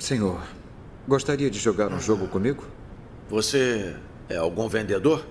[0.00, 0.40] Senhor,
[1.06, 2.64] gostaria de jogar um jogo comigo?
[3.28, 3.94] Você
[4.30, 5.26] é algum vendedor?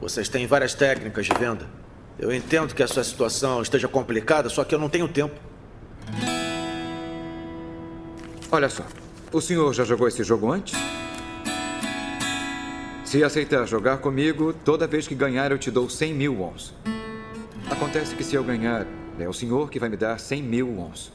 [0.00, 1.68] Vocês têm várias técnicas de venda.
[2.18, 5.34] Eu entendo que a sua situação esteja complicada, só que eu não tenho tempo.
[8.50, 8.86] Olha só,
[9.30, 10.74] o senhor já jogou esse jogo antes?
[13.04, 16.72] Se aceitar jogar comigo, toda vez que ganhar eu te dou 100 mil wons.
[17.70, 18.86] Acontece que se eu ganhar,
[19.18, 21.12] é o senhor que vai me dar 100 mil wons.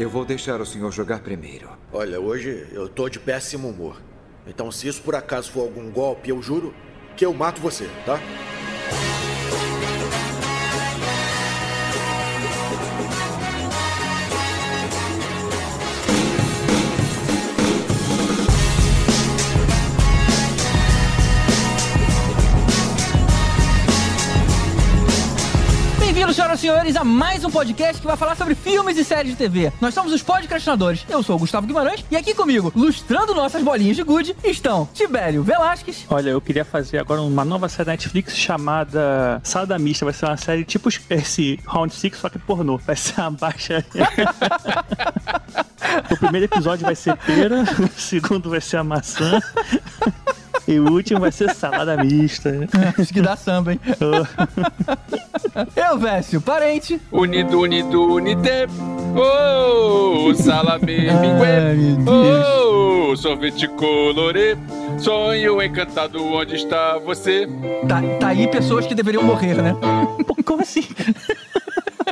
[0.00, 1.68] Eu vou deixar o senhor jogar primeiro.
[1.92, 4.00] Olha, hoje eu tô de péssimo humor.
[4.46, 6.74] Então, se isso por acaso for algum golpe, eu juro
[7.14, 8.18] que eu mato você, tá?
[26.60, 29.72] Senhores, a mais um podcast que vai falar sobre filmes e séries de TV.
[29.80, 31.06] Nós somos os podcastinadores.
[31.08, 35.42] Eu sou o Gustavo Guimarães e aqui comigo, lustrando nossas bolinhas de gude, estão Tibério
[35.42, 36.04] Velasquez.
[36.10, 40.04] Olha, eu queria fazer agora uma nova série da Netflix chamada Salada Mista.
[40.04, 42.76] Vai ser uma série tipo esse Round Six, só que pornô.
[42.76, 43.82] Vai ser uma baixa.
[46.12, 49.40] o primeiro episódio vai ser pera, o segundo vai ser a maçã.
[50.70, 52.54] E o último vai ser salada mista.
[52.96, 53.80] Isso que dá samba, hein?
[55.74, 57.00] Eu, Vécio, parente.
[57.10, 58.68] Unido, unido, unite.
[59.16, 62.08] Oh, salame, mingue.
[62.08, 64.56] Oh, sorvete colorê.
[64.96, 67.48] Sonho encantado, onde está você?
[67.88, 69.74] Tá, tá aí pessoas que deveriam morrer, né?
[70.44, 70.84] Como assim?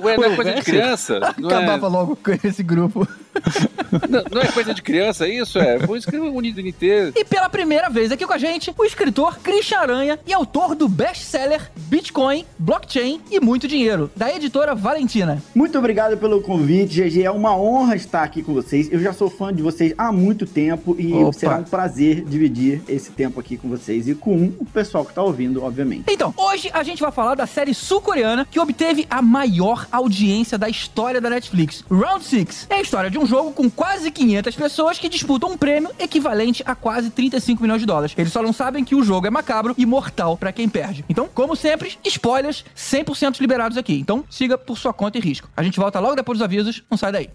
[0.03, 1.20] Ué, não é coisa de criança?
[1.39, 3.06] Não Acabava é, logo com esse grupo.
[4.09, 5.59] não, não é coisa de criança isso?
[5.59, 7.12] É, foi isso que o Unido, unite.
[7.15, 10.89] E pela primeira vez aqui com a gente, o escritor Christian Aranha e autor do
[10.89, 15.43] best-seller Bitcoin, Blockchain e Muito Dinheiro, da editora Valentina.
[15.55, 17.25] Muito obrigado pelo convite, GG.
[17.25, 18.89] É uma honra estar aqui com vocês.
[18.93, 21.33] Eu já sou fã de vocês há muito tempo e Opa.
[21.33, 25.23] será um prazer dividir esse tempo aqui com vocês e com o pessoal que está
[25.23, 26.05] ouvindo, obviamente.
[26.08, 30.69] Então, hoje a gente vai falar da série sul-coreana que obteve a maior audiência da
[30.69, 31.85] história da Netflix.
[31.91, 35.56] Round 6 é a história de um jogo com quase 500 pessoas que disputam um
[35.56, 38.14] prêmio equivalente a quase 35 milhões de dólares.
[38.16, 41.05] Eles só não sabem que o jogo é macabro e mortal pra quem perde.
[41.08, 44.00] Então, como sempre, spoilers 100% liberados aqui.
[44.00, 45.48] Então, siga por sua conta e risco.
[45.55, 47.30] A gente volta logo depois dos avisos, não sai daí.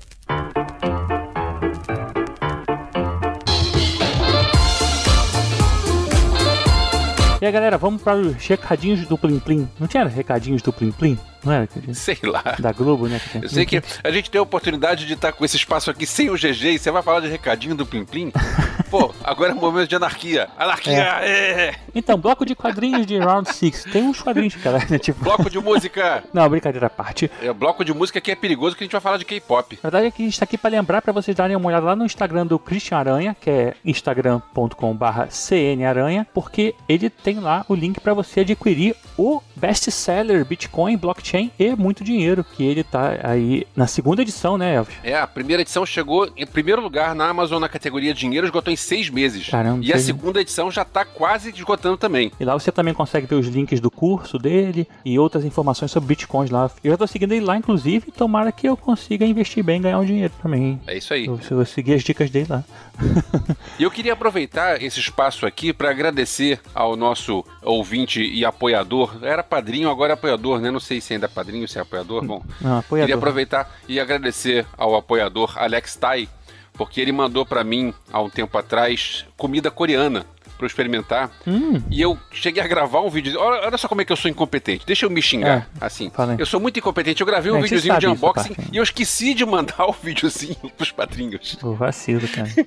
[7.39, 9.69] E aí, galera, vamos para os recadinhos do Plim Plim.
[9.77, 11.19] Não tinha recadinhos do Plim Plim?
[11.43, 11.61] Não era?
[11.61, 11.97] recadinhos?
[11.97, 12.43] Sei lá.
[12.59, 13.19] Da Globo, né?
[13.31, 16.05] tem Eu sei que a gente tem a oportunidade de estar com esse espaço aqui
[16.05, 18.31] sem o GG e você vai falar de recadinho do Plim Plim?
[18.89, 20.47] Pô, agora é um momento de anarquia.
[20.57, 20.93] Anarquia!
[20.93, 21.75] é.
[21.95, 23.85] Então, bloco de quadrinhos de Round Six.
[23.91, 24.99] Tem uns quadrinhos, cara, né?
[24.99, 25.23] Tipo...
[25.23, 26.23] Bloco de música!
[26.33, 27.29] Não, brincadeira à parte.
[27.41, 29.79] É, bloco de música que é perigoso que a gente vai falar de K-pop.
[29.81, 31.85] Na verdade é que a gente tá aqui para lembrar para vocês darem uma olhada
[31.85, 37.75] lá no Instagram do Christian Aranha, que é instagram.com/barra cnaranha, porque ele tem lá o
[37.75, 43.65] link para você adquirir o best-seller Bitcoin, Blockchain e muito dinheiro, que ele tá aí
[43.75, 44.95] na segunda edição, né, Elvis?
[45.03, 48.75] É, a primeira edição chegou em primeiro lugar na Amazon na categoria Dinheiro, esgotou em
[48.75, 49.47] seis meses.
[49.49, 52.31] Caramba, e a segunda edição já tá quase esgotando também.
[52.39, 56.09] E lá você também consegue ver os links do curso dele e outras informações sobre
[56.09, 56.69] bitcoins lá.
[56.83, 59.99] Eu já tô seguindo ele lá, inclusive, tomara que eu consiga investir bem e ganhar
[59.99, 60.79] um dinheiro também.
[60.85, 61.25] É isso aí.
[61.25, 62.63] Eu, eu seguir as dicas dele lá.
[63.79, 69.17] E eu queria aproveitar esse espaço aqui para agradecer ao nosso ouvinte e apoiador.
[69.23, 70.69] Era padrinho, agora é apoiador, né?
[70.69, 72.23] Não sei se ainda é padrinho, se é apoiador.
[72.25, 73.07] Bom, Não, apoiador.
[73.07, 76.27] queria aproveitar e agradecer ao apoiador Alex Tai,
[76.73, 80.25] porque ele mandou para mim há um tempo atrás comida coreana
[80.63, 81.29] para eu experimentar.
[81.45, 81.81] Hum.
[81.91, 83.37] E eu cheguei a gravar um vídeo.
[83.39, 84.85] Olha, olha só como é que eu sou incompetente.
[84.85, 86.09] Deixa eu me xingar, É, assim.
[86.09, 86.39] fala aí.
[86.39, 87.21] Eu sou muito incompetente.
[87.21, 88.65] Eu gravei um É, videozinho de unboxing né?
[88.71, 91.55] e eu esqueci de mandar o videozinho pros padrinhos.
[91.59, 92.49] Pô, vacilo, cara.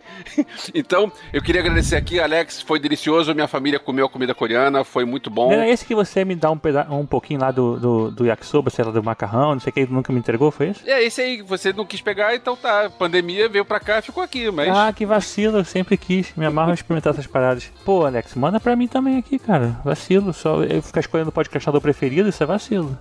[0.75, 2.61] Então, eu queria agradecer aqui, Alex.
[2.63, 3.35] Foi delicioso.
[3.35, 4.85] Minha família comeu comida coreana.
[4.85, 5.51] Foi muito bom.
[5.53, 8.71] Era esse que você me dá um, peda um pouquinho lá do, do, do yakisoba,
[8.71, 10.83] sei lá, do macarrão, não sei o que, nunca me entregou, foi isso?
[10.87, 12.91] É, esse aí, você não quis pegar, então tá.
[12.91, 14.69] Pandemia veio pra cá e ficou aqui, mas.
[14.69, 16.33] Ah, que vacilo, eu sempre quis.
[16.37, 17.71] Me amarro experimentar essas paradas.
[17.87, 19.79] Pô, Alex, manda pra mim também aqui, cara.
[19.85, 20.33] Vacilo.
[20.33, 22.99] Só eu ficar escolhendo o podcastador preferido, isso é vacilo.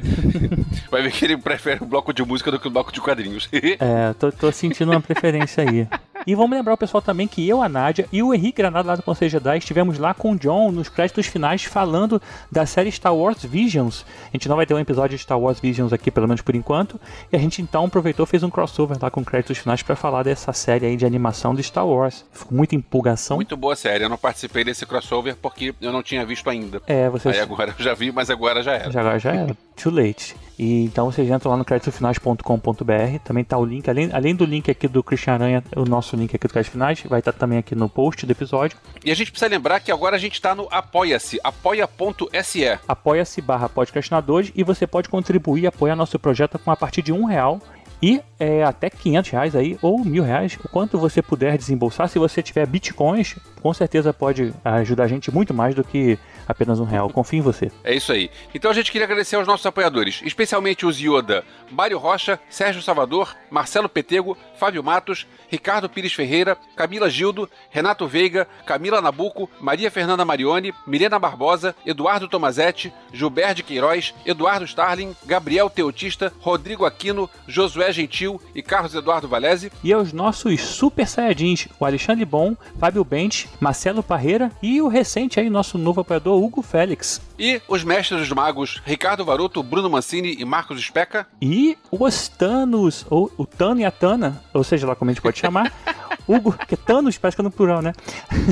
[0.92, 3.48] Vai ver que ele prefere o bloco de música do que o bloco de quadrinhos.
[3.80, 5.88] É, tô, tô sentindo uma preferência aí.
[6.26, 8.96] E vamos lembrar o pessoal também que eu, a Nádia e o Henrique Granado lá
[8.96, 13.14] do Conselho Jedi estivemos lá com o John nos créditos finais falando da série Star
[13.14, 14.06] Wars Visions.
[14.28, 16.54] A gente não vai ter um episódio de Star Wars Visions aqui, pelo menos por
[16.54, 17.00] enquanto.
[17.32, 20.52] E a gente então aproveitou fez um crossover lá com créditos finais para falar dessa
[20.52, 22.24] série aí de animação de Star Wars.
[22.32, 23.36] Ficou muita empolgação.
[23.36, 23.93] Muito boa série.
[24.02, 26.82] Eu não participei desse crossover porque eu não tinha visto ainda.
[26.86, 28.90] É, você Aí agora eu já vi, mas agora já era.
[28.90, 29.56] já, já era.
[29.76, 30.34] too late.
[30.58, 34.70] E então vocês entram lá no creditofinais.com.br, também tá o link, além, além do link
[34.70, 37.74] aqui do Christian Aranha, o nosso link aqui do Crédito Finais, vai estar também aqui
[37.74, 38.78] no post do episódio.
[39.04, 42.78] E a gente precisa lembrar que agora a gente tá no Apoia-se, apoia.se.
[42.86, 47.12] Apoia-se barra podcastinadores e você pode contribuir e apoiar nosso projeto com a partir de
[47.12, 47.60] um real
[48.04, 52.06] e é, até 500 reais aí, ou mil reais, o quanto você puder desembolsar.
[52.06, 56.78] Se você tiver bitcoins, com certeza pode ajudar a gente muito mais do que apenas
[56.78, 57.08] um real.
[57.08, 57.72] Confio em você.
[57.82, 58.30] É isso aí.
[58.54, 63.34] Então a gente queria agradecer aos nossos apoiadores, especialmente os Yoda, Mário Rocha, Sérgio Salvador,
[63.50, 70.26] Marcelo Petego, Fábio Matos, Ricardo Pires Ferreira, Camila Gildo, Renato Veiga, Camila Nabuco, Maria Fernanda
[70.26, 78.40] Marione, Milena Barbosa, Eduardo Tomazetti, Gilberto Queiroz, Eduardo Starling, Gabriel Teotista, Rodrigo Aquino, Josué Gentil
[78.54, 79.70] e Carlos Eduardo Valese.
[79.82, 85.40] E aos nossos super saiyajins, o Alexandre Bom, Fábio Bente, Marcelo Parreira e o recente
[85.40, 87.20] aí, nosso novo apoiador, Hugo Félix.
[87.38, 91.26] E os mestres dos magos, Ricardo Varoto, Bruno Mancini e Marcos Speca.
[91.40, 95.22] E os Thanos, ou o Tano e a Tana, ou seja lá como a gente
[95.22, 95.72] pode chamar.
[96.26, 97.92] Hugo, que é Thanos, parece que é no plural, né?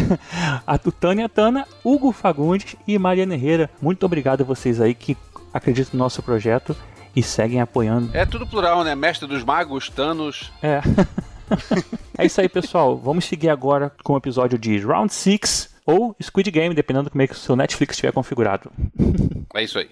[0.67, 3.71] a Tano e a Tana, Hugo Fagundes e Mariana Herrera.
[3.81, 5.17] Muito obrigado a vocês aí que
[5.53, 6.77] acreditam no nosso projeto
[7.15, 8.11] e seguem apoiando.
[8.15, 8.95] É tudo plural, né?
[8.95, 10.53] Mestre dos magos, Thanos.
[10.63, 10.81] É.
[12.19, 12.97] é isso aí, pessoal.
[12.97, 17.27] Vamos seguir agora com o episódio de Round 6 ou Squid Game, dependendo como é
[17.27, 18.71] que o seu Netflix estiver configurado.
[19.55, 19.91] É isso aí.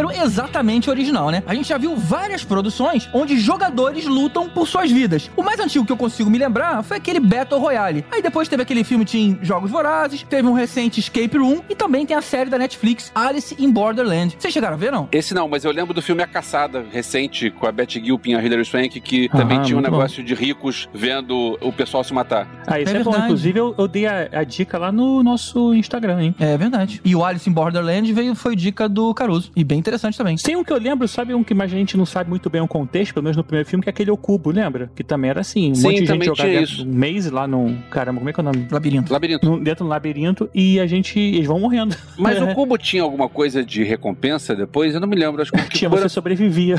[0.00, 1.42] Roteiro exatamente original, né?
[1.46, 5.30] A gente já viu várias produções onde jogadores lutam por suas vidas.
[5.36, 8.04] O mais antigo que eu consigo me lembrar foi aquele Battle Royale.
[8.10, 12.06] Aí depois teve aquele filme Team Jogos Vorazes, teve um recente Escape Room e também
[12.06, 14.36] tem a série da Netflix Alice in Borderland.
[14.38, 15.08] Vocês chegaram a ver, não?
[15.12, 18.34] Esse não, mas eu lembro do filme A Caçada, recente, com a Betty Gilpin e
[18.34, 19.96] a Hilary Swank, que também Ah, tinha um muito bom.
[19.98, 22.46] negócio de ricos vendo o pessoal se matar.
[22.66, 23.16] Ah, isso É é, bom.
[23.16, 26.34] Inclusive, eu, eu dei a, a dica lá no nosso Instagram, hein?
[26.38, 27.00] É verdade.
[27.04, 29.50] E o Alice in Borderland veio, foi dica do Caruso.
[29.56, 30.36] E bem interessante também.
[30.36, 32.60] Tem um que eu lembro, sabe um que mais a gente não sabe muito bem
[32.60, 34.90] o contexto, pelo menos no primeiro filme, que é aquele O Cubo, lembra?
[34.94, 37.76] Que também era assim, um Sim, monte de gente tinha dentro um maze lá no...
[37.90, 38.66] Caramba, como é que é o nome?
[38.70, 39.12] Labirinto.
[39.12, 39.46] Labirinto.
[39.50, 41.18] No- dentro do labirinto e a gente...
[41.18, 41.94] Eles vão morrendo.
[42.16, 44.94] Mas o cubo tinha alguma coisa de recompensa depois?
[44.94, 45.42] Eu não me lembro.
[45.42, 46.76] Acho que o Tinha, cubo você era- sobrevivia.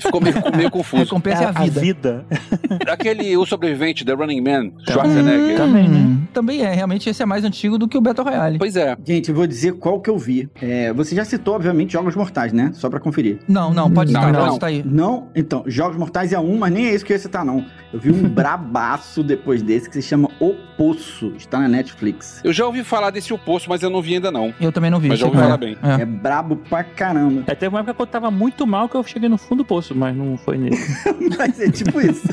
[0.00, 1.04] Ficou meio, meio confuso.
[1.04, 1.80] Recompensa é a vida.
[1.80, 2.26] vida.
[2.88, 5.56] Aquele O Sobrevivente, The Running Man, Schwarzenegger.
[5.56, 5.98] Também, né?
[5.98, 6.72] Hum, também é.
[6.74, 8.58] Realmente esse é mais antigo do que o Battle Royale.
[8.58, 8.96] Pois é.
[9.04, 10.48] Gente, eu vou dizer qual que eu vi.
[10.60, 12.70] É, você já citou, obviamente, Jogos Mortais, né?
[12.74, 13.38] Só pra conferir.
[13.48, 14.40] Não, não, pode Não, estar, não.
[14.40, 14.82] pode estar aí.
[14.84, 15.28] Não?
[15.34, 17.64] Então, Jogos Mortais é um, mas nem é isso que eu ia citar, não.
[17.92, 21.32] Eu vi um brabaço depois desse que se chama O Poço.
[21.36, 22.40] Está na Netflix.
[22.44, 24.52] Eu já ouvi falar desse O Poço, mas eu não vi ainda não.
[24.60, 25.08] Eu também não vi.
[25.08, 25.58] Mas já ouvi qual falar é.
[25.58, 25.76] bem.
[25.82, 26.02] É.
[26.02, 27.44] É brabo pra caramba.
[27.46, 29.64] É, teve uma época que eu tava muito mal que eu cheguei no fundo do
[29.64, 30.76] poço, mas não foi nele.
[31.38, 32.26] Mas é tipo isso.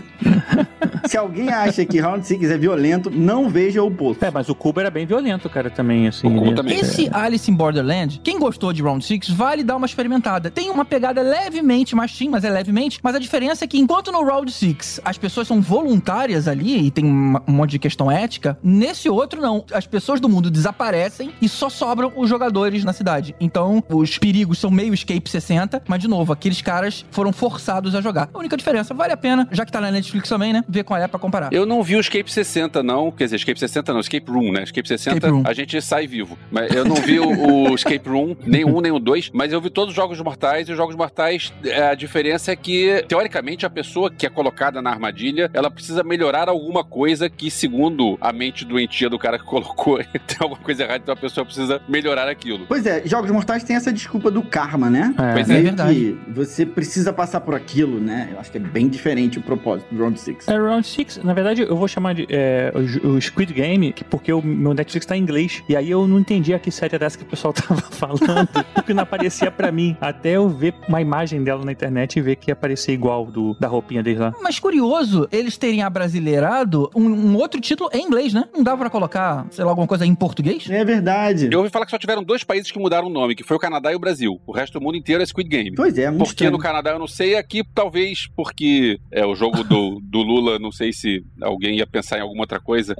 [1.07, 4.23] Se alguém acha que Round 6 é violento, não veja O Poço.
[4.23, 6.27] É, mas o cubo era bem violento, cara, também, assim.
[6.27, 6.79] O cubo também.
[6.79, 10.49] Esse Alice in Borderland, quem gostou de Round 6, vale dar uma experimentada.
[10.49, 12.99] Tem uma pegada levemente mais teen, mas é levemente.
[13.03, 16.91] Mas a diferença é que enquanto no Round 6 as pessoas são voluntárias ali e
[16.91, 19.65] tem uma- um monte de questão ética, nesse outro não.
[19.73, 23.35] As pessoas do mundo desaparecem e só sobram os jogadores na cidade.
[23.39, 27.99] Então os perigos são meio Escape 60, mas de novo, aqueles caras foram forçados a
[27.99, 28.29] jogar.
[28.33, 30.63] A única diferença, vale a pena, já que tá na Netflix também, né?
[30.65, 31.51] Ver qual é pra comparar.
[31.51, 33.11] Eu não vi o Escape 60, não.
[33.11, 34.63] Quer dizer, Escape 60 não, Escape Room, né?
[34.63, 36.37] Escape 60, Escape a gente sai vivo.
[36.49, 37.27] Mas eu não vi o,
[37.71, 40.69] o Escape Room, nem um, nem o dois, mas eu vi todos os Jogos Mortais,
[40.69, 44.81] e os Jogos Mortais, é, a diferença é que, teoricamente, a pessoa que é colocada
[44.81, 49.43] na armadilha, ela precisa melhorar alguma coisa que, segundo a mente doentia do cara que
[49.45, 52.65] colocou, tem alguma coisa errada, então a pessoa precisa melhorar aquilo.
[52.67, 55.13] Pois é, Jogos Mortais tem essa desculpa do karma, né?
[55.17, 55.33] É.
[55.33, 55.93] Pois É Meio verdade.
[55.93, 58.29] que você precisa passar por aquilo, né?
[58.33, 60.47] Eu acho que é bem diferente o propósito do Round 6.
[60.49, 62.71] É Round 6, na verdade eu vou chamar de é,
[63.05, 65.63] o, o Squid Game, que- porque o meu Netflix tá em inglês.
[65.69, 68.49] E aí eu não entendi a que série era essa que o pessoal tava falando,
[68.75, 69.95] porque não aparecia pra mim.
[70.01, 73.55] Até eu ver uma imagem dela na internet e ver que ia aparecer igual do,
[73.57, 74.33] da roupinha deles lá.
[74.41, 78.43] Mas curioso eles terem abrasileirado um, um outro título em inglês, né?
[78.53, 80.69] Não dava pra colocar, sei lá, alguma coisa em português?
[80.69, 81.47] É verdade.
[81.51, 83.59] Eu ouvi falar que só tiveram dois países que mudaram o nome, que foi o
[83.59, 84.39] Canadá e o Brasil.
[84.45, 85.73] O resto do mundo inteiro é Squid Game.
[85.75, 86.51] Pois é, muito Porque estranho.
[86.51, 90.71] no Canadá eu não, sei aqui, talvez, porque é o jogo do, do Lula, não
[90.71, 92.95] sei se alguém ia pensar em alguma outra coisa.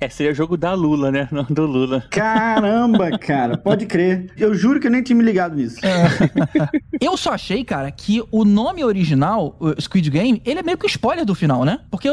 [0.00, 1.28] É, seria o jogo da Lula, né?
[1.30, 2.04] Não do Lula.
[2.10, 4.32] Caramba, cara, pode crer.
[4.36, 5.76] Eu juro que eu nem tinha me ligado nisso.
[7.00, 10.86] Eu só achei, cara, que o nome original, o Squid Game, ele é meio que
[10.86, 11.80] spoiler do final, né?
[11.90, 12.08] Porque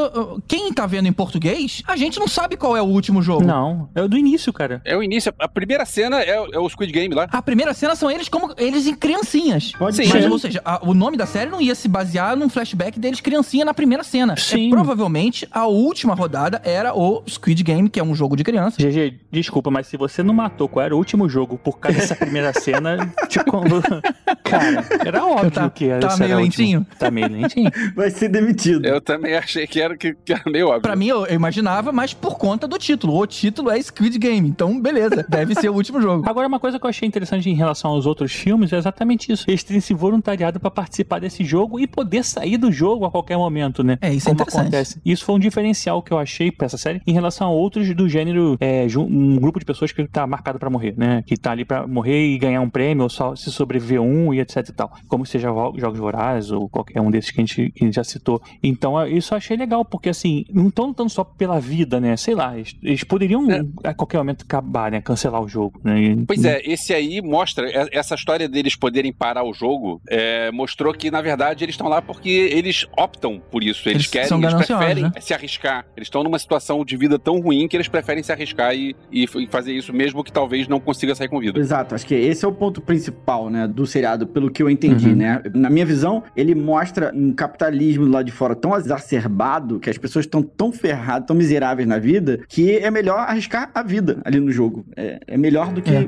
[0.47, 3.45] quem tá vendo em português, a gente não sabe qual é o último jogo.
[3.45, 4.81] Não, é o do início, cara.
[4.85, 7.27] É o início, a primeira cena é, o- é o Squid Game lá.
[7.31, 9.71] A primeira cena são eles como eles em criancinhas.
[9.73, 10.07] Pode Sim.
[10.11, 10.31] Mas, ser.
[10.31, 13.63] ou seja, a- o nome da série não ia se basear num flashback deles criancinha
[13.65, 14.35] na primeira cena.
[14.37, 14.67] Sim.
[14.67, 18.77] É, provavelmente a última rodada era o Squid Game, que é um jogo de criança.
[18.81, 22.15] GG, desculpa, mas se você não matou qual era o último jogo por causa dessa
[22.15, 23.51] primeira cena, tipo,
[24.43, 26.63] cara, era óbvio Tá- que era tá esse meio era último.
[26.63, 26.87] lentinho?
[26.97, 27.71] Tá meio lentinho.
[27.95, 28.85] Vai ser demitido.
[28.85, 30.81] Eu também achei que era, que, que era meio óbvio.
[30.81, 33.17] Pra mim, eu, eu imaginava, mas por conta do título.
[33.19, 34.47] O título é Squid Game.
[34.47, 35.25] Então, beleza.
[35.27, 36.27] Deve ser o último jogo.
[36.27, 39.45] Agora, uma coisa que eu achei interessante em relação aos outros filmes é exatamente isso.
[39.47, 43.37] Eles terem se voluntariado pra participar desse jogo e poder sair do jogo a qualquer
[43.37, 43.97] momento, né?
[44.01, 44.61] É, isso é Como interessante.
[44.61, 45.01] acontece.
[45.05, 48.07] Isso foi um diferencial que eu achei pra essa série em relação a outros do
[48.07, 51.21] gênero, é, um grupo de pessoas que tá marcado pra morrer, né?
[51.27, 54.39] Que tá ali pra morrer e ganhar um prêmio ou só se sobreviver um e
[54.39, 54.91] etc e tal.
[55.07, 58.03] Como seja Jogos Vorazes ou qualquer um desses que a gente, que a gente já
[58.03, 58.41] citou.
[58.63, 62.15] Então, é, isso eu achei legal, porque assim, não estão lutando só pela vida, né?
[62.15, 63.61] Sei lá, eles, eles poderiam É.
[63.83, 65.01] a qualquer momento acabar, né?
[65.01, 65.95] Cancelar o jogo, né?
[66.25, 71.09] Pois é, esse aí mostra, essa história deles poderem parar o jogo, é, mostrou que,
[71.09, 73.89] na verdade, eles estão lá porque eles optam por isso.
[73.89, 75.11] Eles, Eles querem, eles preferem né?
[75.19, 75.85] se arriscar.
[75.97, 79.25] Eles estão numa situação de vida tão ruim que eles preferem se arriscar e, e
[79.39, 81.59] e fazer isso mesmo que talvez não consiga sair com vida.
[81.59, 85.09] Exato, acho que esse é o ponto principal, né, do seriado, pelo que eu entendi,
[85.09, 85.15] Uhum.
[85.15, 85.41] né?
[85.53, 90.25] Na minha visão, ele mostra um capitalismo lá de fora tão exacerbado, que as pessoas
[90.25, 94.51] estão tão ferradas, tão miseráveis na vida, que é melhor arriscar a vida ali no
[94.51, 94.85] jogo.
[94.95, 96.07] É, é melhor do que É.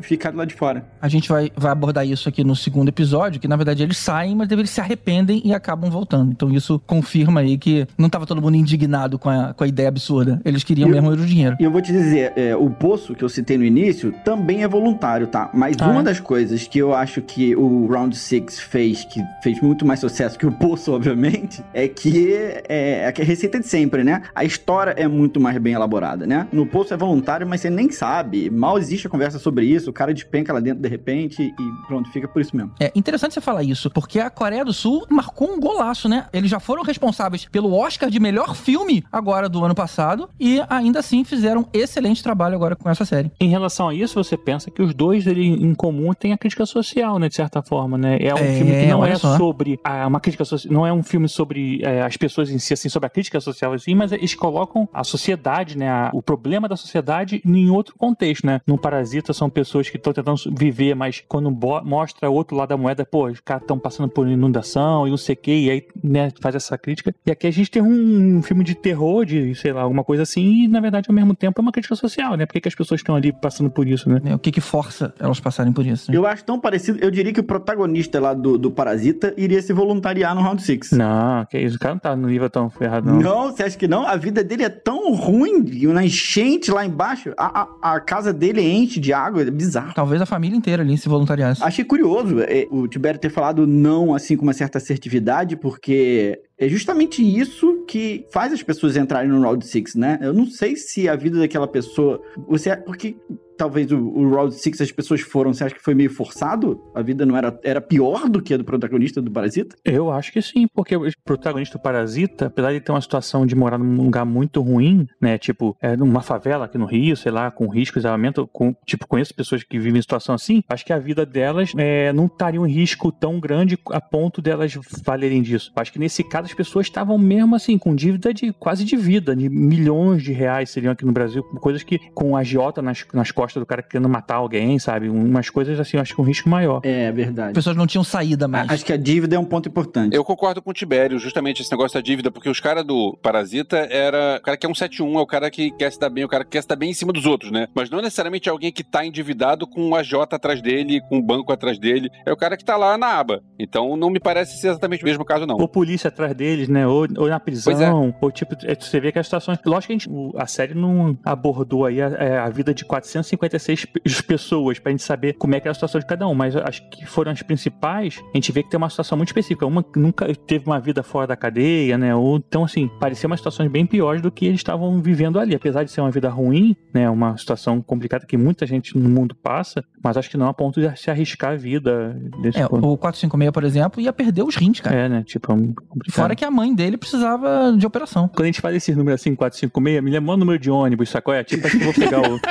[0.00, 0.84] ficar lá de fora.
[1.00, 4.34] A gente vai, vai abordar isso aqui no segundo episódio, que na verdade eles saem,
[4.34, 6.30] mas eles se arrependem e acabam voltando.
[6.32, 9.88] Então isso confirma aí que não tava todo mundo indignado com a, com a ideia
[9.88, 10.40] absurda.
[10.44, 11.56] Eles queriam eu- mesmo o dinheiro.
[11.60, 14.68] E eu vou te dizer, é, o poço que eu citei no início também é
[14.68, 15.50] voluntário, tá?
[15.54, 16.04] Mas Ah, uma é?
[16.04, 20.38] das coisas que eu acho que o Round Six fez, que fez muito mais sucesso
[20.38, 22.32] que o poço, obviamente, é que
[22.68, 24.22] é, é que a receita de sempre, né?
[24.34, 26.46] A história é muito mais bem elaborada, né?
[26.52, 28.50] No poço é voluntário, mas você nem sabe.
[28.50, 32.10] Mal existe a conversa sobre isso, o cara despenca lá dentro de repente e pronto,
[32.10, 32.72] fica por isso mesmo.
[32.80, 36.26] É interessante você falar isso, porque a Coreia do Sul marcou um golaço, né?
[36.32, 40.98] Eles já foram responsáveis pelo Oscar de melhor filme agora do ano passado e ainda
[41.00, 43.30] assim fizeram excelente trabalho agora com essa série.
[43.40, 46.64] Em relação a isso, você pensa que os dois ele, em comum têm a crítica
[46.66, 47.28] social, né?
[47.28, 48.18] De certa forma, né?
[48.20, 49.36] É um É, filme que não é só.
[49.36, 52.72] sobre a, uma crítica social, não é um filme sobre é, as pessoas em si,
[52.74, 55.88] assim, sobre a crítica social assim, mas eles colocam a sociedade, né?
[55.88, 58.60] a- o problema da sociedade em outro contexto, né?
[58.66, 61.50] No Parasita são pessoas que estão tentando viver, mas quando
[61.84, 65.16] mostra o outro lado da moeda, pô, os caras estão passando por inundação e não
[65.16, 67.14] sei o que, e aí, né, faz essa crítica.
[67.26, 70.64] E aqui a gente tem um filme de terror, de, sei lá, alguma coisa assim,
[70.64, 72.46] e na verdade, ao mesmo tempo, é uma crítica social, né?
[72.46, 74.20] Por que, que as pessoas estão ali passando por isso, né?
[74.22, 74.34] né?
[74.34, 76.10] O que que força elas passarem por isso?
[76.10, 76.16] né?
[76.16, 79.72] Eu acho tão parecido, eu diria que o protagonista lá do, do Parasita iria se
[79.72, 80.92] voluntariar no Round Six.
[80.92, 83.20] Não, que isso, o cara não tá no nível tão ferrado, não.
[83.20, 84.06] Não, você acha que não?
[84.06, 88.32] A vida dele é tão ruim, e na enchente lá embaixo, a, a, a casa
[88.32, 89.94] dele enche de água, é bizarro.
[89.94, 91.62] Talvez a família inteira ali se voluntariasse.
[91.62, 96.68] Achei curioso é, o Tibério ter falado não assim com uma certa assertividade, porque é
[96.68, 100.18] justamente isso que faz as pessoas entrarem no Round Six, né?
[100.20, 102.20] Eu não sei se a vida daquela pessoa.
[102.48, 103.16] Você, porque
[103.58, 106.80] talvez o, o Round Six as pessoas foram, você acha que foi meio forçado?
[106.94, 109.76] A vida não era, era pior do que a do protagonista do Parasita?
[109.84, 113.54] Eu acho que sim, porque o protagonista do Parasita, apesar de ter uma situação de
[113.56, 117.50] morar num lugar muito ruim, né, tipo, é numa favela aqui no Rio, sei lá,
[117.50, 120.98] com risco, isolamento, com, tipo, conheço pessoas que vivem em situação assim, acho que a
[120.98, 124.72] vida delas é, não estaria um risco tão grande a ponto delas
[125.04, 125.72] valerem disso.
[125.74, 129.36] Acho que nesse caso as pessoas estavam mesmo assim, com dívida de quase de vida,
[129.36, 133.60] de milhões de reais seriam aqui no Brasil, coisas que com agiota nas, nas costas
[133.60, 135.08] do cara querendo matar alguém, sabe?
[135.08, 136.80] Umas coisas assim, eu acho que um risco maior.
[136.84, 137.54] É As verdade.
[137.54, 138.70] pessoas não tinham saída mais.
[138.70, 140.14] Acho que a dívida é um ponto importante.
[140.14, 143.76] Eu concordo com o Tibério, justamente esse negócio da dívida, porque os caras do Parasita
[143.90, 144.38] era.
[144.38, 146.28] O cara que é um 71 é o cara que quer se dar bem, o
[146.28, 147.68] cara que quer se dar bem em cima dos outros, né?
[147.74, 151.52] Mas não necessariamente alguém que tá endividado com um AJ atrás dele, com um banco
[151.52, 152.08] atrás dele.
[152.26, 153.42] É o cara que tá lá na aba.
[153.58, 155.56] Então não me parece ser exatamente o mesmo caso, não.
[155.56, 156.86] Ou polícia atrás deles, né?
[156.86, 157.38] Ou, ou na é.
[157.38, 159.58] prisão, ou tipo, é, você vê que as situações.
[159.66, 163.84] Lógico que a, gente, a série não abordou aí a, é, a vida de 456
[163.84, 166.54] pe- pessoas pra gente saber como é que era a situação de cada um, mas
[166.56, 168.18] acho que foram as principais.
[168.32, 169.66] A gente vê que tem uma situação muito específica.
[169.66, 172.14] Uma que nunca teve uma vida fora da cadeia, né?
[172.14, 175.54] Ou então, assim, parecia umas situações bem piores do que eles estavam vivendo ali.
[175.54, 177.08] Apesar de ser uma vida ruim, né?
[177.10, 180.80] Uma situação complicada que muita gente no mundo passa, mas acho que não a ponto
[180.80, 182.86] de se arriscar a vida desse É, ponto.
[182.86, 184.94] o 456, por exemplo, ia perder os rins, cara.
[184.96, 185.22] É, né?
[185.24, 186.27] Tipo, é um complicado.
[186.28, 188.28] Fora que a mãe dele precisava de operação.
[188.28, 191.32] Quando a gente fala esses números assim, 456, me lembra o número de ônibus, sacou?
[191.32, 192.38] É tipo, acho que eu vou pegar o.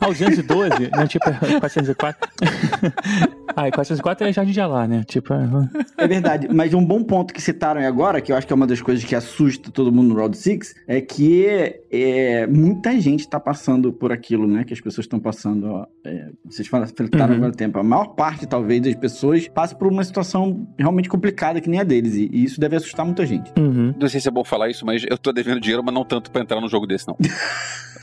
[0.00, 1.06] Ah, o 212, né?
[1.06, 2.28] Tipo, é 404.
[3.56, 5.02] ah, e 404 é Jardim de Alá, né?
[5.06, 5.48] Tipo, é...
[5.96, 8.56] É verdade, mas um bom ponto que citaram aí agora, que eu acho que é
[8.56, 11.46] uma das coisas que assusta todo mundo no Round 6, é que
[11.90, 14.64] é, muita gente tá passando por aquilo, né?
[14.64, 15.66] Que as pessoas estão passando.
[15.70, 17.34] ó, é, vocês falaram Uhum.
[17.36, 17.78] agora tempo.
[17.78, 21.84] A maior parte, talvez, das pessoas passa por uma situação realmente complicada que nem a
[21.84, 22.14] deles.
[22.16, 23.52] E, e isso deve assustar muita gente.
[23.56, 23.94] Uhum.
[23.98, 26.30] Não sei se é bom falar isso, mas eu tô devendo dinheiro, mas não tanto
[26.30, 27.16] pra entrar num jogo desse, não.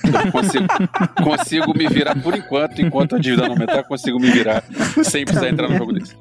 [0.04, 0.66] Eu consigo,
[1.24, 4.64] consigo me virar por enquanto, enquanto a dívida não aumentar, consigo me virar
[5.04, 6.18] sem precisar entrar num jogo desse.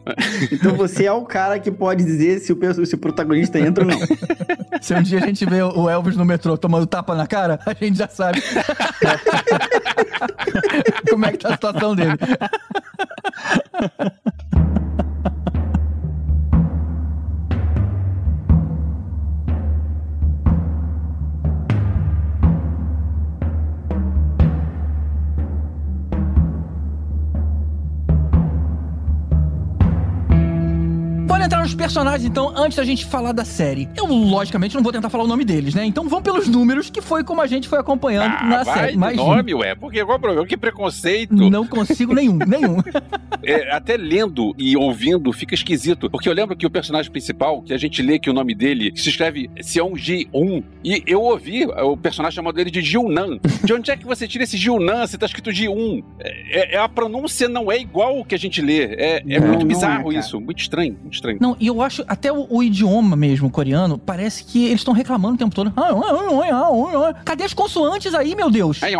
[0.52, 3.90] Então você é o cara que pode dizer se o, se o protagonista entra ou
[3.90, 3.98] não.
[4.82, 7.72] Se um dia a gente vê o Elvis no metrô tomando tapa na cara, a
[7.72, 8.42] gente já sabe
[11.08, 12.18] como é que tá a situação dele.
[31.50, 33.88] Entrar nos personagens, então, antes da gente falar da série.
[33.96, 35.84] Eu, logicamente, não vou tentar falar o nome deles, né?
[35.84, 38.96] Então vamos pelos números, que foi como a gente foi acompanhando Ah, na vai série.
[38.96, 39.74] Mas nome, ué.
[39.74, 40.46] Porque qual é o problema?
[40.46, 41.34] Que preconceito.
[41.50, 42.76] não consigo nenhum, nenhum.
[43.42, 46.08] É, até lendo e ouvindo fica esquisito.
[46.08, 48.92] Porque eu lembro que o personagem principal, que a gente lê que o nome dele
[48.94, 50.62] se escreve Seon Ji-un.
[50.84, 53.40] E eu ouvi o personagem chamando ele de Jiunan.
[53.64, 56.00] De onde é que você tira esse Jiunan se tá escrito Ji-un?
[56.20, 58.84] É, é- a pronúncia não é igual o que a gente lê.
[58.94, 60.40] É, é Não, muito não bizarro é, isso.
[60.40, 61.39] Muito estranho, muito estranho.
[61.40, 65.36] Não, e eu acho, até o, o idioma mesmo coreano, parece que eles estão reclamando
[65.36, 65.72] o tempo todo.
[65.74, 67.14] Ah, ah, ah, ah, ah.
[67.24, 68.82] Cadê as consoantes aí, meu Deus?
[68.82, 68.90] Ah,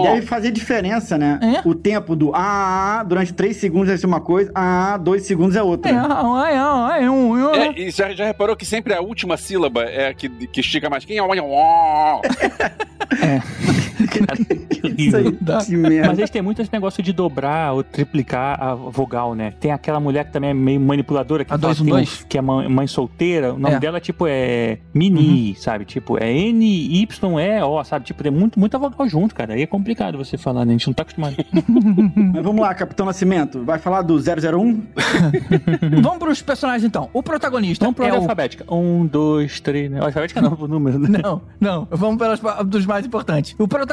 [0.00, 1.40] E deve fazer diferença, né?
[1.42, 1.66] É?
[1.68, 5.62] O tempo do ah, durante 3 segundos deve ser uma coisa, ah, 2 segundos é
[5.62, 5.90] outra.
[5.90, 7.56] É, ah, ah, ah, ah, ah, ah.
[7.56, 10.90] É, e já, já reparou que sempre a última sílaba é a que, que estica
[10.90, 11.06] mais?
[11.06, 11.22] Quem é
[15.16, 15.64] aí, Dá.
[15.64, 16.08] que merda.
[16.08, 19.52] Mas eles têm muito esse negócio de dobrar ou triplicar a vogal, né?
[19.60, 22.26] Tem aquela mulher que também é meio manipuladora, que, A dois, que, um, tem dois?
[22.28, 23.54] que é mãe, solteira.
[23.54, 23.78] O nome É.
[23.80, 25.84] dela, tipo, é Mini, sabe?
[25.84, 28.04] Tipo, é N-Y-E-O, sabe?
[28.06, 29.54] Tipo, tem muito, muita vogal junto, cara.
[29.54, 30.70] Aí é complicado você falar, né?
[30.70, 31.36] A gente não tá acostumado.
[32.16, 33.62] Mas vamos lá, Capitão Nascimento.
[33.64, 34.82] Vai falar do 001?
[36.02, 37.08] Vamos pros personagens então.
[37.12, 38.64] O protagonista Vamos pro é ordem alfabética.
[38.72, 40.00] Um, dois, três, né?
[40.00, 41.20] Alfabética não, por número, né?
[41.22, 41.86] Não, não.
[41.90, 43.54] Vamos pelas, dos mais importantes.
[43.58, 43.89] O protagonista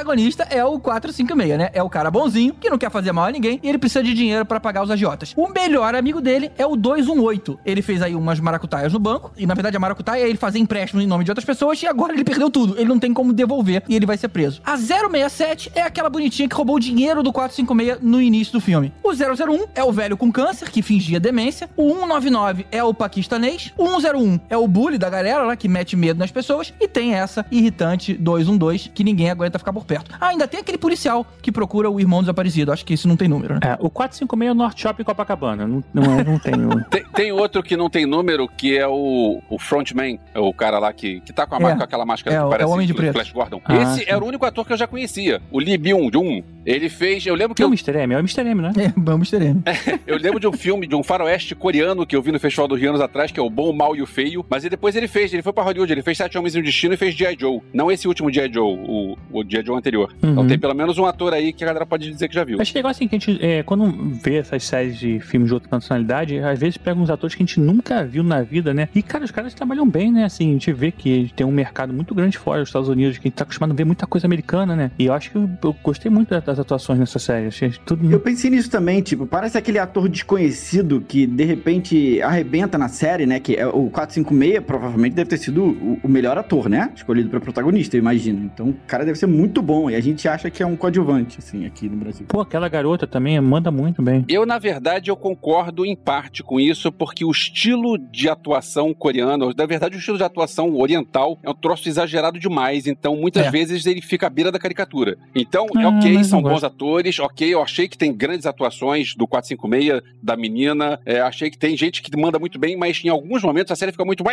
[0.50, 1.70] é o 456, né?
[1.74, 4.14] É o cara bonzinho, que não quer fazer mal a ninguém, e ele precisa de
[4.14, 5.34] dinheiro pra pagar os agiotas.
[5.36, 7.60] O melhor amigo dele é o 218.
[7.66, 10.60] Ele fez aí umas maracutaias no banco, e na verdade a maracutaia é ele fazer
[10.60, 12.76] empréstimo em nome de outras pessoas, e agora ele perdeu tudo.
[12.78, 14.62] Ele não tem como devolver, e ele vai ser preso.
[14.66, 18.94] A 067 é aquela bonitinha que roubou o dinheiro do 456 no início do filme.
[19.04, 21.70] O 001 é o velho com câncer, que fingia demência.
[21.76, 23.74] O 199 é o paquistanês.
[23.78, 26.74] O 101 é o bully da galera lá, que mete medo nas pessoas.
[26.80, 30.12] E tem essa irritante 212, que ninguém aguenta ficar por perto.
[30.20, 32.72] Ah, ainda tem aquele policial que procura o irmão desaparecido.
[32.72, 33.60] Acho que esse não tem número, né?
[33.64, 35.66] É, o 456 é o North Shopping Copacabana.
[35.66, 36.54] Não, não, é- não tem.
[36.54, 40.54] o- Tem, tem outro que não tem número, que é o, o frontman, é o
[40.54, 41.76] cara lá que, que tá com, a, É.
[41.76, 43.14] com aquela máscara É, que o- é o parece Homem de o Preto.
[43.14, 43.62] Flash Gordon.
[43.66, 44.06] Ah, Esse sim.
[44.08, 46.44] era o único ator que eu já conhecia, o Lee Byung-jun.
[46.66, 47.96] Ele fez, eu lembro que é o Mr.
[47.98, 48.14] M?
[48.14, 48.42] É o Mr.
[48.42, 48.74] M, né?
[48.78, 49.62] É, vamos ter M.
[50.06, 52.76] eu lembro de um filme, de um faroeste coreano que eu vi no Festival do
[52.76, 55.08] Rio anos atrás, que é o Bom, o Mal e o Feio, mas depois ele
[55.08, 57.38] fez, ele foi pra Hollywood, ele fez Sete Homens e um Destino e fez G.I.
[57.40, 57.62] Joe.
[57.74, 58.52] Não esse último G.I.
[58.54, 59.64] Joe, o, o G.I.
[59.68, 60.14] Joe anterior.
[60.18, 60.48] Então Uhum.
[60.48, 62.60] tem pelo menos um ator aí que a galera pode dizer que já viu.
[62.62, 63.86] Acho legal assim que a gente, é, quando
[64.24, 67.46] vê essas séries de filmes de outra nacionalidade, às vezes pega uns atores que a
[67.46, 68.90] gente nunca viu na vida, né?
[68.96, 70.24] E, cara, os caras trabalham bem, né?
[70.26, 73.28] Assim, a gente vê que tem um mercado muito grande fora dos Estados Unidos, que
[73.28, 74.92] a gente tá acostumado a ver muita coisa americana, né?
[74.98, 77.48] E eu acho que eu, eu gostei muito das, das atuações nessa série.
[77.48, 78.10] Achei tudo.
[78.12, 83.26] Eu pensei nisso também, tipo, parece aquele ator desconhecido que de repente arrebenta na série,
[83.26, 83.40] né?
[83.40, 86.92] Que é o 456 provavelmente deve ter sido o, o melhor ator, né?
[86.96, 88.50] Escolhido pra protagonista, eu imagino.
[88.54, 91.40] Então o cara deve ser muito bom e a gente acha que é um coadjuvante,
[91.40, 92.26] assim, aqui no Brasil.
[92.28, 94.26] Pô, aquela garota também manda muito bem.
[94.28, 99.54] Eu, na verdade, eu concordo em parte com isso, porque o estilo de atuação coreano,
[99.56, 103.52] na verdade, o estilo de atuação oriental é um troço exagerado demais, então muitas É.
[103.52, 105.18] vezes ele fica à beira da caricatura.
[105.36, 107.54] Então, é Ah, ok, são bons atores, ok.
[107.54, 111.00] Eu achei que tem grandes atuações do 456, da menina.
[111.06, 113.92] É, achei que tem gente que manda muito bem, mas em alguns momentos a série
[113.92, 114.24] fica muito.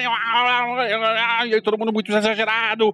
[1.49, 2.93] E aí todo mundo muito exagerado.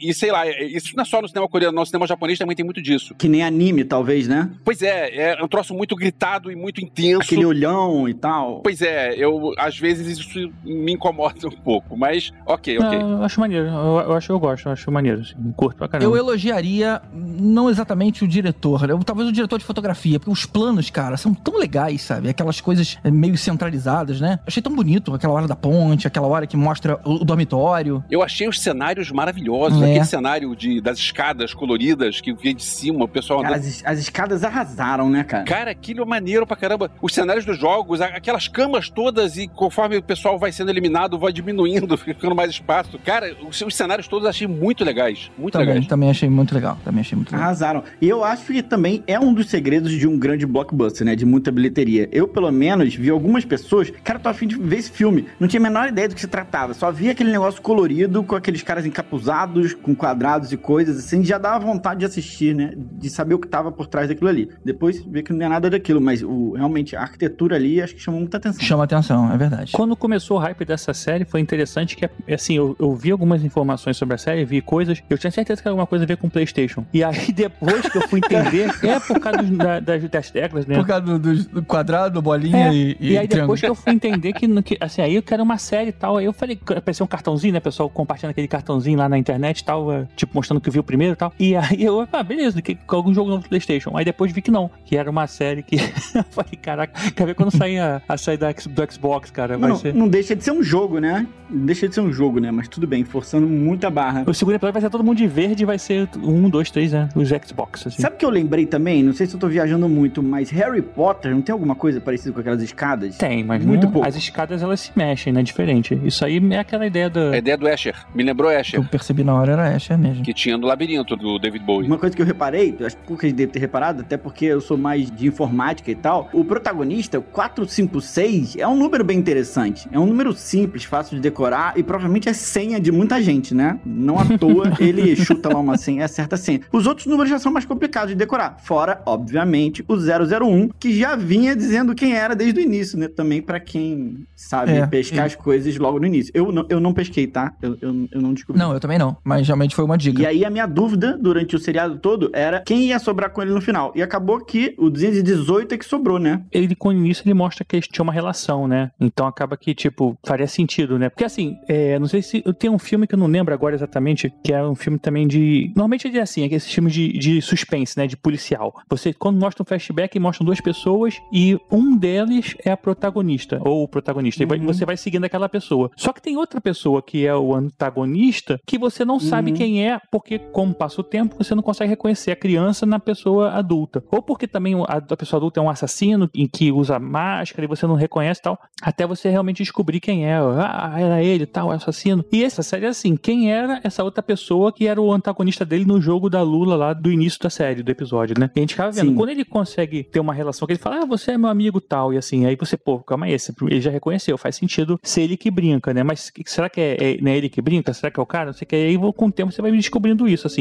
[0.00, 2.64] E sei lá, isso não é só no cinema coreano, no cinema japonês também tem
[2.64, 3.14] muito disso.
[3.16, 4.50] Que nem anime, talvez, né?
[4.64, 7.22] Pois é, é um troço muito gritado e muito intenso.
[7.22, 8.60] Aquele olhão e tal.
[8.60, 13.00] Pois é, eu às vezes isso me incomoda um pouco, mas ok, ok.
[13.00, 16.10] eu acho maneiro, eu, eu acho eu gosto, eu acho maneiro, assim, curto pra caramba.
[16.10, 18.94] Eu elogiaria não exatamente o diretor, né?
[19.04, 22.28] talvez o diretor de fotografia, porque os planos, cara, são tão legais, sabe?
[22.28, 24.38] Aquelas coisas meio centralizadas, né?
[24.46, 28.04] Achei tão bonito aquela hora da ponte, aquela hora que mostra o dormitório.
[28.10, 29.90] Eu achei os cenários maravilhosos, É.
[29.90, 31.23] aquele cenário de, das escadas
[31.54, 33.66] coloridas que via de cima, o pessoal Cara, andando.
[33.68, 35.44] as, as escadas arrasaram, né, cara?
[35.44, 36.90] Cara, aquilo é maneiro pra caramba.
[37.00, 41.32] Os cenários dos jogos, aquelas camas todas, e conforme o pessoal vai sendo eliminado, vai
[41.32, 42.98] diminuindo, ficando mais espaço.
[43.04, 45.30] Cara, os, os cenários todos eu achei muito legais.
[45.38, 45.86] Muito Também, legais.
[45.86, 46.78] também achei muito legal.
[46.84, 47.44] Também achei muito legal.
[47.44, 47.84] Arrasaram.
[48.00, 51.14] E eu acho que também é um dos segredos de um grande blockbuster, né?
[51.14, 52.08] De muita bilheteria.
[52.12, 53.92] Eu, pelo menos, vi algumas pessoas.
[54.02, 55.26] Cara, tô afim de ver esse filme.
[55.38, 56.74] Não tinha a menor ideia do que se tratava.
[56.74, 61.13] Só via aquele negócio colorido, com aqueles caras encapuzados, com quadrados e coisas assim.
[61.22, 62.72] Já dava vontade de assistir, né?
[62.76, 64.48] De saber o que tava por trás daquilo ali.
[64.64, 66.00] Depois ver que não é nada daquilo.
[66.00, 68.60] Mas o, realmente a arquitetura ali acho que chamou muita atenção.
[68.62, 69.72] Chama atenção, é verdade.
[69.72, 73.96] Quando começou o hype dessa série, foi interessante que, assim, eu, eu vi algumas informações
[73.96, 76.28] sobre a série, vi coisas, eu tinha certeza que era alguma coisa a ver com
[76.28, 76.84] PlayStation.
[76.92, 80.66] E aí, depois que eu fui entender, é por causa dos- da- das, das teclas,
[80.66, 80.76] né?
[80.76, 83.54] Por causa do, do- do quadrado, bolinha É, e, E, aí triângulo.
[83.56, 86.16] depois que eu fui entender que, que, assim, aí eu quero uma série e tal,
[86.16, 89.64] aí eu falei, apareceu um cartãozinho, né, pessoal compartilhando aquele cartãozinho lá na internet e
[89.64, 91.32] tal, é, tipo, mostrando que viu primeiro e tal.
[91.38, 93.96] E aí eu, ah, beleza, que, que algum jogo novo do Playstation.
[93.96, 95.76] Aí depois vi que não, que era uma série que,
[96.14, 99.68] eu falei, caraca, quer ver quando sair a, a sair da, do Xbox, cara, vai
[99.70, 99.94] Não, ser...
[99.94, 101.26] não deixa de ser um jogo, né?
[101.50, 102.50] Não deixa de ser um jogo, né?
[102.50, 104.24] Mas tudo bem, forçando muita barra.
[104.26, 106.92] O segundo episódio vai ser todo mundo de verde e vai ser um, dois, três,
[106.92, 107.08] né?
[107.14, 108.00] Os Xbox, assim.
[108.02, 109.02] Sabe o que eu lembrei também?
[109.02, 112.32] Não sei se eu tô viajando muito, mas Harry Potter não tem alguma coisa parecida
[112.32, 113.16] com aquelas escadas?
[113.16, 114.08] Tem, mas Muito não- pouco.
[114.08, 115.42] as escadas elas se mexem, né?
[115.42, 115.98] Diferente.
[116.04, 117.30] Isso aí é aquela ideia da.
[117.30, 117.94] A ideia do Asher.
[118.14, 120.22] Me lembrou Asher, eu percebi na hora era Asher mesmo.
[120.24, 121.86] que tinha no labirinto do David Bowie.
[121.86, 124.60] Uma coisa que eu reparei, acho que pouca gente deve ter reparado, até porque eu
[124.60, 126.28] sou mais de informática e tal.
[126.32, 129.88] O protagonista, o 456, é um número bem interessante.
[129.90, 133.78] É um número simples, fácil de decorar e provavelmente é senha de muita gente, né?
[133.84, 136.60] Não à toa ele chuta lá uma senha, é certa senha.
[136.72, 138.58] Os outros números já são mais complicados de decorar.
[138.62, 143.08] Fora, obviamente, o 001, que já vinha dizendo quem era desde o início, né?
[143.08, 145.26] Também pra quem sabe É, pescar é.
[145.26, 146.30] as coisas logo no início.
[146.34, 147.52] Eu não, eu não pesquei, tá?
[147.62, 148.60] Eu, eu, eu não descobri.
[148.60, 150.22] Não, eu também não, mas realmente foi uma dica.
[150.22, 150.83] E aí a minha dúvida
[151.20, 153.92] durante o seriado todo era quem ia sobrar com ele no final.
[153.94, 156.42] E acabou que o 218 é que sobrou, né?
[156.52, 158.90] ele com o início ele mostra que eles tinham uma relação, né?
[159.00, 161.08] Então acaba que, tipo, faria sentido, né?
[161.08, 162.42] Porque assim, é, não sei se.
[162.44, 165.26] Eu tenho um filme que eu não lembro agora exatamente, que é um filme também
[165.26, 165.68] de.
[165.74, 168.06] Normalmente é assim, é esses filmes de, de suspense, né?
[168.06, 168.74] De policial.
[168.88, 173.82] Você, quando mostra um flashback, mostram duas pessoas e um deles é a protagonista, ou
[173.82, 174.42] o protagonista.
[174.42, 174.66] E Uhum.
[174.66, 175.90] você vai seguindo aquela pessoa.
[175.96, 179.56] Só que tem outra pessoa que é o antagonista que você não sabe Uhum.
[179.56, 183.50] quem é, porque, como passa o tempo, você não consegue reconhecer a criança na pessoa
[183.50, 184.02] adulta.
[184.10, 187.68] Ou porque também a, a pessoa adulta é um assassino em que usa máscara e
[187.68, 190.36] você não reconhece tal, até você realmente descobrir quem é.
[190.36, 192.24] Ah, era ele, tal, é assassino.
[192.32, 195.84] E essa série é assim: quem era essa outra pessoa que era o antagonista dele
[195.84, 198.50] no jogo da Lula lá do início da série, do episódio, né?
[198.54, 199.14] E a gente ficava vendo, Sim.
[199.14, 202.12] quando ele consegue ter uma relação que ele fala, ah, você é meu amigo tal,
[202.12, 203.36] e assim, aí você, pô, calma aí,
[203.70, 206.02] ele já reconheceu, faz sentido ser ele que brinca, né?
[206.02, 207.92] Mas será que é, é, não é ele que brinca?
[207.92, 208.46] Será que é o cara?
[208.46, 208.76] Não sei o que.
[208.76, 210.53] Aí com o tempo você vai descobrindo isso, assim.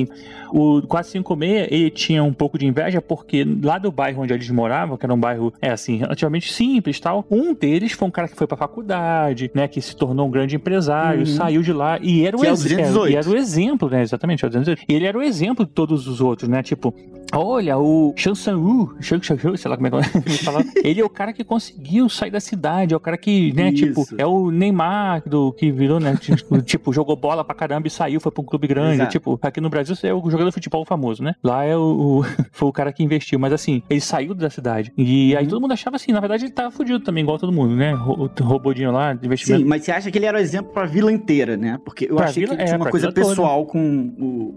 [0.52, 4.96] O 456, ele tinha um pouco de inveja porque lá do bairro onde eles moravam,
[4.98, 8.36] que era um bairro, é assim, relativamente simples tal, um deles foi um cara que
[8.36, 11.26] foi pra faculdade, né, que se tornou um grande empresário, Uhum.
[11.26, 13.12] saiu de lá e era o, é o ex- 218.
[13.12, 14.86] e era o exemplo, né, exatamente, é o 218.
[14.88, 16.94] E ele era o exemplo de todos os outros, né, tipo,
[17.36, 19.98] Olha, o Shang Sang-woo, Shang Sang-woo, sei lá como é que
[20.30, 20.64] ele fala.
[20.84, 24.02] Ele é o cara que conseguiu sair da cidade, é o cara que, né, tipo,
[24.04, 24.14] Isso.
[24.20, 28.20] é o Neymar do que virou, né, tipo, tipo, jogou bola pra caramba e saiu,
[28.22, 29.12] foi pra um clube grande, Exato.
[29.14, 31.34] tipo, aqui no Brasil você é o jogador de futebol famoso, né?
[31.44, 34.92] Lá é o, o- foi o cara que investiu, mas assim, ele saiu da cidade.
[34.98, 35.50] E aí Uhum.
[35.50, 37.94] todo mundo achava assim, na verdade ele tava fudido também, igual todo mundo, né?
[37.96, 39.62] O, o robôdinho lá, de investimento.
[39.64, 41.80] Sim, mas você acha que ele era o exemplo pra vila inteira, né?
[41.84, 43.28] Porque eu Pra achei vila- que tinha é, uma coisa vila toda.
[43.28, 44.14] pessoal com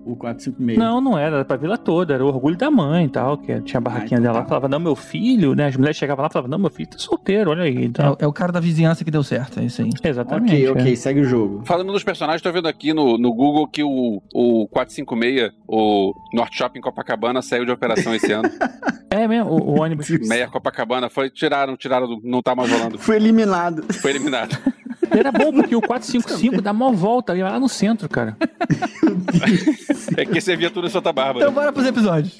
[0.06, 0.78] o, o 456.
[0.78, 3.60] Não, não era, era pra vila toda, era o orgulho da mãe e tal, que
[3.62, 4.48] tinha a barraquinha então dela lá, tá.
[4.48, 5.66] falava, não, meu filho, né?
[5.66, 7.76] As mulheres chegavam lá e falavam, não, meu filho tá solteiro, olha aí.
[7.76, 9.90] É, Então, o- é o cara da vizinhança que deu certo, é isso aí.
[10.04, 10.52] exatamente.
[10.54, 10.70] Ok, é.
[10.70, 11.62] ok, segue o jogo.
[11.64, 14.68] Falando dos personagens, tô vendo aqui no, no Google que o, o
[15.16, 18.48] 456, o North Shopping Copacabana, saiu de operação esse ano.
[19.08, 20.10] É mesmo, o, o ônibus.
[20.10, 22.98] Meia Copacabana foi, tiraram, tiraram, do- não tá mais rolando.
[22.98, 23.84] Foi eliminado.
[23.94, 24.58] Foi eliminado.
[25.10, 28.36] Era bom porque o 455 dá mó volta, ia lá no centro, cara.
[30.16, 31.38] É que você via tudo em Santa Bárbara.
[31.44, 32.34] Então bora pros episódios.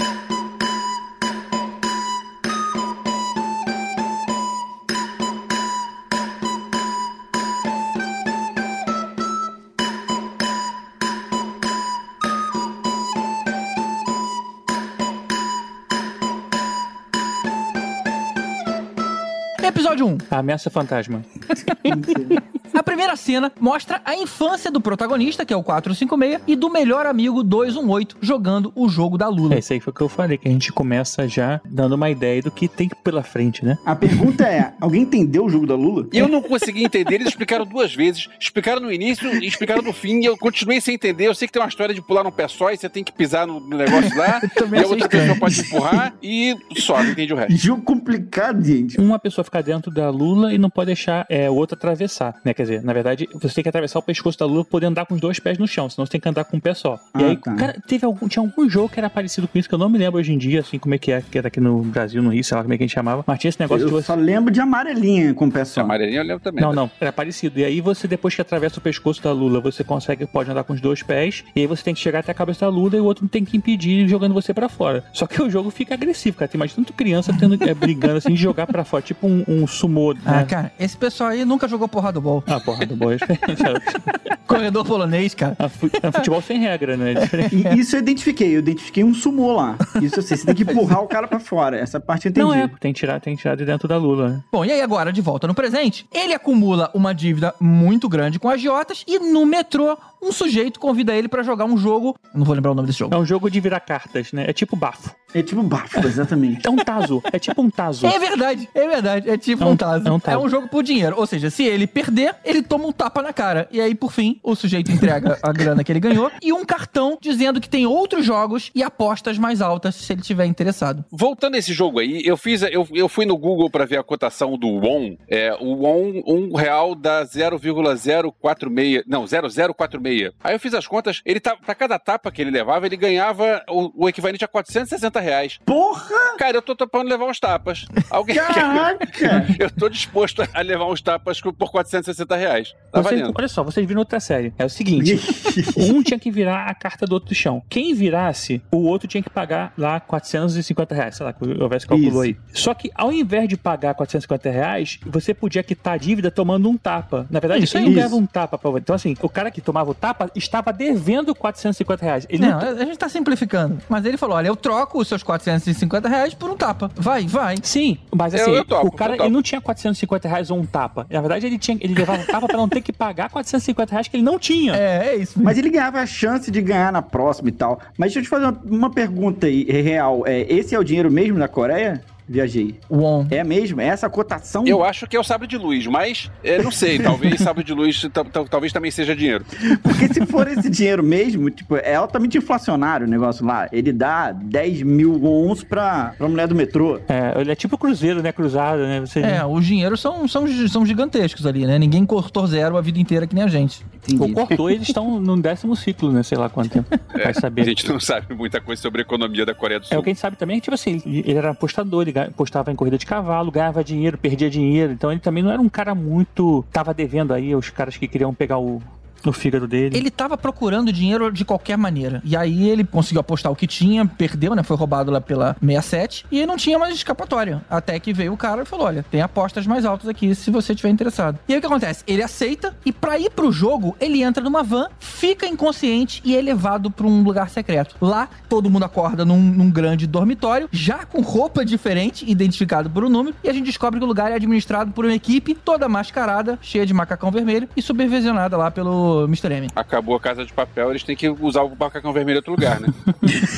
[19.97, 20.19] Episódio 1.
[20.31, 21.25] A ameaça fantasma.
[22.77, 27.07] A primeira cena mostra a infância do protagonista, que é o 456, e do melhor
[27.07, 29.55] amigo 218 jogando o jogo da Lula.
[29.55, 32.11] É isso aí foi o que eu falei, que a gente começa já dando uma
[32.11, 33.79] ideia do que tem pela frente, né?
[33.85, 36.07] A pergunta é: alguém entendeu o jogo da Lula?
[36.13, 38.29] Eu não consegui entender, eles explicaram duas vezes.
[38.39, 41.29] Explicaram no início e explicaram no fim, e eu continuei sem entender.
[41.29, 43.13] Eu sei que tem uma história de pular num pé só e você tem que
[43.13, 47.33] pisar no, negócio lá, também e a outra pessoa pode empurrar, e só, não entendi
[47.33, 47.57] o resto.
[47.57, 49.01] Jogo complicado, gente.
[49.01, 52.53] Uma pessoa fica dentro da Lula e não pode deixar é, o outro atravessar, né?
[52.55, 55.07] Quer dizer, na verdade, você tem que atravessar o pescoço da Lula pra poder andar
[55.07, 56.99] com os dois pés no chão, senão você tem que andar com um pé só.
[57.19, 57.55] e Ah, aí, tá.
[57.55, 59.99] cara, teve algum, tinha algum jogo que era parecido com isso, que eu não me
[59.99, 62.31] lembro hoje em dia, assim, como é que é, que era aqui no Brasil, no
[62.31, 63.99] Rio, sei lá como é que a gente chamava, mas tinha esse negócio de Eu
[64.01, 64.07] você...
[64.07, 65.81] só lembro de amarelinha com o pé só.
[65.83, 66.63] amarelinha eu lembro também.
[66.63, 67.59] Não, não, era parecido.
[67.61, 70.73] E aí você, depois que atravessa o pescoço da Lula, você consegue, pode andar com
[70.73, 73.01] os dois pés, e aí você tem que chegar até a cabeça da Lula e
[73.01, 75.05] o outro tem que impedir jogando você pra fora.
[75.13, 76.49] Só que o jogo fica agressivo, cara.
[76.49, 79.67] Tem mais tanto criança tendo, é, brigando assim de jogar pra fora, tipo um, um
[79.77, 80.21] sumô, né?
[80.25, 82.43] Ah, cara, esse pessoal aí nunca jogou porrada ball.
[82.47, 83.17] Ah, porra do boi.
[84.47, 85.57] Corredor polonês, cara.
[85.59, 87.15] É fu- é futebol sem regra, né?
[87.15, 87.27] É.
[87.77, 89.77] E isso eu identifiquei, eu identifiquei um sumô lá.
[90.01, 91.77] Isso eu sei, você tem que empurrar o cara pra fora.
[91.79, 92.47] Essa parte eu entendi.
[92.47, 94.29] Não é, tem que tirar, tem que tirar de dentro da Lula.
[94.29, 94.43] né?
[94.53, 98.49] Bom, e aí agora, de volta no presente, ele acumula uma dívida muito grande com
[98.49, 102.15] agiotas e no metrô, um sujeito convida ele pra jogar um jogo.
[102.35, 103.15] Não vou lembrar o nome desse jogo.
[103.15, 104.45] É um jogo de virar cartas, né?
[104.49, 105.15] É tipo bafo.
[105.39, 106.67] É tipo bafo, exatamente.
[106.67, 107.23] É um tazo.
[107.31, 108.07] É tipo um tazo.
[108.07, 109.29] É verdade, é verdade.
[109.31, 110.09] É tipo É um- um tazo.
[110.09, 110.49] é um tazo.
[110.49, 111.15] jogo por dinheiro.
[111.19, 113.69] Ou seja, se ele perder, ele toma um tapa na cara.
[113.71, 117.19] E aí, por fim, o sujeito entrega a grana que ele ganhou e um cartão
[117.21, 121.05] dizendo que tem outros jogos e apostas mais altas se ele tiver interessado.
[121.11, 124.03] Voltando a esse jogo aí, eu fiz, eu, eu fui no Google pra ver a
[124.03, 125.17] cotação do WON.
[125.29, 130.33] É, o WON, um real dá 0,046, não, 0046.
[130.43, 133.63] Aí eu fiz as contas, ele tá, pra cada tapa que ele levava, ele ganhava
[133.69, 135.59] o, o equivalente a 460 reais.
[135.67, 136.37] Porra!
[136.39, 137.85] Cara, eu tô topando levar uns tapas.
[138.11, 139.47] Alguém Caraca!
[139.59, 142.75] Eu tô disposto a levar uns tapas por 460 reais.
[142.93, 143.35] Tá Vocês- valendo.
[143.37, 144.53] olha só, vocês viram outra série.
[144.59, 145.19] É o seguinte:
[145.77, 147.63] um tinha que virar a carta do outro do chão.
[147.69, 151.17] Quem virasse, o outro tinha que pagar lá 450 reais.
[151.17, 152.37] Sei lá, que o Elvis calculou aí.
[152.53, 156.77] Só que ao invés de pagar 450 reais, você podia quitar a dívida tomando um
[156.77, 157.27] tapa.
[157.31, 158.81] Na verdade, Isso ele não ganhava um tapa pra você.
[158.81, 162.27] Então, assim, o cara que tomava o tapa estava devendo 450 reais.
[162.29, 162.69] Ele Não, não.
[162.81, 163.79] a gente tá simplificando.
[163.89, 166.91] Mas ele falou: olha, eu troco os seus 450 reais por um tapa.
[166.97, 167.57] Vai, vai.
[167.63, 170.59] Sim, mas Eu- assim, eu topo, o cara eu ele não tinha 450 reais ou
[170.59, 171.07] um tapa.
[171.11, 174.09] Na verdade, ele, tinha, ele levava um tapa pra não ter que pagar 450 reais
[174.09, 174.75] que ele não tinha.
[174.75, 175.41] É, é isso.
[175.43, 177.81] Mas ele ganhava a chance de ganhar na próxima e tal.
[177.97, 180.23] Mas deixa eu te fazer uma, uma pergunta aí, real.
[180.27, 182.03] É, esse é o dinheiro mesmo da Coreia?
[182.29, 182.79] Viajei.
[182.91, 183.27] Won.
[183.31, 183.81] É mesmo?
[183.81, 184.65] É essa cotação?
[184.67, 187.73] Eu acho que é o sabre de luz, mas é, não sei, talvez sabre de
[187.73, 189.45] luz ta- ta- talvez também seja dinheiro.
[189.83, 193.69] Porque se for esse dinheiro mesmo, tipo, é altamente inflacionário o negócio lá.
[193.71, 196.99] Ele dá 10 mil wons pra, pra mulher do metrô.
[197.09, 198.33] É, ele é tipo cruzeiro, né?
[198.33, 199.01] Cruzado, né?
[199.01, 201.79] Você É, os dinheiros são, são, são gigantescos ali, né?
[201.79, 203.85] Ninguém cortou zero a vida inteira que nem a gente.
[204.09, 204.33] Ou Entendi.
[204.35, 206.23] cortou, eles estão no décimo ciclo, né?
[206.23, 206.89] Sei lá quanto tempo.
[207.13, 207.65] Vai A saber.
[207.65, 209.99] gente não sabe muita coisa sobre a economia da Coreia do É Sul.
[209.99, 212.71] o que a gente sabe também, é que, tipo assim, ele era apostador, ele apostava
[212.71, 214.93] em corrida de cavalo, ganhava dinheiro, perdia dinheiro.
[214.93, 216.65] Então ele também não era um cara muito.
[216.73, 218.81] Tava devendo aí aos caras que queriam pegar o,
[219.25, 219.97] o fígado dele.
[219.97, 222.21] Ele tava procurando dinheiro de qualquer maneira.
[222.25, 224.63] E aí ele conseguiu apostar o que tinha, perdeu, né?
[224.63, 227.63] Foi roubado lá pela 67 e não tinha mais escapatória.
[227.69, 230.75] Até que veio o cara e falou: olha, tem apostas mais altas aqui se você
[230.75, 231.39] tiver interessado.
[231.49, 232.05] E aí o que acontece?
[232.07, 236.41] Ele aceita e pra ir pro jogo, ele entra numa van, fica inconsciente e é
[236.41, 237.97] levado pra um lugar secreto.
[238.01, 243.09] Lá, todo mundo acorda num, num grande dormitório, já com roupa diferente, identificado por um
[243.09, 246.59] número, e a gente descobre que o lugar é administrado por uma equipe toda mascarada,
[246.61, 249.51] cheia de macacão vermelho e supervisionada lá pelo Mr.
[249.53, 249.69] M.
[249.75, 252.81] Acabou a casa de papel, eles têm que usar o macacão vermelho em outro lugar,
[252.81, 252.89] né?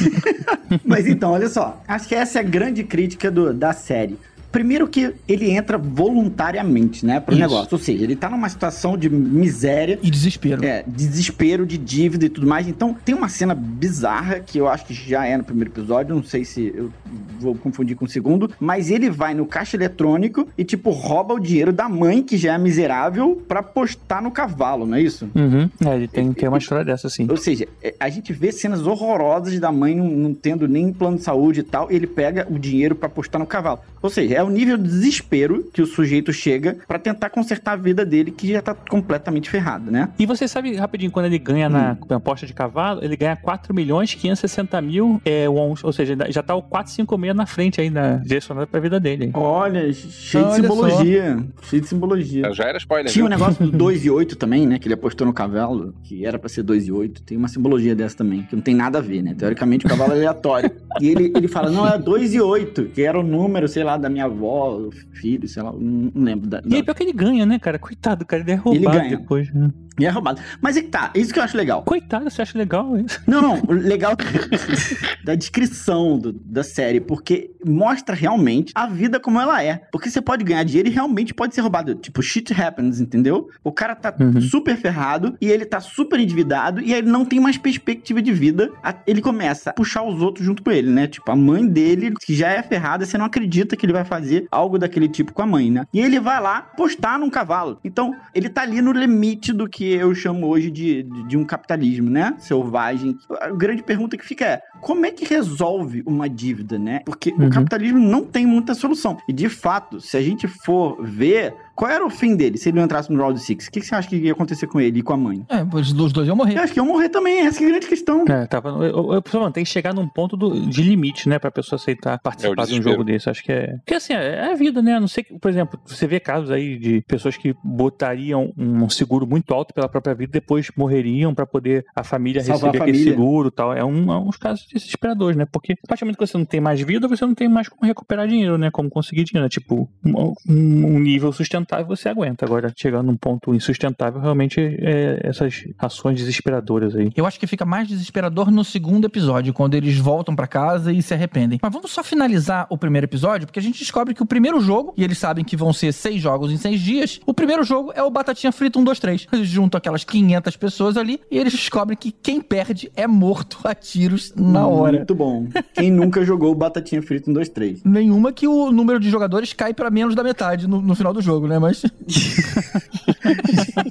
[0.84, 1.82] Mas então, olha só.
[1.86, 4.18] Acho que essa é a grande crítica do- da série.
[4.50, 7.40] Primeiro que ele entra voluntariamente, né, pro Isso.
[7.40, 7.68] negócio.
[7.72, 10.64] Ou seja, ele tá numa situação de miséria E desespero.
[10.64, 12.66] É, desespero de dívida e tudo mais.
[12.66, 16.14] Então, tem uma cena bizarra que eu acho que já é no primeiro episódio.
[16.14, 16.90] Não sei se eu
[17.38, 18.50] vou confundir com o segundo.
[18.58, 22.54] Mas ele vai no caixa eletrônico e, tipo, rouba o dinheiro da mãe, que já
[22.54, 25.28] é miserável, pra postar no cavalo, não é isso?
[25.34, 25.68] Uhum.
[25.84, 27.26] É, ele tem, tem uma história dessa, sim.
[27.30, 31.16] Ou seja, é, a gente vê cenas horrorosas da mãe não, não tendo nem plano
[31.16, 33.80] de saúde e tal, e ele pega o dinheiro pra postar no cavalo.
[34.00, 37.76] Ou seja, é o nível de desespero que o sujeito chega pra tentar consertar a
[37.76, 40.08] vida dele, que já tá completamente ferrada, né?
[40.18, 43.74] E você sabe, rapidinho, quando ele ganha na, na aposta de cavalo, ele ganha 4
[43.74, 48.16] milhões 560 mil é, wons, ou seja, já tá o 456 na frente aí, na
[48.16, 49.24] direcionada pra vida dele.
[49.26, 49.30] hein?
[49.34, 51.44] Olha, cheio de simbologia.
[51.62, 52.52] Cheio de simbologia.
[52.54, 53.36] Já era spoiler, Tinha o viu?
[53.38, 54.78] negócio do 2 e 8 também, né?
[54.78, 57.22] Que ele apostou no cavalo, que era pra ser 2 e 8.
[57.22, 59.34] Tem uma simbologia dessa também, que não tem nada a ver, né?
[59.36, 60.70] Teoricamente o cavalo é aleatório.
[61.00, 63.96] E ele, ele fala, não, é 2 e 8, que era o número, sei lá,
[63.96, 66.48] da minha avó, filho, sei lá, não, não lembro.
[66.48, 66.84] Da, E aí, da...
[66.84, 67.78] pior que ele ganha, né, cara?
[67.78, 69.16] Coitado, cara, ele é roubado ganha.
[69.16, 69.52] depois.
[69.52, 69.70] Né?
[70.00, 70.40] E é roubado.
[70.60, 71.82] Mas é que tá, isso que eu acho legal.
[71.82, 73.20] Coitado, você acha legal isso?
[73.26, 74.14] Não, não, legal
[75.24, 79.82] da descrição do- da série, porque mostra realmente a vida como ela é.
[79.90, 81.94] Porque você pode ganhar dinheiro e realmente pode ser roubado.
[81.94, 83.48] Tipo, shit happens, entendeu?
[83.64, 84.40] O cara tá Uhum.
[84.40, 88.70] super ferrado e ele tá super endividado e ele não tem mais perspectiva de vida.
[89.06, 91.06] Ele começa a puxar os outros junto com ele, né?
[91.06, 94.17] Tipo, a mãe dele, que já é ferrada, você não acredita que ele vai fazer
[94.50, 95.84] algo daquele tipo com a mãe, né?
[95.92, 97.78] E ele vai lá postar num cavalo.
[97.84, 101.44] Então, ele tá ali no limite do que eu chamo hoje de, de, de um
[101.44, 102.34] capitalismo, né?
[102.38, 103.16] Selvagem.
[103.40, 107.00] A grande pergunta que fica é: como é que resolve uma dívida, né?
[107.04, 107.46] Porque Uhum.
[107.46, 109.16] o capitalismo não tem muita solução.
[109.28, 111.54] E de fato, se a gente for ver.
[111.78, 113.68] Qual era o fim dele se ele não entrasse no Round 6?
[113.68, 115.46] O que, que você acha que ia acontecer com ele e com a mãe?
[115.48, 116.58] É, os dois dois iam Eu morrer.
[116.58, 118.24] acho que iam morrer também, essa que é a grande questão.
[118.28, 118.70] É, tava.
[118.70, 121.76] Eu, eu, eu, falando, tem que chegar num ponto do- de limite, né, pra pessoa
[121.78, 123.30] aceitar participar de um jogo desse.
[123.30, 123.76] Acho que é.
[123.76, 124.94] Porque assim, é é a vida, né?
[124.94, 128.88] A Não sei que, por exemplo, você vê casos aí de pessoas que botariam um
[128.88, 132.82] seguro muito alto pela própria vida, depois morreriam pra poder a família Salvar receber a
[132.82, 133.12] aquele família.
[133.14, 133.72] seguro e tal.
[133.72, 135.46] É, um, é uns casos desesperadores, né?
[135.46, 137.68] Porque a partir do momento que você não tem mais vida, você não tem mais
[137.68, 138.68] como recuperar dinheiro, né?
[138.68, 139.44] Como conseguir dinheiro.
[139.44, 139.48] né?
[139.48, 142.44] Tipo, um, um nível sustentável você aguenta.
[142.44, 147.10] Agora, chegar num ponto insustentável, realmente é essas ações desesperadoras aí.
[147.16, 151.02] Eu acho que fica mais desesperador no segundo episódio, quando eles voltam pra casa e
[151.02, 151.58] se arrependem.
[151.62, 154.94] Mas vamos só finalizar o primeiro episódio, porque a gente descobre que o primeiro jogo,
[154.96, 158.02] e eles sabem que vão ser seis jogos em seis dias, o primeiro jogo é
[158.02, 159.26] o Batatinha Frita 1, 2, 3.
[159.32, 163.74] Eles juntam aquelas 500 pessoas ali e eles descobrem que quem perde é morto a
[163.74, 164.98] tiros na hora.
[164.98, 165.46] Muito bom.
[165.74, 167.84] Quem nunca jogou Batatinha Frita 1, 2, 3?
[167.84, 171.20] Nenhuma que o número de jogadores cai pra menos da metade no, no final do
[171.20, 171.57] jogo, né?
[171.60, 171.82] Mas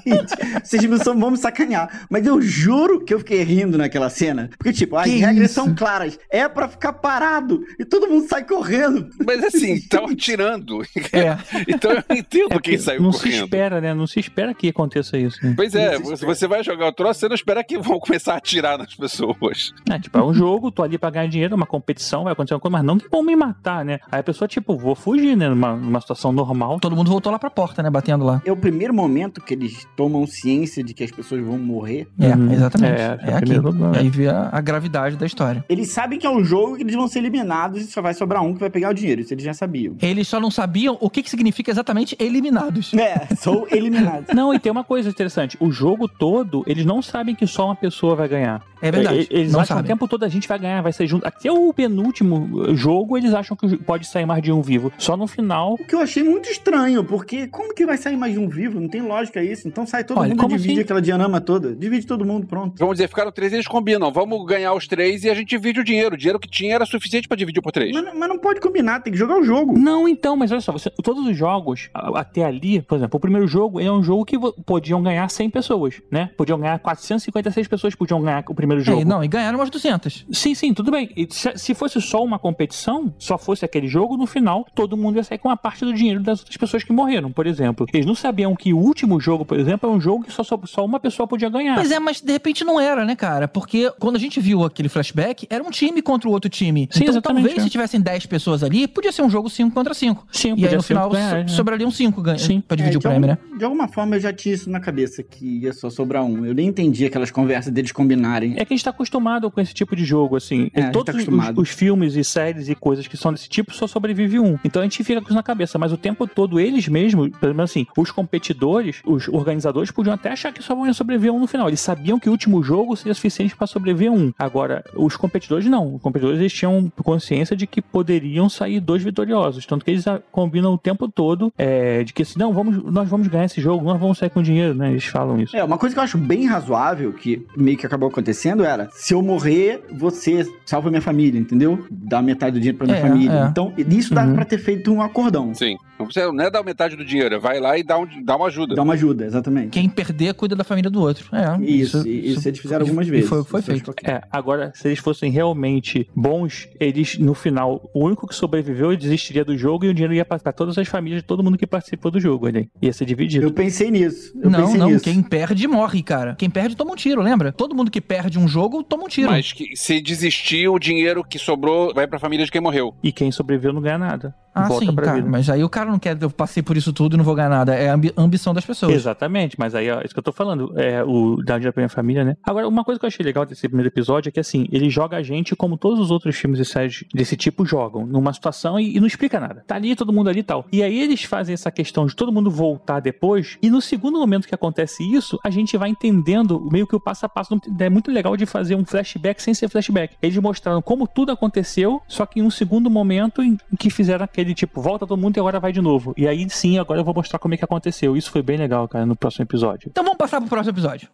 [0.06, 2.06] Gente, vocês não são, vamos sacanear.
[2.10, 4.50] Mas eu juro que eu fiquei rindo naquela cena.
[4.58, 5.54] Porque, tipo, as Que regras isso?
[5.56, 6.18] são claras.
[6.30, 7.62] É pra ficar parado.
[7.80, 9.10] E todo mundo sai correndo.
[9.26, 10.82] Mas assim, estão atirando.
[11.14, 11.38] é.
[11.68, 13.44] Então eu entendo É quem saiu não se correndo.
[13.46, 13.94] espera, né?
[13.94, 15.38] Não se espera que aconteça isso.
[15.46, 15.54] né?
[15.56, 16.50] Pois é, Não se você, espera.
[16.50, 19.74] vai jogar o troço, você não espera que vão começar a atirar nas pessoas.
[19.90, 22.60] É, tipo, é um jogo, tô ali pra ganhar dinheiro, uma competição, vai acontecer uma
[22.60, 24.00] coisa, mas não que vão me matar, né?
[24.12, 25.50] Aí a pessoa, tipo, vou fugir, né?
[25.50, 26.80] Numa, numa situação normal.
[26.80, 27.90] Todo mundo voltou lá pra porta, né?
[27.90, 28.40] Batendo lá.
[28.46, 32.08] É o primeiro momento que eles tomam ciência de que as pessoas vão morrer.
[32.20, 32.52] É, Uhum.
[32.54, 33.02] exatamente.
[33.02, 33.52] É, É, é aqui.
[33.54, 35.66] E aí vê a, a gravidade da história.
[35.68, 38.44] Eles sabem que é um jogo que eles vão ser eliminados e só vai sobrar
[38.44, 39.22] um que vai pegar o dinheiro.
[39.22, 39.96] Isso eles já sabiam.
[40.02, 42.94] Eles só não sabiam o que, que significa exatamente eliminados.
[42.94, 44.34] É, sou eliminado.
[44.36, 45.58] Não, e tem uma coisa interessante.
[45.60, 48.62] O jogo todo, eles não sabem que só uma pessoa vai ganhar.
[48.82, 49.28] É verdade.
[49.32, 49.86] Eles não acham sabem.
[49.92, 51.26] o tempo todo a gente vai ganhar, vai ser junto.
[51.28, 54.92] Até o penúltimo jogo, eles acham que pode sair mais de um vivo.
[54.98, 55.74] Só no final.
[55.74, 58.80] O que eu achei muito estranho, porque como que vai sair mais de um vivo?
[58.80, 59.68] Não tem lógica isso.
[59.68, 60.82] Então sai todo Olha, mundo e como divide assim?
[60.82, 61.76] aquela dianama toda.
[61.76, 62.76] Divide todo mundo, pronto.
[62.78, 64.12] Vamos dizer, ficaram três e eles combinam.
[64.12, 66.16] Vamos ganhar os três e a gente divide o dinheiro.
[66.16, 67.92] O dinheiro que tinha era suficiente pra dividir por três.
[67.94, 69.78] Mas, mas não pode combinar, tem que jogar o jogo.
[69.78, 73.48] Não, então, mas olha só, você- todos os jogos, até ali, por exemplo, o primeiro
[73.48, 76.30] jogo ele é um jogo que podiam ganhar 100 pessoas, né?
[76.38, 79.02] Podiam ganhar 456 pessoas, podiam ganhar o primeiro jogo.
[79.02, 80.26] É, não, e ganharam umas 200.
[80.32, 81.10] Sim, sim, tudo bem.
[81.16, 85.18] E se, se fosse só uma competição, só fosse aquele jogo, no final, todo mundo
[85.18, 87.86] ia sair com uma parte do dinheiro das outras pessoas que morreram, por exemplo.
[87.94, 90.60] Eles não sabiam que o último jogo, por exemplo, é um jogo que só, só,
[90.66, 91.76] só uma pessoa podia ganhar.
[91.76, 93.48] Pois é, mas de repente não era, né, cara?
[93.48, 96.88] Porque quando a gente viu aquele flashback, era um time contra o outro time.
[96.92, 97.64] Sim, então exatamente, talvez é.
[97.66, 100.28] se tivessem 10 pessoas ali, podia ser um jogo 5 contra 5.
[100.32, 101.48] Sim, E aí no final ganhar, so- né?
[101.48, 102.62] sobrariam 5 ganha, Sim.
[102.62, 103.38] pra dividir É, o de prêmio, né?
[103.42, 106.46] algum- De alguma forma eu já tinha isso na cabeça, que ia só sobrar um.
[106.46, 108.54] Eu nem entendi aquelas conversas deles combinarem.
[108.58, 110.70] É que a gente tá acostumado com esse tipo de jogo, assim.
[110.74, 113.74] É, gente Todos tá os- os, filmes e séries e coisas que são desse tipo
[113.74, 114.58] só sobrevive um.
[114.64, 115.78] Então a gente fica com isso na cabeça.
[115.78, 120.32] Mas o tempo todo, eles mesmos, pelo menos assim, os competidores, os organizadores podiam até
[120.32, 121.68] achar que só vão sobreviver um no final.
[121.68, 124.32] Eles sabiam que o último jogo seria suficiente pra sobreviver um.
[124.38, 125.96] Agora, os competidores não.
[125.96, 129.66] Os competidores eles tinham consciência de que poderiam sair dois vitoriosos.
[129.66, 133.28] Tanto que eles combinam o tempo todo é, de que assim, não, vamos, nós vamos
[133.28, 134.92] ganhar esse jogo, nós vamos sair com dinheiro, né?
[134.92, 135.56] Eles falam isso.
[135.56, 139.14] É, uma coisa que eu acho bem razoável, que meio que acabou acontecendo, era: se
[139.14, 141.86] eu morrer, você salva minha família, entendeu?
[141.90, 143.32] Dá metade do dinheiro pra minha É, família.
[143.46, 143.48] é.
[143.48, 144.36] Então, isso dava Uhum.
[144.36, 145.54] pra ter feito um acordão.
[145.54, 145.78] Sim.
[145.98, 148.48] Não precisa não é dar metade do dinheiro, vai lá e dá, um, dá uma
[148.48, 148.76] ajuda.
[148.76, 149.70] Dá uma ajuda, exatamente.
[149.70, 151.30] Quem perder, cuida da família do outro.
[151.36, 153.28] É, Isso, e isso eles fizeram algumas vezes.
[153.28, 153.94] foi o que foi Isso feito.
[154.04, 159.44] É, agora, se eles fossem realmente bons, eles, no final, o único que sobreviveu desistiria
[159.44, 162.12] do jogo e o dinheiro ia pra todas as famílias de todo mundo que participou
[162.12, 162.70] do jogo ali.
[162.82, 163.46] Ia ser dividido.
[163.46, 164.34] Eu pensei nisso.
[164.42, 165.04] Eu não, pensei não, nisso.
[165.04, 166.36] quem perde morre, cara.
[166.36, 167.52] Quem perde toma um tiro, lembra?
[167.52, 169.32] Todo mundo que perde um jogo toma um tiro.
[169.32, 172.94] Mas que, se desistir, o dinheiro que sobrou vai pra família de quem morreu.
[173.04, 174.36] E quem sobreviveu não ganha nada.
[174.58, 175.14] Ah, volta sim, pra tá.
[175.14, 175.30] vida.
[175.30, 177.50] Mas aí o cara não quer, eu passei por isso tudo e não vou ganhar
[177.50, 177.76] nada.
[177.76, 178.94] É a ambi- ambição das pessoas.
[178.94, 182.36] Exatamente, mas aí é isso que eu tô falando, é o da Minha Família, né?
[182.44, 185.18] Agora, uma coisa que eu achei legal desse primeiro episódio é que, assim, ele joga
[185.18, 188.96] a gente como todos os outros filmes e séries desse tipo jogam, numa situação e,
[188.96, 189.64] e não explica nada.
[189.68, 190.66] Tá ali, todo mundo ali e tal.
[190.72, 194.48] E aí eles fazem essa questão de todo mundo voltar depois, e no segundo momento
[194.48, 197.60] que acontece isso, a gente vai entendendo meio que o passo a passo.
[197.80, 200.16] É muito legal de fazer um flashback sem ser flashback.
[200.22, 204.54] Eles mostraram como tudo aconteceu, só que em um segundo momento em que fizeram aquele
[204.54, 206.14] tipo, volta todo mundo e agora vai de novo.
[206.18, 208.16] E aí sim, agora eu vou mostrar como é que aconteceu.
[208.16, 209.90] Isso foi bem legal, cara, no próximo episódio.
[209.90, 211.10] Então vamos passar pro próximo episódio.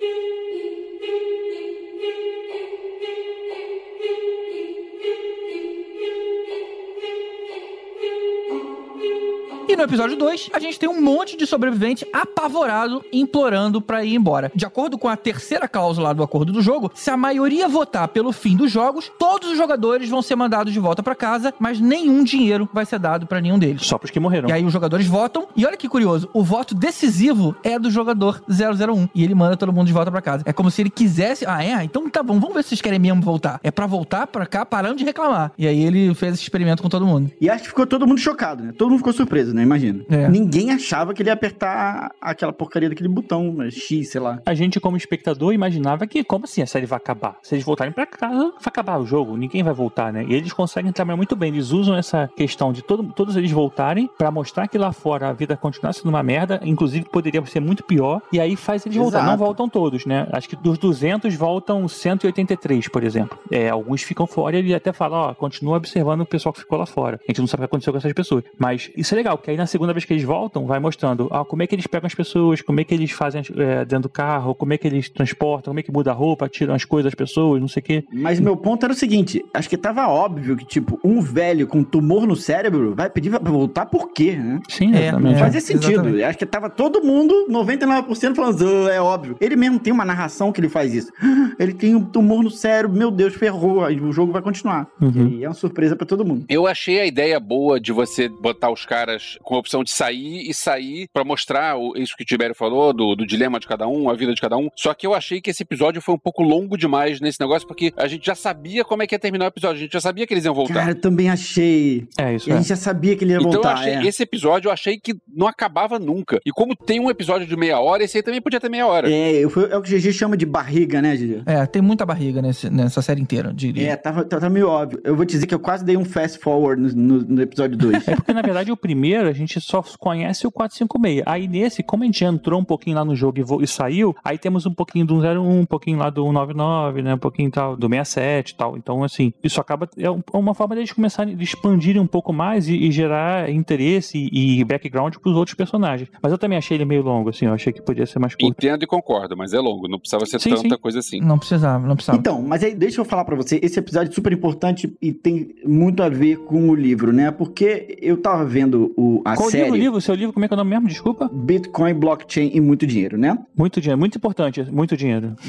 [9.68, 14.16] E no episódio 2, a gente tem um monte de sobrevivente apavorado, implorando pra ir
[14.16, 14.52] embora.
[14.54, 18.32] De acordo com a terceira cláusula do acordo do jogo, se a maioria votar pelo
[18.32, 22.24] fim dos jogos, todos os jogadores vão ser mandados de volta pra casa, mas nenhum
[22.24, 23.86] dinheiro vai ser dado pra nenhum deles.
[23.86, 24.50] Só pros que morreram.
[24.50, 28.44] E aí os jogadores votam, e olha que curioso, o voto decisivo é do jogador
[28.50, 30.44] 001, e ele manda todo mundo de volta pra casa.
[30.46, 31.84] É como se ele quisesse, ah é?
[31.84, 33.60] Então tá bom, vamos ver se vocês querem mesmo voltar.
[33.64, 35.54] É pra voltar pra cá parando de reclamar.
[35.58, 37.32] E aí ele fez esse experimento com todo mundo.
[37.40, 38.74] E acho que ficou todo mundo chocado, né?
[38.78, 39.64] Todo mundo ficou surpreso, né?
[39.64, 40.04] Imagina.
[40.10, 40.28] É.
[40.28, 43.70] Ninguém achava que ele ia apertar aquela porcaria daquele botão, né?
[43.72, 44.42] X, sei lá.
[44.46, 47.38] A gente, como espectador, imaginava que, como assim a série vai acabar?
[47.42, 50.26] Se eles voltarem pra casa, vai acabar o jogo, ninguém vai voltar, né?
[50.28, 51.52] E eles conseguem trabalhar muito bem.
[51.54, 55.34] Eles usam essa questão de todo- todos eles voltarem pra mostrar que lá fora a
[55.34, 59.20] vida continua sendo uma merda, inclusive poderia ser muito pior, e aí faz eles voltar.
[59.20, 59.32] Exato.
[59.32, 60.28] Não voltam todos, né?
[60.32, 63.38] Acho que dos 200 voltam 183, por exemplo.
[63.52, 66.78] É, alguns ficam fora e ele até fala, ó, continua observando o pessoal que ficou
[66.78, 67.20] lá fora.
[67.28, 68.44] A gente não sabe o que aconteceu com essas pessoas.
[68.58, 71.44] Mas isso é legal, porque aí na segunda vez que eles voltam, vai mostrando ah,
[71.44, 74.10] como é que eles pegam as pessoas, como é que eles fazem é, dentro do
[74.10, 77.12] carro, como é que eles transportam, como é que muda a roupa, tiram as coisas
[77.12, 78.04] das pessoas, não sei o quê.
[78.14, 81.84] Mas meu ponto era o seguinte: acho que tava óbvio que, tipo, um velho com
[81.84, 84.62] tumor no cérebro vai pedir pra voltar por quê, né?
[84.70, 85.36] Sim, É, exatamente.
[85.36, 85.40] é.
[85.40, 85.92] Fazia sentido.
[85.92, 86.24] exatamente.
[86.24, 89.36] Acho que tava todo mundo, 99% falando, "Ah, é óbvio.
[89.42, 91.12] Ele mesmo tem uma narração que ele faz isso.
[91.60, 93.84] Ele tem um tumor no cérebro, meu Deus, ferrou.
[93.84, 94.88] Aí o jogo vai continuar.
[95.02, 95.28] Uhum.
[95.28, 96.46] E é uma surpresa pra todo mundo.
[96.48, 100.50] Eu achei a ideia boa de você botar os caras com a opção de sair
[100.50, 103.88] e sair pra mostrar o- isso que o Tibério falou, do, do dilema de cada
[103.88, 104.70] um, a vida de cada um.
[104.76, 107.94] Só que eu achei que esse episódio foi um pouco longo demais nesse negócio, porque
[107.98, 110.26] a gente já sabia como é que ia terminar o episódio, a gente já sabia
[110.28, 110.74] que eles iam voltar.
[110.76, 112.08] Cara, eu também achei.
[112.18, 112.58] É isso, E a é.
[112.60, 113.74] gente já sabia que ele ia Então eu voltar.
[113.74, 114.06] achei, é.
[114.06, 116.40] esse episódio eu achei que não acabava nunca.
[116.46, 119.10] E como tem um episódio de meia hora, esse aí também podia ter meia hora.
[119.12, 121.44] É, eu fui- é o que o GG chama de barriga, né, GG?
[121.46, 123.90] É, tem muita barriga nesse- nessa série inteira, eu diria.
[123.92, 125.00] É, tava, tava meio óbvio.
[125.04, 127.78] Eu vou te dizer que eu quase dei um fast forward no, no- no episódio
[127.78, 127.94] 2.
[128.14, 131.24] É porque, na verdade, o primeiro a gente só conhece o 456.
[131.26, 134.38] Aí nesse, como a gente entrou um pouquinho lá no jogo e, e saiu, aí
[134.38, 137.14] temos um pouquinho do 101, um pouquinho lá do 199, né?
[137.16, 138.78] Um pouquinho tal, do 67 e tal.
[138.78, 139.90] Então, assim, isso acaba.
[139.98, 144.30] É é uma forma deles começarem, de expandirem um pouco mais e, e gerar interesse
[144.32, 146.10] e, e background pros outros personagens.
[146.22, 147.46] Mas eu também achei ele meio longo, assim.
[147.46, 148.52] Eu achei que podia ser mais curto.
[148.52, 150.82] Entendo e concordo, mas é longo, não precisava ser Sim, tanta sim.
[150.82, 151.20] coisa assim.
[151.20, 152.18] Não precisava, não precisava.
[152.20, 155.56] Então, mas aí deixa eu falar pra você, esse episódio é super importante e tem
[155.66, 157.32] muito a ver com o livro, né?
[157.32, 159.98] Porque eu tava vendo o, a Qual série livro, o livro?
[159.98, 160.88] O seu livro, como é que é o nome mesmo?
[160.88, 161.30] Desculpa.
[161.32, 163.38] Bitcoin, Blockchain e muito dinheiro, né?
[163.56, 165.36] Muito dinheiro, muito importante, muito dinheiro.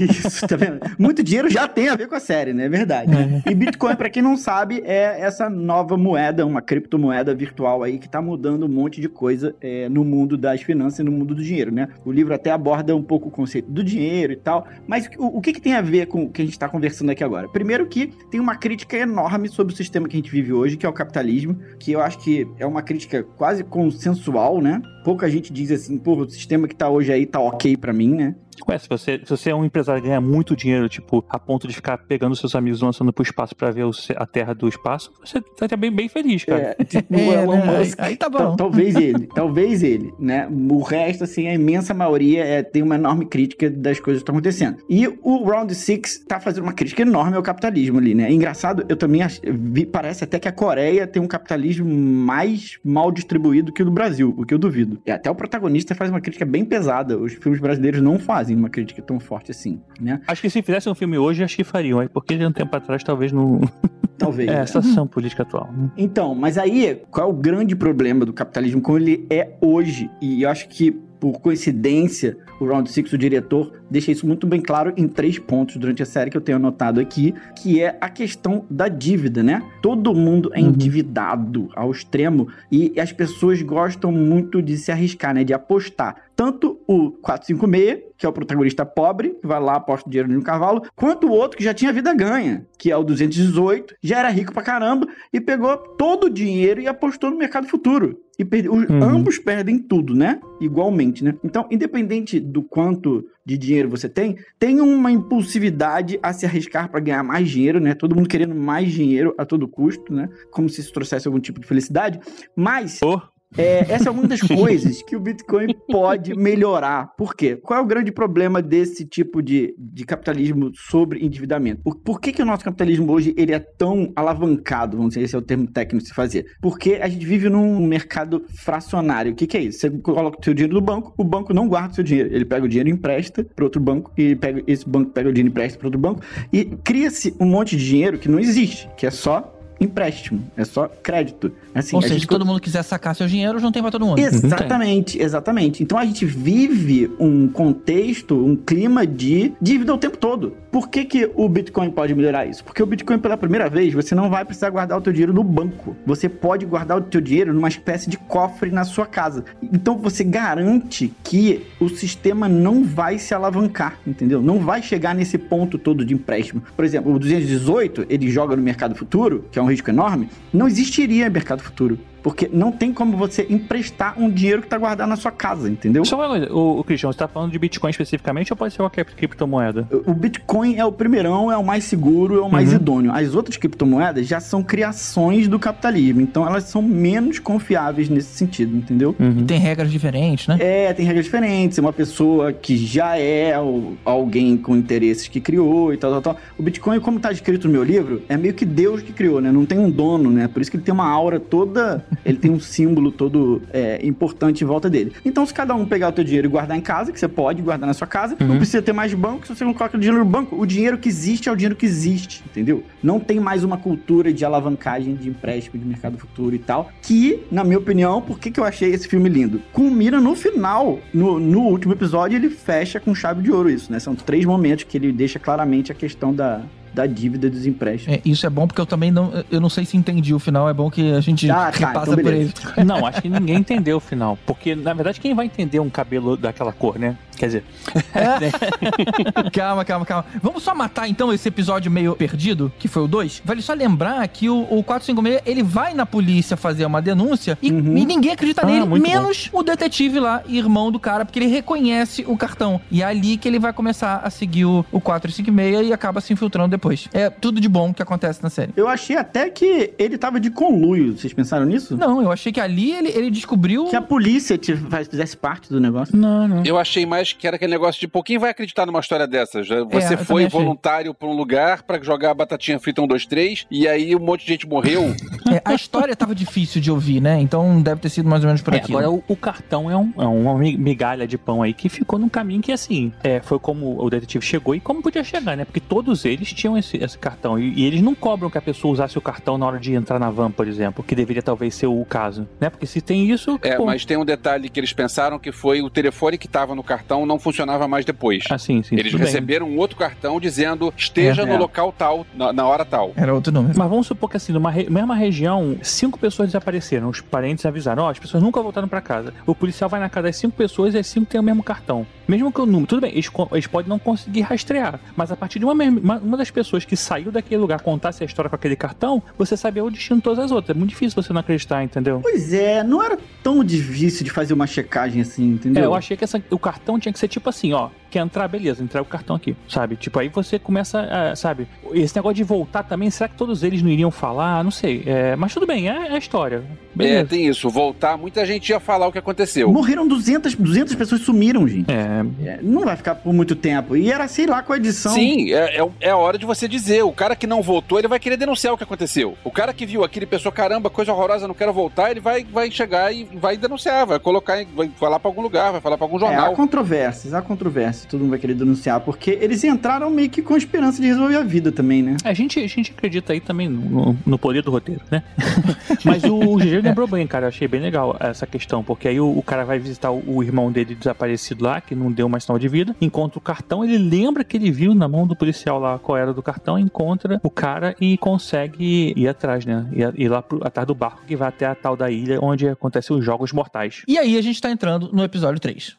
[0.00, 0.80] Isso, tá vendo?
[0.98, 2.66] Muito dinheiro já tem a ver com a série, né?
[2.66, 3.10] É verdade.
[3.48, 8.08] E Bitcoin, pra quem não sabe, é essa nova moeda, uma criptomoeda virtual aí que
[8.08, 11.42] tá mudando um monte de coisa é, no mundo das finanças e no mundo do
[11.42, 11.88] dinheiro, né?
[12.04, 15.40] O livro até aborda um pouco o conceito do dinheiro e tal, mas o, o
[15.40, 17.48] que, que tem a ver com o que a gente tá conversando aqui agora?
[17.48, 20.86] Primeiro que tem uma crítica enorme sobre o sistema que a gente vive hoje, que
[20.86, 22.99] é o capitalismo, que eu acho que é uma crítica
[23.36, 24.80] quase consensual, né?
[25.04, 28.14] Pouca gente diz assim, pô, o sistema que tá hoje aí tá ok pra mim,
[28.14, 28.34] né?
[28.68, 31.66] Ué, se você, se você é um empresário e ganha muito dinheiro, tipo, a ponto
[31.66, 34.68] de ficar pegando seus amigos e lançando pro espaço pra ver o a terra do
[34.68, 36.76] espaço, você tá até bem, bem feliz, cara.
[36.78, 37.78] É, tipo, É, o Elon né?
[37.78, 37.98] Musk.
[37.98, 38.36] Aí- aí tá bom.
[38.36, 40.46] Tal- talvez ele, talvez ele, né?
[40.50, 44.34] O resto, assim, a imensa maioria é, tem uma enorme crítica das coisas que estão
[44.34, 44.76] acontecendo.
[44.90, 48.24] E o Round Six tá fazendo uma crítica enorme ao capitalismo ali, né?
[48.24, 52.78] É engraçado, eu também ach- vi- parece até que a Coreia tem um capitalismo mais
[52.84, 54.89] mal distribuído que o do Brasil, o que eu duvido.
[55.04, 57.16] E até o protagonista faz uma crítica bem pesada.
[57.18, 60.20] Os filmes brasileiros não fazem uma crítica tão forte assim, né?
[60.26, 62.00] Acho que se fizesse um filme hoje, acho que fariam.
[62.00, 63.60] Aí, porque um tempo atrás, talvez não.
[64.18, 64.50] Talvez.
[64.50, 64.60] É, né?
[64.60, 65.72] a situação política atual.
[65.72, 65.90] né?
[65.96, 70.10] Então, mas aí, qual é o grande problema do capitalismo como ele é hoje?
[70.20, 74.60] E eu acho que, por coincidência, o Round Six, o diretor, deixa isso muito bem
[74.60, 78.08] claro em três pontos durante a série que eu tenho anotado aqui, que é a
[78.08, 79.62] questão da dívida, né?
[79.82, 80.68] Todo mundo é Uhum.
[80.68, 85.44] endividado ao extremo e as pessoas gostam muito de se arriscar, né?
[85.44, 86.16] De apostar.
[86.34, 90.42] Tanto o 456, que é o protagonista pobre, que vai lá, aposta o dinheiro no
[90.42, 94.30] cavalo, quanto o outro que já tinha vida ganha, que é o 218, já era
[94.30, 98.18] rico pra caramba e pegou todo o dinheiro e apostou no mercado futuro.
[98.40, 99.02] E Uhum.
[99.02, 100.40] ambos perdem tudo, né?
[100.60, 101.34] Igualmente, né?
[101.44, 107.00] Então, independente do quanto de dinheiro você tem, tem uma impulsividade a se arriscar para
[107.00, 107.94] ganhar mais dinheiro, né?
[107.94, 110.28] Todo mundo querendo mais dinheiro a todo custo, né?
[110.50, 112.18] Como se isso trouxesse algum tipo de felicidade.
[112.56, 113.20] Mas Oh.
[113.56, 117.14] É, essa é uma das coisas que o Bitcoin pode melhorar.
[117.16, 117.56] Por quê?
[117.56, 121.82] Qual é o grande problema desse tipo de, de capitalismo sobre endividamento?
[121.82, 124.96] Por, por que, que o nosso capitalismo hoje ele é tão alavancado?
[124.96, 126.46] Vamos dizer, esse é o termo técnico de se fazer.
[126.60, 129.32] Porque a gente vive num mercado fracionário.
[129.32, 129.80] O que, que é isso?
[129.80, 132.32] Você coloca o seu dinheiro no banco, o banco não guarda o seu dinheiro.
[132.32, 135.32] Ele pega o dinheiro e empresta para outro banco, e pega, esse banco pega o
[135.32, 136.22] dinheiro e empresta para outro banco,
[136.52, 140.88] e cria-se um monte de dinheiro que não existe, que é só empréstimo, é só
[141.02, 141.50] crédito.
[141.74, 144.04] Assim, Ou seja, gente se todo mundo quiser sacar seu dinheiro, não tem pra todo
[144.04, 144.18] mundo.
[144.18, 145.82] Exatamente, exatamente.
[145.82, 150.56] Então a gente vive um contexto, um clima de dívida o tempo todo.
[150.70, 152.62] Por que, que o Bitcoin pode melhorar isso?
[152.62, 155.42] Porque o Bitcoin, pela primeira vez, você não vai precisar guardar o teu dinheiro no
[155.42, 155.96] banco.
[156.06, 159.44] Você pode guardar o teu dinheiro numa espécie de cofre na sua casa.
[159.62, 164.42] Então você garante que o sistema não vai se alavancar, entendeu?
[164.42, 166.62] Não vai chegar nesse ponto todo de empréstimo.
[166.76, 170.66] Por exemplo, o 218, ele joga no mercado futuro, que é um risco enorme, não
[170.66, 171.98] existiria mercado futuro.
[172.22, 176.04] Porque não tem como você emprestar um dinheiro que tá guardado na sua casa, entendeu?
[176.04, 178.78] Só uma coisa, o, o Cristiano, você tá falando de Bitcoin especificamente ou pode ser
[178.78, 179.88] qualquer criptomoeda?
[180.06, 182.76] O Bitcoin é o primeirão, é o mais seguro, é o mais Uhum.
[182.76, 183.12] idôneo.
[183.12, 188.76] As outras criptomoedas já são criações do capitalismo, então elas são menos confiáveis nesse sentido,
[188.76, 189.14] entendeu?
[189.18, 189.44] Uhum.
[189.46, 190.56] Tem regras diferentes, né?
[190.60, 191.78] É, tem regras diferentes.
[191.78, 196.36] Uma pessoa que já é o- alguém com interesses que criou e tal, tal, tal.
[196.58, 199.50] O Bitcoin, como tá escrito no meu livro, é meio que Deus que criou, né?
[199.50, 200.48] Não tem um dono, né?
[200.48, 202.04] Por isso que ele tem uma aura toda.
[202.24, 205.12] Ele tem um símbolo todo é, importante em volta dele.
[205.24, 207.62] Então, se cada um pegar o teu dinheiro e guardar em casa, que você pode
[207.62, 209.46] guardar na sua casa, não precisa ter mais banco.
[209.46, 211.76] Se você não coloca o dinheiro no banco, o dinheiro que existe é o dinheiro
[211.76, 212.84] que existe, entendeu?
[213.02, 216.90] Não tem mais uma cultura de alavancagem de empréstimo de mercado futuro e tal.
[217.02, 219.60] Que, na minha opinião, por que, que eu achei esse filme lindo?
[219.72, 223.98] Culmina no final, no, no último episódio, ele fecha com chave de ouro isso, né?
[223.98, 228.18] São três momentos que ele deixa claramente a questão da, da dívida dos empréstimos.
[228.18, 229.32] É, isso é bom porque eu também não.
[229.50, 230.68] Eu não sei se entendi o final.
[230.68, 232.52] É bom que a gente Ah, tá, repassa então por ele.
[232.84, 234.38] Não, acho que ninguém entendeu o final.
[234.46, 237.16] Porque, na verdade, quem vai entender um cabelo daquela cor, né?
[237.36, 237.64] Quer dizer,
[239.52, 240.24] calma, calma, calma.
[240.42, 243.42] Vamos só matar então esse episódio meio perdido, que foi o 2.
[243.44, 247.70] Vale só lembrar que o, o 456 ele vai na polícia fazer uma denúncia e,
[247.70, 247.96] Uhum.
[247.96, 252.24] e ninguém acredita Ah, nele, menos o detetive lá, irmão do cara, porque ele reconhece
[252.26, 252.80] o cartão.
[252.90, 256.32] E é ali que ele vai começar a seguir o, o 456 e acaba se
[256.32, 257.08] infiltrando depois.
[257.12, 258.72] É tudo de bom que acontece na série.
[258.74, 261.16] Eu achei até que ele tava de conluio.
[261.18, 261.96] Vocês pensaram nisso?
[261.96, 263.84] Não, eu achei que ali ele, ele descobriu.
[263.86, 264.74] Que a polícia te-
[265.10, 266.16] fizesse parte do negócio.
[266.16, 266.62] não, não.
[266.64, 269.66] Eu achei mais que era aquele negócio de pô, quem vai acreditar numa história dessas?
[269.66, 273.66] Já- Você eu foi voluntário pra um lugar pra jogar batatinha frita 1, 2, 3
[273.70, 275.14] e aí um monte de gente morreu.
[275.52, 277.40] É, a história tava difícil de ouvir, né?
[277.40, 278.92] Então deve ter sido mais ou menos por É, aqui.
[278.92, 282.18] agora o, o cartão é, um- é uma mi- migalha de pão aí que ficou
[282.18, 285.64] num caminho que, assim, é, foi como o detetive chegou e como podia chegar, né?
[285.64, 287.58] Porque todos eles tinham esse, esse cartão.
[287.58, 290.18] E, e eles não cobram que a pessoa usasse o cartão na hora de entrar
[290.18, 292.70] na van, por exemplo, que deveria talvez ser o caso, né?
[292.70, 293.58] Porque se tem isso.
[293.62, 296.74] É, pô, mas tem um detalhe que eles pensaram que foi o telefone que tava
[296.74, 298.44] no cartão não funcionava mais depois.
[298.50, 298.94] Ah, sim, sim.
[298.96, 299.26] Eles tudo bem.
[299.26, 301.58] receberam um outro cartão dizendo esteja É, no é.
[301.58, 303.12] local tal, na, na hora tal.
[303.16, 303.76] Era outro número.
[303.78, 307.08] Mas vamos supor que assim, numa re- mesma região, cinco pessoas desapareceram.
[307.08, 309.32] Os parentes avisaram, ó, as pessoas nunca voltaram pra casa.
[309.46, 312.06] O policial vai na casa das cinco pessoas e as cinco têm o mesmo cartão.
[312.28, 312.86] Mesmo que o número.
[312.86, 315.00] Tudo bem, eles, eles podem não conseguir rastrear.
[315.16, 318.22] Mas a partir de uma, mesma- uma, uma das pessoas que saiu daquele lugar contasse
[318.22, 320.76] a história com aquele cartão, você sabia o destino de todas as outras.
[320.76, 322.20] É muito difícil você não acreditar, entendeu?
[322.22, 325.82] Pois é, não era tão difícil de fazer uma checagem assim, entendeu?
[325.82, 327.88] É, eu achei que essa- o cartão tinha que ser tipo assim, ó.
[328.10, 329.96] Quer entrar, beleza, entrega o cartão aqui, sabe?
[329.96, 331.68] Tipo, aí você começa, a, sabe?
[331.92, 334.62] Esse negócio de voltar também, será que todos eles não iriam falar?
[334.64, 335.02] Não sei.
[335.06, 336.56] É, mas tudo bem, é, é a história.
[336.56, 337.28] É, Beleza.
[337.28, 337.70] tem isso.
[337.70, 339.70] Voltar, muita gente ia falar o que aconteceu.
[339.72, 341.90] Morreram 200, 200 pessoas sumiram, gente.
[341.90, 343.96] É, É, não vai ficar por muito tempo.
[343.96, 345.12] E era, sei lá, com a edição.
[345.12, 347.02] Sim, é, é, é a hora de você dizer.
[347.04, 349.36] O cara que não voltou, ele vai querer denunciar o que aconteceu.
[349.44, 352.44] O cara que viu aquilo e pensou, caramba, coisa horrorosa, não quero voltar, ele vai,
[352.44, 356.04] vai chegar e vai denunciar, vai colocar, vai falar pra algum lugar, vai falar pra
[356.06, 356.52] algum É, há jornal.
[356.54, 357.99] controvérsias, há controvérsias.
[358.06, 361.36] Todo mundo vai querer denunciar, porque eles entraram meio que com a esperança de resolver
[361.36, 362.16] a vida também, né?
[362.24, 365.22] a gente, a gente acredita aí também no, no poder do roteiro, né?
[366.04, 367.46] Mas o GG lembrou bem, cara.
[367.46, 370.42] Eu achei bem legal essa questão, porque aí o, o cara vai visitar o, o
[370.42, 373.98] irmão dele desaparecido lá, que não deu mais sinal de vida, encontra o cartão, ele
[373.98, 377.50] lembra que ele viu na mão do policial lá qual era do cartão, encontra o
[377.50, 379.86] cara e consegue ir atrás, né?
[379.92, 382.68] Ir, ir lá pro, atrás do barco que vai até a tal da ilha onde
[382.68, 384.02] acontecem os jogos mortais.
[384.06, 385.96] E aí a gente tá entrando no episódio 3.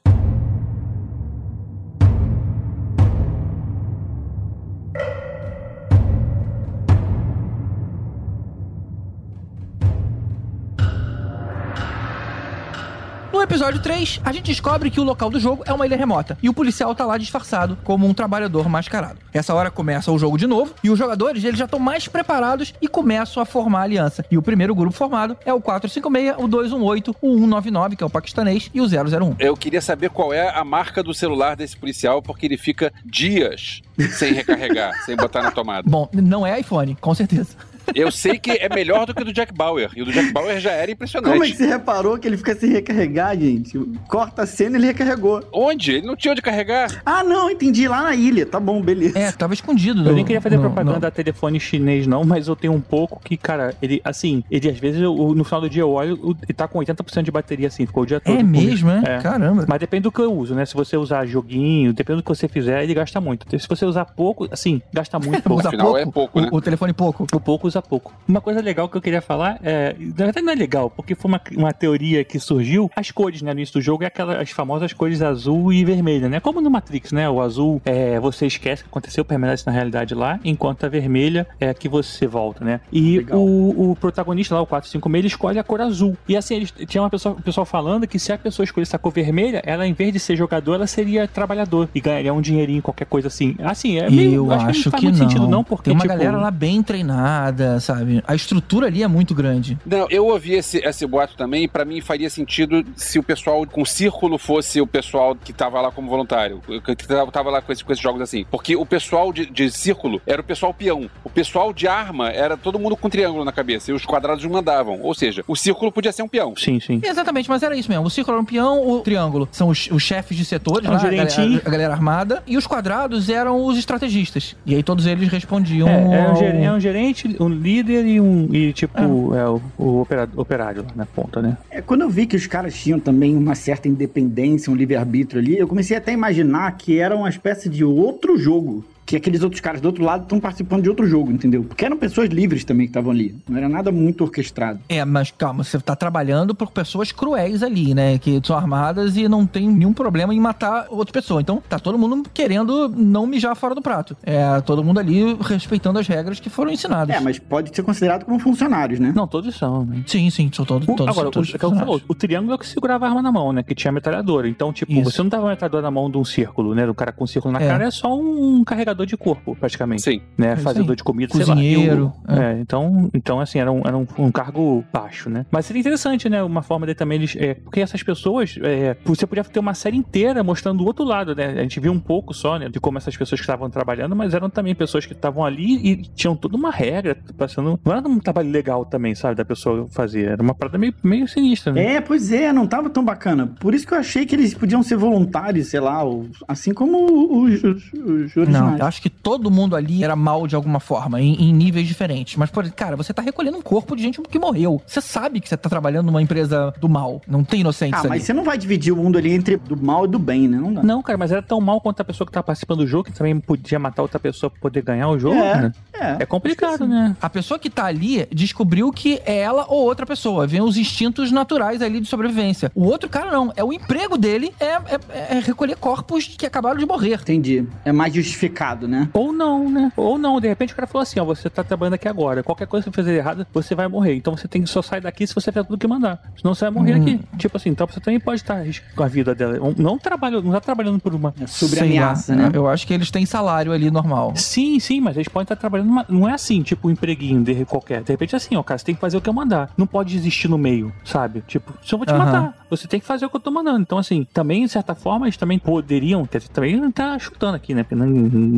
[13.32, 16.38] No episódio 3, a gente descobre que o local do jogo é uma ilha remota
[16.44, 19.20] e o policial tá lá disfarçado como um trabalhador mascarado.
[19.34, 22.74] Essa hora começa o jogo de novo e os jogadores eles já estão mais preparados
[22.82, 24.26] e começam a formar aliança.
[24.30, 28.10] E o primeiro grupo formado é o 456, o 218, o 199, que é o
[28.10, 29.36] paquistanês, e o 001.
[29.40, 33.82] Eu queria saber qual é a marca do celular desse policial, porque ele fica dias
[34.12, 35.90] sem recarregar, sem botar na tomada.
[35.90, 37.56] Bom, não é iPhone, com certeza.
[37.96, 39.90] Eu sei que é melhor do que o do Jack Bauer.
[39.96, 41.32] E o do Jack Bauer já era impressionante.
[41.32, 43.78] Como é que você reparou que ele fica sem recarregar, gente?
[44.08, 45.44] Corta a cena e ele recarregou.
[45.54, 45.92] Onde?
[45.94, 47.02] Ele não tinha onde carregar.
[47.06, 47.88] Ah, não, entendi.
[47.88, 48.46] Lá na ilha.
[48.46, 49.18] Tá bom, beleza.
[49.18, 50.00] É, tava escondido.
[50.02, 52.74] Eu no- nem queria fazer no- propaganda no- a telefone chinês, não, mas eu tenho
[52.74, 55.90] um pouco que, cara, ele, assim, ele às vezes, eu- no final do dia eu
[55.92, 58.38] olho, o- ele tá com 80% de bateria, assim, ficou o dia todo.
[58.38, 59.02] É mesmo, é?
[59.06, 59.20] É.
[59.22, 59.66] Caramba.
[59.68, 60.66] Mas depende do que eu uso, né?
[60.66, 63.46] Se você usar joguinho, depende do que você fizer, ele gasta muito.
[63.60, 65.60] Se você usar pouco, assim, gasta muito pouco.
[65.62, 66.50] Usa Afinal, é pouco, o, né?
[66.52, 67.26] o telefone pouco.
[67.34, 68.14] O pouco usa pouco.
[68.28, 69.96] Uma coisa legal que eu queria falar é.
[70.00, 72.90] Na verdade, não é legal, porque foi uma, uma teoria que surgiu.
[72.96, 76.30] As cores, né, no início do jogo é aquelas as famosas cores azul e vermelha,
[76.30, 76.40] né?
[76.40, 77.30] Como no Matrix, né?
[77.30, 81.70] O azul é você esquece que aconteceu, permanece na realidade lá, enquanto a vermelha é
[81.70, 82.82] a que você volta, né?
[82.92, 86.18] E o, o protagonista lá, o 456, ele escolhe a cor azul.
[86.28, 89.00] E assim, eles, tinha uma pessoa, o pessoal falando que se a pessoa escolhesse a
[89.00, 92.82] cor vermelha, ela, em vez de ser jogador, ela seria trabalhador e ganharia um dinheirinho,
[92.82, 93.56] qualquer coisa assim.
[93.60, 94.36] Assim, é meio.
[94.36, 95.30] eu acho, acho, que não faz que muito não.
[95.30, 95.86] sentido, não, porque.
[95.86, 98.24] Tem uma tipo, galera lá bem treinada, sabe?
[98.28, 99.78] A estrutura ali é muito grande.
[99.86, 103.66] Não, eu ouvi esse, esse boato também, e pra mim faria sentido se o pessoal
[103.66, 107.84] com círculo fosse o pessoal que tava lá como voluntário, que tava lá com, esse-
[107.84, 108.46] com esses jogos assim.
[108.50, 111.10] Porque o pessoal de, de círculo era o pessoal peão.
[111.24, 115.00] O pessoal de arma era todo mundo com triângulo na cabeça, e os quadrados mandavam.
[115.02, 116.54] Ou seja, o círculo podia ser um peão.
[116.58, 117.02] Sim, sim.
[117.04, 118.06] Exatamente, mas era isso mesmo.
[118.06, 120.94] O círculo era um peão, o triângulo são os, os chefes de setores, É um
[120.94, 124.56] lá, a, galera, a galera armada, e os quadrados eram os estrategistas.
[124.66, 125.88] E aí todos eles respondiam.
[125.88, 128.54] É, é um, ao- gerente, é um gerente, um líder e um.
[128.54, 129.48] E tipo, é.
[129.48, 131.58] o, o opera- operário lá na ponta, né?
[131.70, 135.58] É, quando eu vi que os caras tinham também uma certa independência, um livre-arbítrio ali,
[135.58, 138.84] eu comecei até a imaginar que era uma espécie de outro jogo.
[139.12, 141.66] Que aqueles outros caras do outro lado estão participando de outro jogo, entendeu?
[141.66, 143.36] Porque eram pessoas livres também que estavam ali.
[143.50, 144.80] Não era nada muito orquestrado.
[144.88, 148.18] É, mas calma, você tá trabalhando por pessoas cruéis ali, né?
[148.18, 151.42] Que são armadas e não tem nenhum problema em matar outra pessoa.
[151.42, 154.16] Então, tá todo mundo querendo não mijar fora do prato.
[154.24, 157.14] É, todo mundo ali respeitando as regras que foram ensinadas.
[157.14, 159.12] É, mas pode ser considerado como funcionários, né?
[159.14, 160.06] Não, todos são, né?
[160.08, 160.88] Sim, sim, são todos.
[160.88, 163.06] Todos agora, todos o, é o que eu falou, o triângulo é o que segurava
[163.06, 163.62] a arma na mão, né?
[163.62, 164.48] Que tinha a metralhadora.
[164.48, 165.12] Então, tipo, Isso.
[165.12, 166.86] você não tava metralhadora na mão de um círculo, né?
[166.86, 167.68] Do cara com um círculo na É.
[167.68, 170.02] cara, é só um carregador de corpo, praticamente.
[170.04, 170.22] Sim.
[170.38, 170.54] Né?
[170.54, 172.42] isso Fazedor de comida, Cozinheiro, sei lá.
[172.42, 175.46] E o- é, então, então, assim, era, um, era um, um cargo baixo, né?
[175.52, 176.42] Mas seria interessante, né?
[176.44, 177.36] Uma forma de também eles.
[177.36, 178.56] É, porque essas pessoas.
[178.62, 181.48] É, você podia ter uma série inteira mostrando o outro lado, né?
[181.58, 182.70] A gente viu um pouco só, né?
[182.70, 185.96] De como essas pessoas que estavam trabalhando, mas eram também pessoas que estavam ali e
[186.16, 187.80] tinham toda uma regra, passando.
[187.84, 189.36] Não era um trabalho legal também, sabe?
[189.36, 190.30] Da pessoa fazer.
[190.30, 191.96] Era uma parada meio, meio sinistra, né?
[191.96, 193.48] É, pois é, não tava tão bacana.
[193.60, 197.44] Por isso que eu achei que eles podiam ser voluntários, sei lá, ou- assim como
[197.44, 198.80] os, os, os Não, originais.
[198.80, 202.36] eu acho que todo mundo ali era mal de alguma forma, em, em níveis diferentes.
[202.36, 204.82] Mas, por, cara, você tá recolhendo um corpo de gente que morreu.
[204.86, 207.22] Você sabe que você tá trabalhando numa empresa do mal.
[207.28, 208.10] Não tem inocentes Ah, ali.
[208.10, 210.58] mas você não vai dividir o mundo ali entre do mal e do bem, né?
[210.58, 210.84] Não dá.
[210.84, 213.14] Não, cara, mas era tão mal quanto a pessoa que tava participando do jogo, que
[213.14, 215.74] também podia matar outra pessoa pra poder ganhar o jogo, É, né?
[215.94, 216.18] é.
[216.24, 217.16] É complicado, né?
[217.22, 220.46] A pessoa que tá ali descobriu que é ela ou outra pessoa.
[220.48, 222.72] Vem os instintos naturais ali de sobrevivência.
[222.76, 223.52] O outro cara não.
[223.56, 227.20] É o emprego dele é, é- é recolher corpos que acabaram de morrer.
[227.22, 227.66] Entendi.
[227.86, 229.10] É mais justificado, né?
[229.14, 229.92] Ou não, né?
[229.96, 232.68] Ou não, de repente o cara falou assim, ó, você tá trabalhando aqui agora, qualquer
[232.68, 234.16] coisa que você fazer errado, você vai morrer.
[234.16, 236.20] Então você tem que só sair daqui se você fizer tudo que mandar.
[236.40, 237.02] Senão você vai morrer Hum.
[237.02, 237.20] aqui.
[237.38, 239.58] Tipo assim, então você também pode estar arriscando a vida dela.
[239.78, 241.34] Não trabalha, não tá trabalhando por uma...
[241.40, 242.44] É sobre Sei ameaça, lá.
[242.44, 242.52] né?
[242.54, 244.34] Eu acho que eles têm salário ali normal.
[244.36, 246.06] Sim, sim, mas eles podem estar trabalhando numa...
[246.10, 248.04] Não é assim, tipo um empreguinho de qualquer.
[248.04, 249.70] De repente é assim, ó, cara, você tem que fazer o que eu mandar.
[249.78, 251.42] Não pode desistir no meio, sabe?
[251.48, 252.26] Tipo, se eu vou te Aham.
[252.26, 253.80] matar, você tem que fazer o que eu tô mandando.
[253.80, 257.56] Então, assim, também, de certa forma, eles também poderiam, quer dizer, também não tá chutando
[257.56, 257.84] aqui, né?
[257.84, 258.06] Porque não,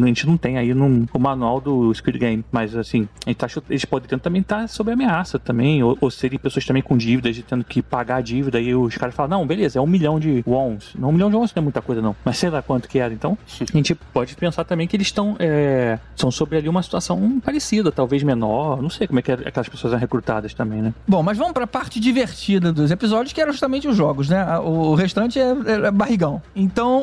[0.03, 3.37] a gente não tem aí no, o manual do Squid Game, mas assim, a gente
[3.37, 6.97] tá, eles poderiam também estar tá sob ameaça também, ou, ou serem pessoas também com
[6.97, 9.87] dívidas, de tendo que pagar a dívida, e os caras falam, não, beleza, é um
[9.87, 10.93] milhão de wons.
[10.97, 12.99] Não, um milhão de wons não é muita coisa não, mas sei lá quanto que
[12.99, 13.13] era.
[13.13, 17.39] Então, a gente pode pensar também que eles estão, é, são sobre ali uma situação
[17.43, 20.93] parecida, talvez menor, não sei como é que aquelas pessoas são recrutadas também, né?
[21.07, 24.57] Bom, mas vamos pra parte divertida dos episódios, que eram justamente os jogos, né?
[24.59, 25.51] O restante é,
[25.85, 26.41] é barrigão.
[26.55, 27.01] Então,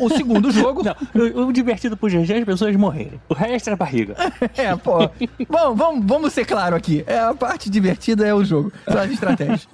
[0.00, 0.82] o, o segundo jogo...
[0.82, 3.20] Não, o, o divertido pro GG as pessoas morrerem.
[3.28, 4.16] O resto é barriga.
[4.56, 5.08] é, pô.
[5.48, 7.04] Bom, vamos, vamos ser claro aqui.
[7.06, 9.68] É, a parte divertida é o jogo, as estratégias.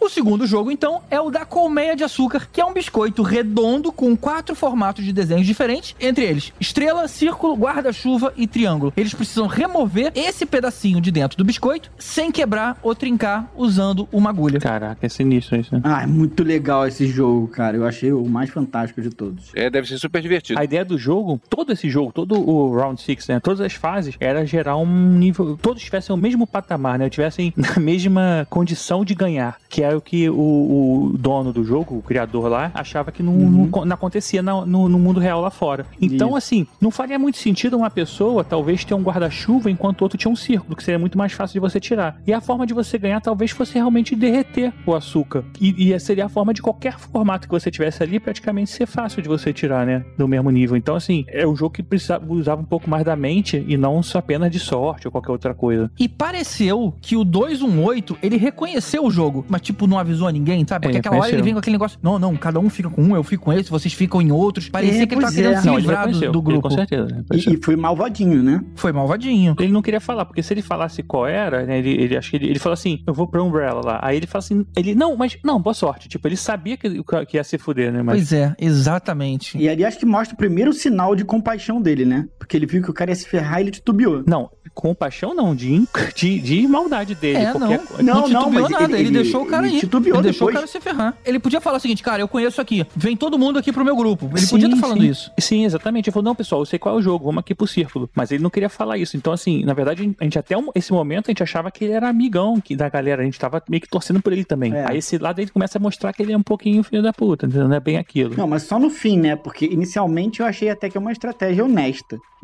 [0.00, 3.92] o segundo jogo, então, é o da colmeia de açúcar, que é um biscoito redondo
[3.92, 8.92] com quatro formatos de desenhos diferentes, entre eles estrela, círculo, guarda-chuva e triângulo.
[8.96, 14.30] Eles precisam remover esse pedacinho de dentro do biscoito sem quebrar ou trincar usando uma
[14.30, 14.58] agulha.
[14.58, 15.80] Caraca, é sinistro isso, né?
[15.84, 17.76] Ah, é muito legal esse jogo, cara.
[17.76, 19.50] Eu achei o mais fantástico de todos.
[19.54, 20.58] É, deve ser super divertido.
[20.58, 23.40] A ideia do jogo, todo esse jogo, todo o Round 6, né?
[23.40, 25.58] Todas as fases, era gerar um nível.
[25.60, 27.10] Todos tivessem o mesmo patamar, né?
[27.10, 29.58] Tivessem na mesma condição de ganhar.
[29.68, 33.32] Que era o que o, o dono do jogo, o criador lá, achava que não,
[33.32, 33.68] uhum.
[33.72, 35.86] não, não acontecia no, no, no, mundo real lá fora.
[36.00, 36.36] Então, Isso.
[36.36, 40.30] assim, não faria muito sentido uma pessoa talvez ter um guarda-chuva enquanto o outro tinha
[40.30, 42.20] um círculo, que seria muito mais fácil de você tirar.
[42.26, 45.44] E a forma de você ganhar talvez fosse realmente derreter o açúcar.
[45.60, 49.20] E, e seria a forma de qualquer formato que você tivesse ali praticamente ser fácil
[49.20, 50.04] de você tirar, né?
[50.16, 50.76] Do mesmo nível.
[50.76, 54.02] Então, assim, é um jogo que precisava, usava um pouco mais da mente e não
[54.02, 55.90] só apenas de sorte ou qualquer outra coisa.
[55.98, 60.66] E pareceu que o 218, ele reconheceu o jogo, mas tipo, não avisou a ninguém,
[60.66, 60.86] sabe?
[60.86, 63.02] Porque é, aquela hora ele vem com aquele negócio, não, não, cada um fica com
[63.02, 64.68] um, eu fico com esse, vocês ficam em outros.
[64.68, 65.60] Parecia é, que ele tava querendo é.
[65.60, 66.68] se livrar do, do, grupo.
[66.68, 67.24] Ele, com certeza.
[67.32, 68.64] E, e, foi malvadinho, né?
[68.74, 69.54] Foi malvadinho.
[69.58, 72.36] Ele não queria falar, porque se ele falasse qual era, né, ele, ele acho que
[72.36, 74.00] ele, ele falou assim, eu vou pra Umbrella lá.
[74.02, 76.08] Aí ele fala assim, ele, não, mas, não, boa sorte.
[76.08, 78.02] Tipo, ele sabia que, que ia se fuder, né?
[78.02, 78.16] Mas...
[78.16, 79.56] Pois é, exatamente.
[79.58, 82.26] E ali acho que mostra o primeiro sinal de compaixão dele, né?
[82.38, 84.24] Porque ele viu que o cara ia se ferrar e ele titubeou.
[84.26, 87.38] Não, compaixão não, de, de, de maldade dele.
[87.38, 87.68] É, não.
[88.02, 88.84] não, não, mas nada.
[88.84, 89.80] Ele, ele, deixou o cara ele ir.
[89.80, 91.16] Titubeou ele deixou o cara se ferrar.
[91.24, 93.96] Ele podia falar o seguinte, cara, eu conheço aqui, vem todo mundo aqui pro meu
[93.96, 94.28] grupo.
[94.32, 95.08] Ele sim, podia estar tá falando sim.
[95.08, 95.32] isso.
[95.38, 96.08] Sim, exatamente.
[96.08, 98.10] Ele falou, não, pessoal, eu sei qual é o jogo, vamos aqui pro círculo.
[98.14, 99.16] Mas ele não queria falar isso.
[99.16, 102.08] Então, assim, na verdade, a gente até esse momento, a gente achava que ele era
[102.08, 103.22] amigão que, da galera.
[103.22, 104.74] A gente tava meio que torcendo por ele também.
[104.74, 104.90] É.
[104.90, 107.46] Aí esse lado ele começa a mostrar que ele é um pouquinho filho da puta,
[107.46, 107.68] entendeu?
[107.68, 108.34] Não é bem aquilo.
[108.36, 109.36] Não, mas só no fim, né?
[109.36, 111.83] Porque inicialmente eu achei até que é uma estratégia honesta.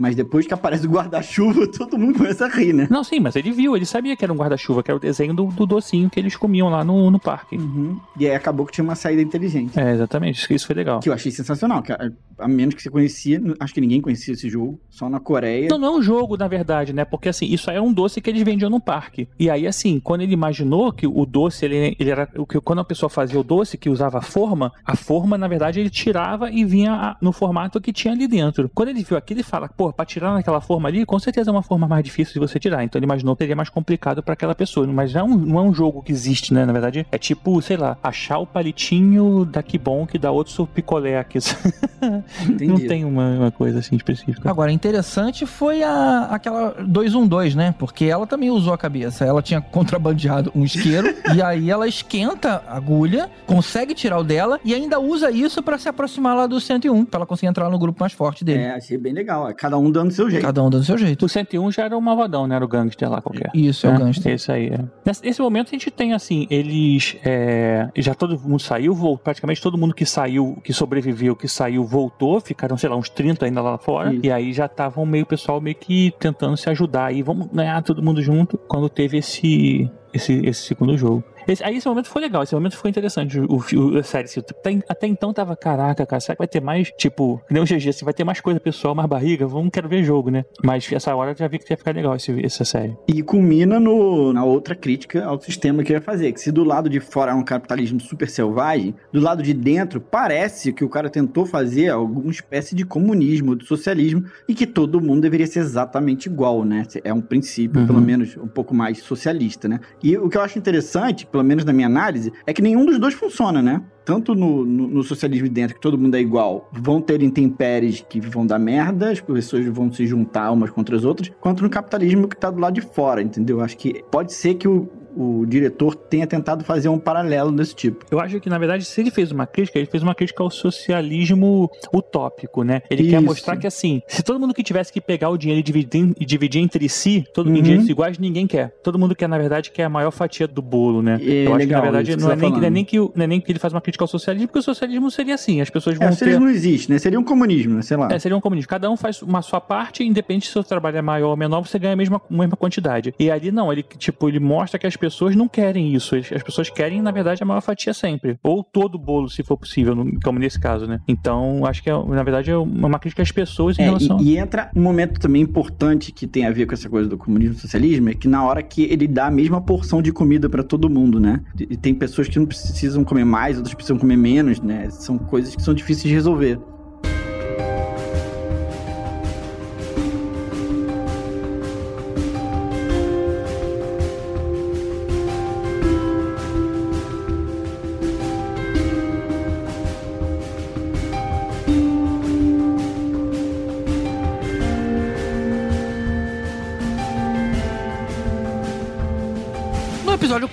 [0.01, 2.89] Mas depois que aparece o guarda-chuva, todo mundo começa a rir, né?
[2.91, 5.35] Não, sim, mas ele viu, ele sabia que era um guarda-chuva, que era o desenho
[5.35, 7.57] do, do docinho que eles comiam lá no, no parque.
[7.57, 8.01] Uhum.
[8.19, 9.79] E aí acabou que tinha uma saída inteligente.
[9.79, 11.01] É, exatamente, isso foi legal.
[11.01, 14.33] Que eu achei sensacional, que a, a menos que você conhecia, acho que ninguém conhecia
[14.33, 15.69] esse jogo, só na Coreia.
[15.69, 17.05] Não, não é um jogo, na verdade, né?
[17.05, 19.29] Porque assim, isso aí é um doce que eles vendiam no parque.
[19.39, 22.27] E aí, assim, quando ele imaginou que o doce, ele, ele era.
[22.27, 25.79] Que quando a pessoa fazia o doce, que usava a forma, a forma, na verdade,
[25.79, 28.71] ele tirava e vinha no formato que tinha ali dentro.
[28.75, 31.53] Quando ele viu aquilo, ele fala, pô, pra tirar naquela forma ali, com certeza é
[31.53, 32.85] uma forma mais difícil de você tirar.
[32.85, 34.87] Então ele imaginou que seria mais complicado para aquela pessoa.
[34.87, 36.65] Mas não é, um, não é um jogo que existe, né?
[36.65, 40.67] Na verdade, é tipo, sei lá, achar o palitinho da que bom que dá outro
[40.67, 41.39] picolé aqui.
[42.67, 44.49] não tem uma, uma, coisa assim específica.
[44.51, 47.75] Agora, interessante foi a, aquela 212, né?
[47.79, 49.25] Porque ela também usou a cabeça.
[49.25, 54.59] Ela tinha contrabandeado um isqueiro e aí ela esquenta a agulha, consegue tirar o dela
[54.65, 57.79] e ainda usa isso para se aproximar lá do 101, pra ela conseguir entrar no
[57.79, 58.63] grupo mais forte dele.
[58.63, 59.20] É, achei bem legal.
[59.55, 60.45] Cada um dando seu jeito.
[60.45, 61.25] Cada um dando seu jeito.
[61.25, 62.57] O 101 já era o malvadão, né?
[62.57, 63.51] Era o gangster lá qualquer.
[63.55, 64.33] Isso, é, é o gangster.
[64.33, 64.85] Esse aí, é.
[65.05, 67.17] Nesse, nesse, momento a gente tem, assim, eles...
[67.25, 71.85] É, já todo mundo saiu, voltou, praticamente todo mundo que saiu, que sobreviveu, que saiu,
[71.85, 72.41] voltou.
[72.41, 74.13] Ficaram, sei lá, uns 30 ainda lá fora.
[74.13, 74.25] Isso.
[74.25, 77.13] E aí já estavam meio, pessoal meio que tentando se ajudar.
[77.15, 81.25] E vamos ganhar todo mundo junto quando teve esse, esse, esse segundo jogo.
[81.47, 83.41] Esse, aí esse momento foi legal, esse momento foi interessante.
[83.41, 86.61] O, o, a série, assim, até, até, então tava, caraca, cara, será que vai ter
[86.61, 89.47] mais, tipo, nem o GG, assim, vai ter mais coisa pessoal, mais barriga?
[89.47, 90.45] Vamos, quero ver jogo, né?
[90.63, 92.97] Mas essa hora eu já vi que ia ficar legal esse, essa série.
[93.09, 96.65] E culmina no, na outra crítica ao sistema que eu ia fazer, que se do
[96.65, 100.89] lado de fora é um capitalismo super selvagem, do lado de dentro parece que o
[100.89, 105.61] cara tentou fazer alguma espécie de comunismo, de socialismo, e que todo mundo deveria ser
[105.61, 106.85] exatamente igual, né?
[107.05, 107.87] É um princípio, uhum.
[107.87, 109.81] pelo menos, um pouco mais socialista, né?
[110.03, 112.99] E o que eu acho interessante, pelo menos na minha análise, é que nenhum dos
[112.99, 113.83] dois funciona, né?
[114.05, 118.21] Tanto no, no, no socialismo dentro, que todo mundo é igual, vão ter intempéries que
[118.21, 122.27] vão dar merda, as pessoas vão se juntar umas contra as outras, quanto no capitalismo
[122.27, 123.61] que tá do lado de fora, entendeu?
[123.61, 128.05] Acho que pode ser que o, o diretor tenha tentado fazer um paralelo desse tipo.
[128.11, 130.51] Eu acho que, na verdade, se ele fez uma crítica, ele fez uma crítica ao
[130.51, 132.83] socialismo utópico, né?
[132.91, 133.25] Ele quer Isso.
[133.25, 136.25] mostrar que, assim, se todo mundo que tivesse que pegar o dinheiro e dividir, e
[136.25, 137.61] dividir entre si, todo mundo Uhum.
[137.61, 138.71] em direitos iguais, ninguém quer.
[138.83, 141.19] Todo mundo quer, na verdade, quer a maior fatia do bolo, né?
[141.23, 142.71] É Eu acho que, legal na verdade, isso que não é, tá nem, não, é
[142.71, 144.63] nem que, o- não é nem que ele faz uma crítica ao socialismo, porque o
[144.63, 146.27] socialismo seria assim, as pessoas vão É, se ter...
[146.31, 146.99] eles não existem, né?
[146.99, 147.83] Seria um comunismo, né?
[147.83, 148.09] Sei lá.
[148.13, 148.69] É, seria um comunismo.
[148.69, 151.61] Cada um faz uma sua parte, independente se o seu trabalho é maior ou menor,
[151.67, 153.15] você ganha a mesma, a mesma quantidade.
[153.19, 156.15] E ali não, ele tipo, ele mostra que as pessoas não querem isso.
[156.15, 158.39] As pessoas querem, na verdade, a maior fatia sempre.
[158.43, 161.01] Ou todo o bolo, se for possível, como nesse caso, né?
[161.09, 164.21] Então, acho que, é, na verdade, é uma crítica às pessoas em É, relação.
[164.21, 167.17] e, e entra um momento também importante que tem a ver com essa coisa do
[167.17, 170.49] comunismo e socialismo, é que na hora que ele dá a mesma porção de comida
[170.49, 171.41] pra todo mundo, né?
[171.59, 174.89] E tem pessoas que não precisam comer mais, outras precisam comer menos, né?
[174.91, 176.59] São coisas que são difíceis de resolver.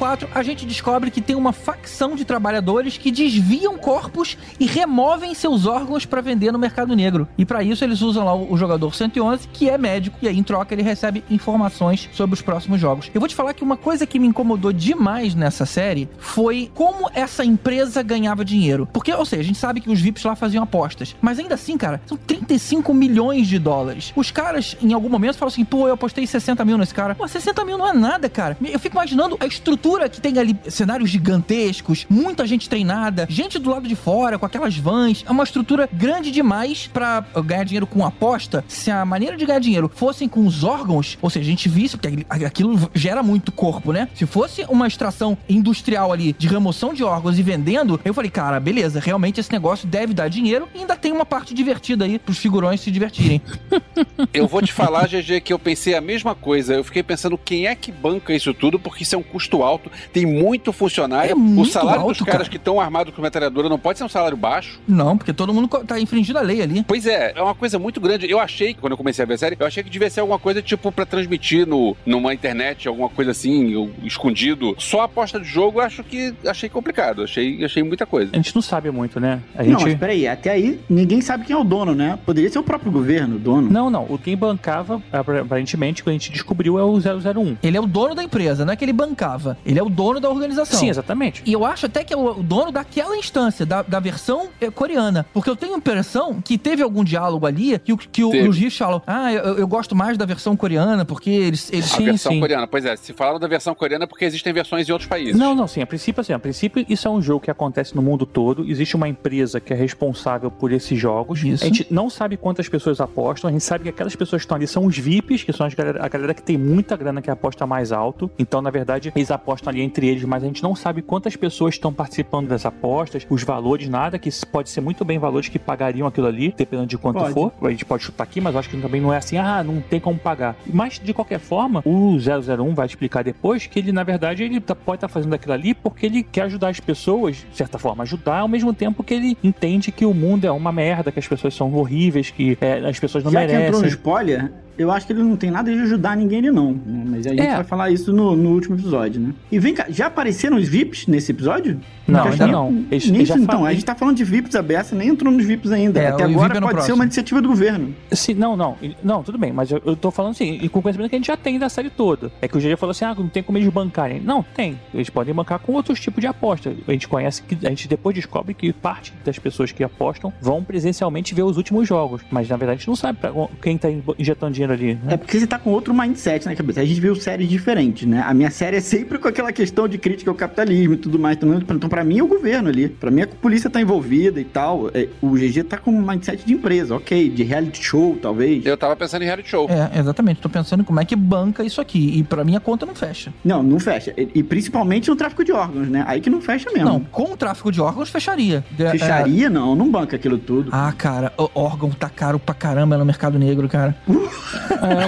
[0.08, 5.34] 4, a gente descobre que tem uma facção de trabalhadores que desviam corpos e removem
[5.34, 7.28] seus órgãos pra vender no mercado negro.
[7.38, 10.38] E pra isso eles usam lá o o jogador 111, que é médico, e aí
[10.38, 13.12] em troca ele recebe informações sobre os próximos jogos.
[13.14, 17.10] Eu vou te falar que uma coisa que me incomodou demais nessa série foi como
[17.14, 18.88] essa empresa ganhava dinheiro.
[18.92, 21.78] Porque, ou seja, a gente sabe que os VIPs lá faziam apostas, mas ainda assim,
[21.78, 24.12] cara, são 35 milhões de dólares.
[24.16, 27.14] Os caras, em algum momento, falam assim, pô, eu apostei 60 mil nesse cara.
[27.16, 28.58] Pô, 60 mil não é nada, cara.
[28.62, 33.70] Eu fico imaginando a estrutura que tem ali, cenários gigantescos, muita gente treinada, gente do
[33.70, 35.24] lado de fora, com aquelas vans.
[35.28, 38.64] É uma estrutura grande demais pra ganhar dinheiro com aposta.
[38.68, 41.98] Se a maneira de ganhar dinheiro fossem com os órgãos, ou seja, a gente visse,
[41.98, 44.08] porque aquilo gera muito corpo, né?
[44.14, 48.60] Se fosse uma extração industrial ali de remoção de órgãos e vendendo, eu falei, cara,
[48.60, 52.38] beleza, realmente esse negócio deve dar dinheiro e ainda tem uma parte divertida aí pros
[52.38, 53.42] figurões se divertirem.
[54.34, 56.76] Eu vou te falar, GG, que eu pensei a mesma coisa.
[56.76, 59.87] Eu fiquei pensando quem é que banca isso tudo, porque isso é um custo alto,
[60.12, 61.32] tem muito funcionário.
[61.32, 62.50] É o muito salário dos alto, caras cara.
[62.50, 64.80] que estão armados com metralhadora não pode ser um salário baixo.
[64.88, 66.84] Não, porque todo mundo tá infringindo a lei ali.
[66.88, 68.30] Pois é, é uma coisa muito grande.
[68.30, 70.40] Eu achei, quando eu comecei a ver a série, eu achei que devia ser alguma
[70.40, 74.76] coisa tipo pra transmitir no, numa internet, alguma coisa assim, escondido.
[74.78, 77.24] Só a aposta de jogo, eu acho que achei complicado.
[77.24, 78.32] Achei, achei muita coisa.
[78.34, 79.42] A gente não sabe muito, né?
[79.56, 79.98] A Não, mas gente.
[79.98, 82.18] peraí, até aí ninguém sabe quem é o dono, né?
[82.26, 83.70] Poderia ser o próprio governo, o dono.
[83.70, 84.06] Não, não.
[84.10, 87.58] O quem bancava, aparentemente, quando a gente descobriu, é o 001.
[87.64, 89.58] Ele é o dono da empresa, não é que ele bancava.
[89.66, 90.80] Ele é o dono da organização.
[90.80, 91.42] Sim, exatamente.
[91.46, 95.26] E eu acho até que é o dono daquela instância, da, da versão eh, coreana.
[95.34, 99.02] Porque eu tenho a impressão que teve algum diálogo ali que, que o, rios falam:
[99.06, 101.72] Ah, eu, eu gosto mais da versão coreana, porque eles.
[101.72, 101.94] eles...
[101.94, 102.40] a Sim, versão sim.
[102.40, 102.68] coreana.
[102.68, 105.36] Pois é, se falaram da versão coreana é porque existem versões em outros países.
[105.36, 105.82] Não, não, sim.
[105.82, 108.70] A princípio, assim, a princípio, isso é um jogo que acontece no mundo todo.
[108.70, 111.44] Existe uma empresa que é responsável por esses jogos.
[111.44, 111.64] Isso.
[111.64, 113.50] A gente não sabe quantas pessoas apostam.
[113.50, 115.74] A gente sabe que aquelas pessoas que estão ali são os VIPs, que são as
[115.74, 118.30] galera, a galera que tem muita grana que aposta mais alto.
[118.38, 121.76] Então, na verdade, eles apostam ali entre eles, mas a gente não sabe quantas pessoas
[121.76, 126.08] estão participando das apostas, os valores, nada, que pode ser muito bem valores que pagariam
[126.08, 127.34] aquilo ali, dependendo de quanto Pode.
[127.34, 127.52] for.
[127.62, 130.00] A gente pode chutar aqui, mas acho que também não é assim, ah, não tem
[130.00, 130.56] como pagar.
[130.66, 134.76] Mas, de qualquer forma, o 001 vai explicar depois que ele, na verdade, ele tá-
[134.76, 138.40] pode estar fazendo aquilo ali porque ele quer ajudar as pessoas, de certa forma, ajudar,
[138.40, 141.54] ao mesmo tempo que ele entende que o mundo é uma merda, que as pessoas
[141.54, 143.90] são horríveis, que é, as pessoas não Já que entrou no merecem.
[143.90, 146.74] spoiler, eu acho que ele não tem nada de ajudar ninguém ali, não.
[146.74, 147.04] né?
[147.08, 147.56] Mas a gente É.
[147.56, 149.34] vai falar isso no, no último episódio, né?
[149.52, 151.80] E vem cá, já apareceram os VIPs nesse episódio?
[152.08, 152.72] Não, ainda não.
[152.72, 155.10] nem- Eles- nem eles já isso, então, a gente tá falando de VIPs aberta, nem
[155.10, 156.00] entrou nos VIPs ainda.
[156.00, 156.96] É, Até agora é pode ser próximo.
[156.96, 157.94] uma iniciativa do governo.
[158.12, 160.82] Sim, não, não, não, tudo bem, mas eu, eu tô falando assim, e com o
[160.82, 162.32] conhecimento que a gente já tem da série toda.
[162.42, 164.22] É que o GG falou assim: ah, não tem como eles bancarem.
[164.22, 164.80] Não, tem.
[164.94, 166.74] Eles podem bancar com outros tipos de aposta.
[166.88, 170.64] A gente conhece que a gente depois descobre que parte das pessoas que apostam vão
[170.64, 172.22] presencialmente ver os últimos jogos.
[172.32, 173.32] Mas na verdade a gente não sabe pra
[173.62, 174.94] quem tá injetando dinheiro ali.
[174.96, 175.14] Né?
[175.14, 176.82] É porque você tá com outro mindset na cabeça.
[176.82, 178.24] A gente viu séries diferentes, né?
[178.26, 181.38] A minha série é sempre com aquela questão de crítica ao capitalismo e tudo mais.
[181.38, 182.88] Então, então pra mim, é o governo ali.
[182.88, 184.92] Pra mim, a polícia tá envolvida e tal.
[184.94, 187.28] É, o GG tá com um mindset de empresa, ok.
[187.28, 188.64] De reality show, talvez.
[188.64, 189.68] Eu tava pensando em reality show.
[189.68, 190.40] É, exatamente.
[190.40, 192.20] Tô pensando em como é que banca isso aqui.
[192.20, 193.34] E pra mim a conta não fecha.
[193.44, 194.14] Não, não fecha.
[194.16, 196.04] E, e principalmente no tráfico de órgãos, né?
[196.08, 196.88] Aí que não fecha mesmo.
[196.88, 198.64] Não, com o tráfico de órgãos fecharia.
[198.78, 199.76] É, Fecharia, não.
[199.76, 200.70] Não banca aquilo tudo.
[200.72, 203.96] Ah, cara, o órgão tá caro pra caramba no mercado negro, cara.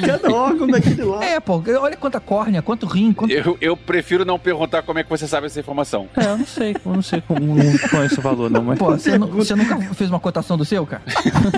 [0.06, 1.24] Cada órgão daquele lá.
[1.24, 3.32] É, pô, olha quanta córnea, quanto rim, quanto.
[3.32, 6.08] Eu, eu prefiro não perguntar como é que você sabe essa informação.
[6.18, 8.80] É, eu não sei, eu não sei como não conheço o valor, não, mas.
[8.80, 11.02] Pô, você, nu- você nunca fez uma cotação do seu, cara?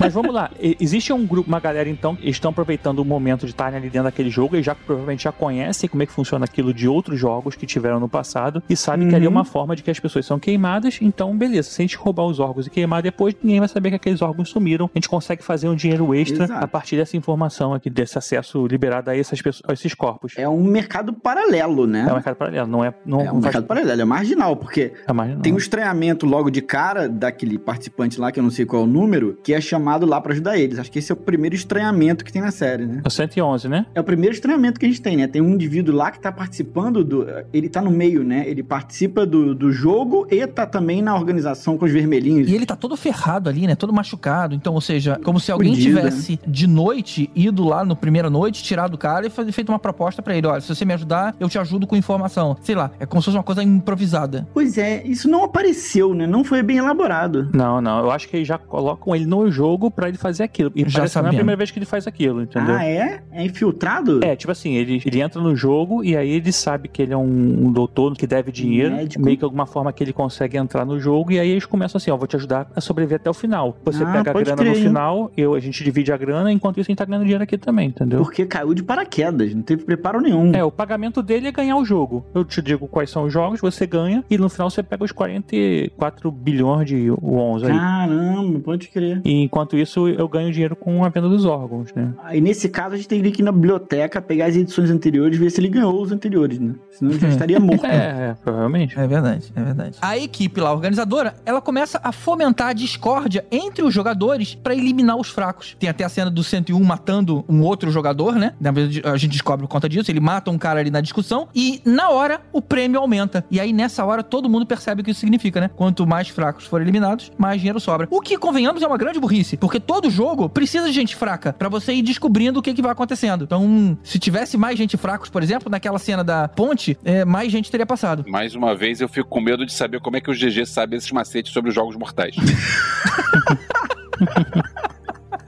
[0.00, 3.52] Mas vamos lá, existe um grupo, uma galera então, que estão aproveitando o momento de
[3.52, 6.72] estarem ali dentro daquele jogo e já provavelmente já conhecem como é que funciona aquilo
[6.74, 9.82] de outros jogos que tiveram no passado e sabem que ali é uma forma de
[9.82, 13.02] que as pessoas são queimadas, então beleza, se a gente roubar os órgãos e queimar
[13.02, 14.86] depois, ninguém vai saber que aqueles órgãos sumiram.
[14.94, 16.64] A gente consegue fazer um dinheiro extra Exato.
[16.64, 20.32] a partir dessa informação aqui, desse acesso liberado a, essas pessoas, a esses corpos.
[20.36, 22.06] É um mercado paralelo, né?
[22.08, 22.92] É um mercado paralelo, não é.
[23.04, 24.04] Não, É um faz- mercado paralelo, é
[24.34, 28.42] marginal, porque é mais- tem um estranhamento logo de cara daquele participante lá, que eu
[28.42, 30.78] não sei qual é o número, que é chamado lá pra ajudar eles.
[30.78, 33.00] Acho que esse é o primeiro estranhamento que tem na série, né?
[33.04, 33.86] É o 111, né?
[33.94, 35.26] É o primeiro estranhamento que a gente tem, né?
[35.26, 37.26] Tem um indivíduo lá que tá participando do.
[37.52, 38.44] Ele tá no meio, né?
[38.46, 42.48] Ele participa do, do jogo e tá também na organização com os vermelhinhos.
[42.48, 43.74] E ele tá todo ferrado ali, né?
[43.74, 44.54] Todo machucado.
[44.54, 48.62] Então, ou seja, como se alguém Fudido, tivesse de noite ido lá no primeira noite,
[48.62, 51.48] tirado o cara e feito uma proposta pra ele: olha, se você me ajudar, eu
[51.48, 52.56] te ajudo com informação.
[52.62, 54.13] Sei lá, é como se fosse uma coisa improvisada.
[54.52, 56.26] Pois é, isso não apareceu, né?
[56.26, 57.48] Não foi bem elaborado.
[57.52, 58.00] Não, não.
[58.00, 60.70] Eu acho que eles já colocam ele no jogo pra ele fazer aquilo.
[60.74, 62.74] E Já parece que não é a primeira vez que ele faz aquilo, entendeu?
[62.74, 63.22] Ah, é?
[63.32, 64.24] É infiltrado?
[64.24, 67.16] É, tipo assim, ele, ele entra no jogo e aí ele sabe que ele é
[67.16, 69.24] um, um doutor que deve dinheiro, Médico.
[69.24, 72.10] meio que alguma forma que ele consegue entrar no jogo, e aí eles começam assim,
[72.10, 73.76] ó, vou te ajudar a sobreviver até o final.
[73.84, 76.78] Você Ah, pega a grana crer, no final, eu, a gente divide a grana, enquanto
[76.78, 78.20] isso a gente tá ganhando dinheiro aqui também, entendeu?
[78.22, 80.52] Porque caiu de paraquedas, não teve preparo nenhum.
[80.54, 82.24] É, o pagamento dele é ganhar o jogo.
[82.34, 85.12] Eu te digo quais são os jogos, você ganha, e no final você pega os
[85.12, 87.72] 44 bilhões de wons aí.
[87.72, 89.20] Caramba, pode crer.
[89.24, 92.12] E enquanto isso, eu ganho dinheiro com a venda dos órgãos, né?
[92.22, 95.40] Aí nesse caso a gente teria que ir na biblioteca, pegar as edições anteriores e
[95.40, 96.74] ver se ele ganhou os anteriores, né?
[96.90, 97.86] Senão ele já estaria morto.
[97.86, 98.98] É, é, provavelmente.
[98.98, 99.98] É verdade, é verdade.
[100.00, 105.16] A equipe lá, organizadora, ela começa a fomentar a discórdia entre os jogadores pra eliminar
[105.16, 105.76] os fracos.
[105.78, 108.54] Tem até a cena do 101 matando um outro jogador, né?
[108.60, 110.10] Na verdade, a gente descobre por conta disso.
[110.10, 113.44] Ele mata um cara ali na discussão e, na hora, o prêmio aumenta.
[113.50, 115.70] E aí, nessa hora, todo mundo percebe o que isso significa, né?
[115.76, 118.08] Quanto mais fracos forem eliminados, mais dinheiro sobra.
[118.10, 121.68] O que, convenhamos, é uma grande burrice, porque todo jogo precisa de gente fraca pra
[121.68, 123.44] você ir descobrindo o que, que vai acontecendo.
[123.44, 127.70] Então, se tivesse mais gente fracos, por exemplo, naquela cena da ponte, é, mais gente
[127.70, 128.24] teria passado.
[128.26, 130.96] Mais uma vez, eu fico com medo de saber como é que o GG sabe
[130.96, 132.34] esses macetes sobre os jogos mortais.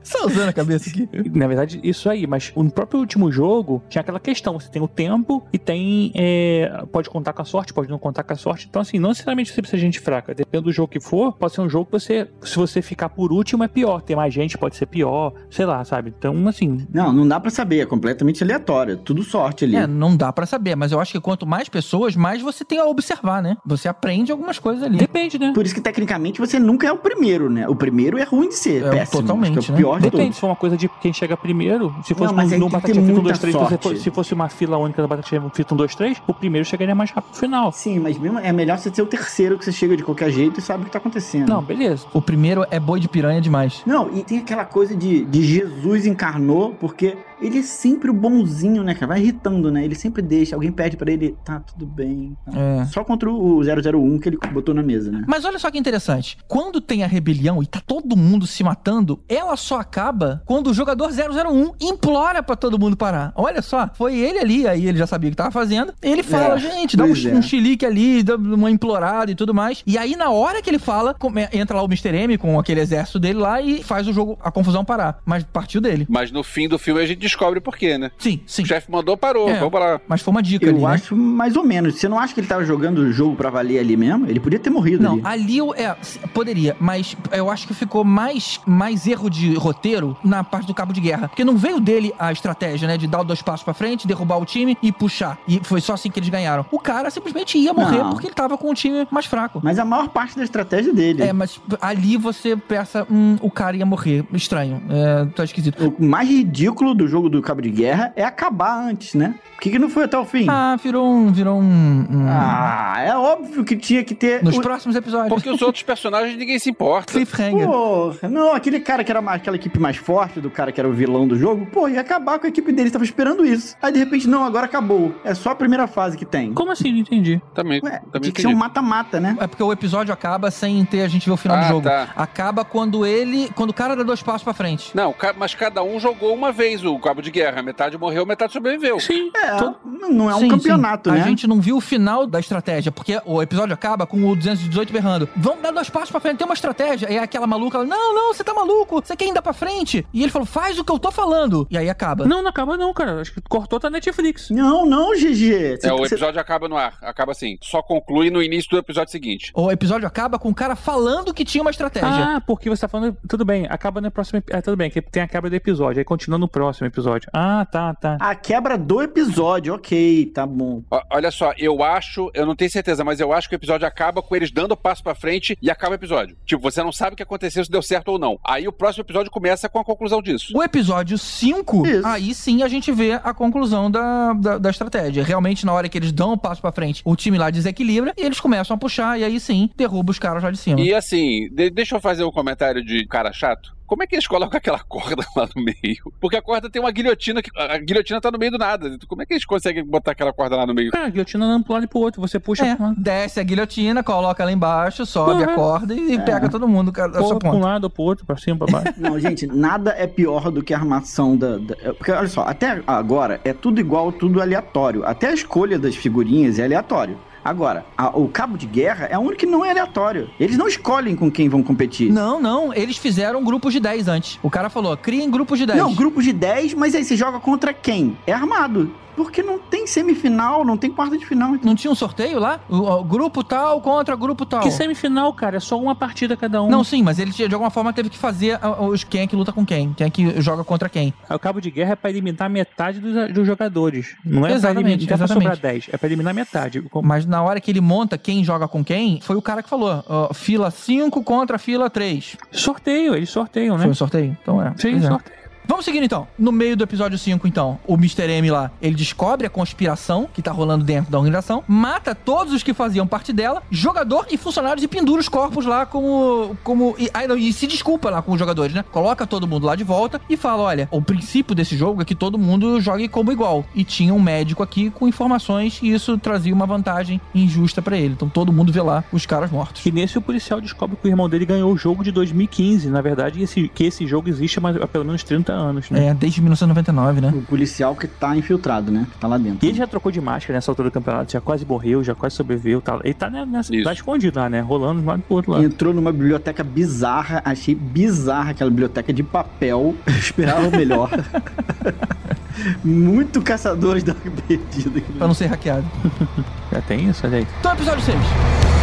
[0.06, 1.08] Só usando a cabeça aqui.
[1.34, 4.88] Na verdade, isso aí, mas no próprio último jogo tinha aquela questão: você tem o
[4.88, 6.12] tempo e tem.
[6.14, 8.66] é, pode contar com a sorte, pode não contar com a sorte.
[8.70, 10.34] Então, assim, não necessariamente você precisa de gente fraca.
[10.34, 13.32] Depende do jogo que for, pode ser um jogo que você, se você ficar por
[13.32, 14.00] último, é pior.
[14.00, 16.14] Ter mais gente pode ser pior, sei lá, sabe?
[16.16, 16.86] Então, assim.
[16.92, 19.74] Não, não dá pra saber, é completamente aleatório, é tudo sorte ali.
[19.76, 22.78] É, não dá pra saber, mas eu acho que quanto mais pessoas, mais você tem
[22.78, 23.56] a observar, né?
[23.66, 24.98] Você aprende algumas coisas ali.
[24.98, 25.52] Depende, né?
[25.54, 27.66] Por isso que tecnicamente você nunca é o primeiro, né?
[27.68, 29.22] O primeiro é ruim de ser, É, péssimo.
[29.22, 29.74] totalmente, é né?
[29.74, 30.34] o pior de Depende, todos.
[30.36, 33.20] se for uma coisa de quem chega primeiro, se fosse Não, mas no, Batatinha Frita
[33.20, 33.82] 1, muita 2, 3, se sorte.
[33.82, 36.94] fosse, se fosse uma fila única do Batatinha Frita 1, 2, 3, o primeiro chegaria
[36.94, 37.72] mais rápido no final.
[37.72, 40.60] Sim, mas mesmo é melhor você ser o terceiro que você chega de qualquer jeito
[40.60, 41.48] e sabe o que tá acontecendo.
[41.48, 42.06] Não, beleza.
[42.12, 43.82] O primeiro é boi de piranha demais.
[43.86, 48.82] Não, e tem aquela coisa de, de Jesus encarnou, porque ele é sempre o bonzinho,
[48.82, 49.08] né, cara?
[49.08, 49.84] Vai irritando, né?
[49.84, 52.36] Ele sempre deixa, alguém pede pra ele, tá, tudo bem.
[52.44, 52.52] tá.
[52.58, 52.84] É.
[52.86, 55.24] Só contra o 001 que ele botou na mesa, né?
[55.26, 56.38] Mas olha só que interessante.
[56.48, 60.74] Quando tem a rebelião e tá todo mundo se matando, ela só acaba quando o
[60.74, 63.32] jogador 001 implora pra todo mundo parar.
[63.36, 65.92] Olha só, foi ele ali, aí ele já sabia o que tava fazendo.
[66.02, 67.34] Ele fala, É, gente, dá um, é.
[67.34, 69.82] um chilique ali, dá uma implorada e tudo mais.
[69.86, 72.14] E aí, na hora que ele fala, come- entra lá o Mr.
[72.16, 75.18] M com aquele exército dele lá e faz o jogo, a confusão parar.
[75.24, 76.06] Mas partiu dele.
[76.08, 78.10] Mas no fim do filme a gente descobre por quê, né?
[78.18, 78.62] Sim, sim.
[78.62, 79.58] O chefe mandou, parou, É.
[79.58, 80.00] vamos lá.
[80.08, 80.86] Mas foi uma dica Eu ali, né?
[80.94, 81.96] acho mais ou menos.
[81.98, 84.26] Você não acha que ele tava jogando o jogo pra valer ali mesmo?
[84.26, 85.22] Ele podia ter morrido Não, ali.
[85.24, 85.96] ali eu, é,
[86.32, 90.92] poderia, mas eu acho que ficou mais, mais erro de roteiro na parte do cabo
[90.92, 91.28] de guerra.
[91.28, 92.96] Porque não veio dele a estratégia, né?
[92.96, 95.38] De dar dois passos pra frente, derrubar o time e puxar.
[95.48, 96.64] E foi só assim que eles ganharam.
[96.70, 98.10] O cara simplesmente ia morrer Não.
[98.10, 99.60] porque ele tava com o time mais fraco.
[99.62, 101.22] Mas a maior parte da estratégia dele.
[101.22, 104.24] É, mas ali você pensa, hum, o cara ia morrer.
[104.32, 104.82] Estranho.
[104.90, 105.94] É, tá esquisito.
[105.98, 109.34] O mais ridículo do jogo do Cabo de Guerra é acabar antes, né?
[109.56, 110.46] Por que, que não foi até o fim?
[110.48, 111.32] Ah, virou um.
[111.32, 112.06] Virou um.
[112.10, 114.42] um- Ah, é óbvio que tinha que ter.
[114.44, 115.28] Nos o- próximos episódios.
[115.30, 117.12] Porque os outros personagens ninguém se importa.
[117.12, 117.66] Cliffhanger.
[117.66, 120.88] Porra, não, aquele cara que era mais, aquela equipe mais forte do cara que era
[120.88, 123.74] o vilão do jogo, pô, ia acabar com a equipe dele, tava esperando isso.
[123.82, 125.14] Aí de repente, não, agora acabou.
[125.24, 126.52] É só a primeira fase que tem.
[126.52, 126.92] Como assim?
[126.92, 127.40] Não entendi.
[127.54, 129.36] Também, Ué, também tinha que ser um mata-mata, né?
[129.40, 131.82] É porque o episódio acaba sem ter a gente ver o final Ah, do jogo.
[131.88, 132.08] tá.
[132.14, 133.50] Acaba quando ele.
[133.54, 134.94] Quando o cara dá dois passos pra frente.
[134.94, 137.62] Não, mas cada um jogou uma vez o cabo de guerra.
[137.62, 139.00] Metade morreu, metade sobreviveu.
[139.00, 139.30] Sim.
[139.34, 139.76] É, Todo-
[140.10, 141.16] não é um Sim, campeonato, sim.
[141.16, 141.22] né?
[141.22, 144.92] A gente não viu o final da estratégia, porque o episódio acaba com o 218
[144.92, 145.28] berrando.
[145.36, 147.06] Vamos dar dois passos pra frente, tem uma estratégia.
[147.10, 150.06] E aí aquela maluca, ela, não, não, você tá maluco, você quer ir pra frente.
[150.12, 151.66] E ele falou, faz o que eu tô falando.
[151.70, 152.24] E aí acaba.
[152.26, 153.20] Não, não acaba não, cara.
[153.20, 154.50] Acho que cortou tá Netflix.
[154.50, 155.78] Não, não, GG.
[155.80, 156.94] Cê- É, o cê- episódio acaba no ar.
[157.02, 157.58] Acaba assim.
[157.62, 159.50] Só conclui no início do episódio seguinte.
[159.54, 162.08] O episódio acaba com o cara falando que tinha uma estratégia.
[162.36, 163.16] Ah, porque você tá falando.
[163.28, 164.42] Tudo bem, acaba no próximo.
[164.52, 167.28] Ah, tudo bem, que tem a quebra do episódio, aí continua no próximo episódio.
[167.32, 168.16] Ah, tá, tá.
[168.20, 170.82] A quebra do episódio, ok, tá bom.
[171.10, 174.22] Olha só, eu acho, eu não tenho certeza, mas eu acho que o episódio acaba
[174.22, 176.36] com eles dando passo pra frente e acaba o episódio.
[176.44, 178.38] Tipo, você não sabe o que aconteceu, se deu certo ou não.
[178.44, 180.52] Aí o próximo episódio começa com a conclusão disso.
[180.56, 182.06] O episódio 5, Isso.
[182.06, 185.22] aí sim a gente vê a conclusão da, da, da estratégia.
[185.24, 188.22] Realmente, na hora que eles dão um passo pra frente, o time lá desequilibra e
[188.22, 190.80] eles começam a puxar, e aí sim, derruba os caras lá de cima.
[190.80, 193.75] E assim, de- deixa eu fazer um comentário de cara chato.
[193.86, 196.12] Como é que eles colocam aquela corda lá no meio?
[196.20, 197.50] Porque a corda tem uma guilhotina que.
[197.56, 198.98] A guilhotina tá no meio do nada.
[199.06, 200.90] Como é que eles conseguem botar aquela corda lá no meio?
[200.90, 202.20] Cara, a guilhotina não pra um lado e pro outro.
[202.20, 205.54] Você puxa É, desce a guilhotina, coloca lá embaixo, sobe a Uhum.
[205.54, 208.66] corda e pega todo mundo porra pra um lado ou pro outro, pra cima, pra
[208.82, 208.94] baixo.
[209.00, 212.82] Não, gente, nada é pior do que a armação da, da- Porque, olha só, até
[212.86, 215.04] agora é tudo igual, tudo aleatório.
[215.04, 217.18] Até a escolha das figurinhas é aleatório.
[217.46, 220.28] Agora, a- o cabo de guerra é o único que não é aleatório.
[220.40, 222.12] Eles não escolhem com quem vão competir.
[222.12, 224.36] Não, não, eles fizeram grupos de 10 antes.
[224.42, 225.78] O cara falou, criem grupos de 10.
[225.78, 228.18] Não, grupos de 10, mas aí você joga contra quem?
[228.26, 228.90] É armado.
[229.16, 231.54] Porque não tem semifinal, não tem quarta de final.
[231.62, 232.60] Não tinha um sorteio lá?
[232.68, 234.60] O, o grupo tal contra grupo tal.
[234.60, 236.68] Que semifinal, cara, é só uma partida cada um.
[236.68, 239.52] Não, sim, mas ele de alguma forma teve que fazer os quem é que luta
[239.52, 241.14] com quem, quem é que joga contra quem.
[241.30, 244.14] O cabo de guerra é pra eliminar metade dos, dos jogadores.
[244.24, 245.56] Não é Exatamente, pra eliminar, não é pra exatamente.
[245.56, 246.84] sobrar 10, é pra eliminar metade.
[247.02, 250.04] Mas na hora que ele monta quem joga com quem, foi o cara que falou:
[250.06, 252.36] ó, fila 5 contra fila 3.
[252.52, 253.84] Sorteio, eles sorteiam, né?
[253.84, 254.36] Foi o sorteio?
[254.42, 254.74] Então é.
[254.76, 255.00] Sim, é.
[255.00, 255.45] sorteio.
[255.68, 256.26] Vamos seguindo então.
[256.38, 258.30] No meio do episódio 5, então, o Mr.
[258.30, 262.62] M lá, ele descobre a conspiração que tá rolando dentro da organização, mata todos os
[262.62, 266.56] que faziam parte dela, jogador e funcionários e pendura os corpos lá como.
[266.62, 268.84] como e, ai, não, e se desculpa lá com os jogadores, né?
[268.92, 272.14] Coloca todo mundo lá de volta e fala: olha, o princípio desse jogo é que
[272.14, 273.64] todo mundo jogue como igual.
[273.74, 278.14] E tinha um médico aqui com informações e isso trazia uma vantagem injusta pra ele.
[278.14, 279.84] Então todo mundo vê lá os caras mortos.
[279.84, 282.88] E nesse o policial descobre que o irmão dele ganhou o jogo de 2015.
[282.88, 285.55] Na verdade, esse, que esse jogo existe há mais- há pelo menos 30 anos,
[285.90, 286.06] né?
[286.08, 287.32] É, desde 1999, né?
[287.34, 289.06] O policial que tá infiltrado, né?
[289.12, 289.64] Que tá lá dentro.
[289.64, 292.36] E ele já trocou de máscara nessa altura do campeonato, já quase morreu, já quase
[292.36, 292.80] sobreviveu.
[292.80, 294.60] Tá, ele tá né, nessa, tá escondido lá, né?
[294.60, 295.64] Rolando de um lado pro outro lado.
[295.64, 299.94] Entrou numa biblioteca bizarra, achei bizarra aquela biblioteca de papel.
[300.06, 301.10] Eu esperava o melhor.
[302.82, 305.00] Muito caçadores da perdida.
[305.18, 305.86] Pra não ser hackeado.
[306.72, 307.46] Já tem isso, olha aí.
[307.60, 308.75] Então, episódio 6.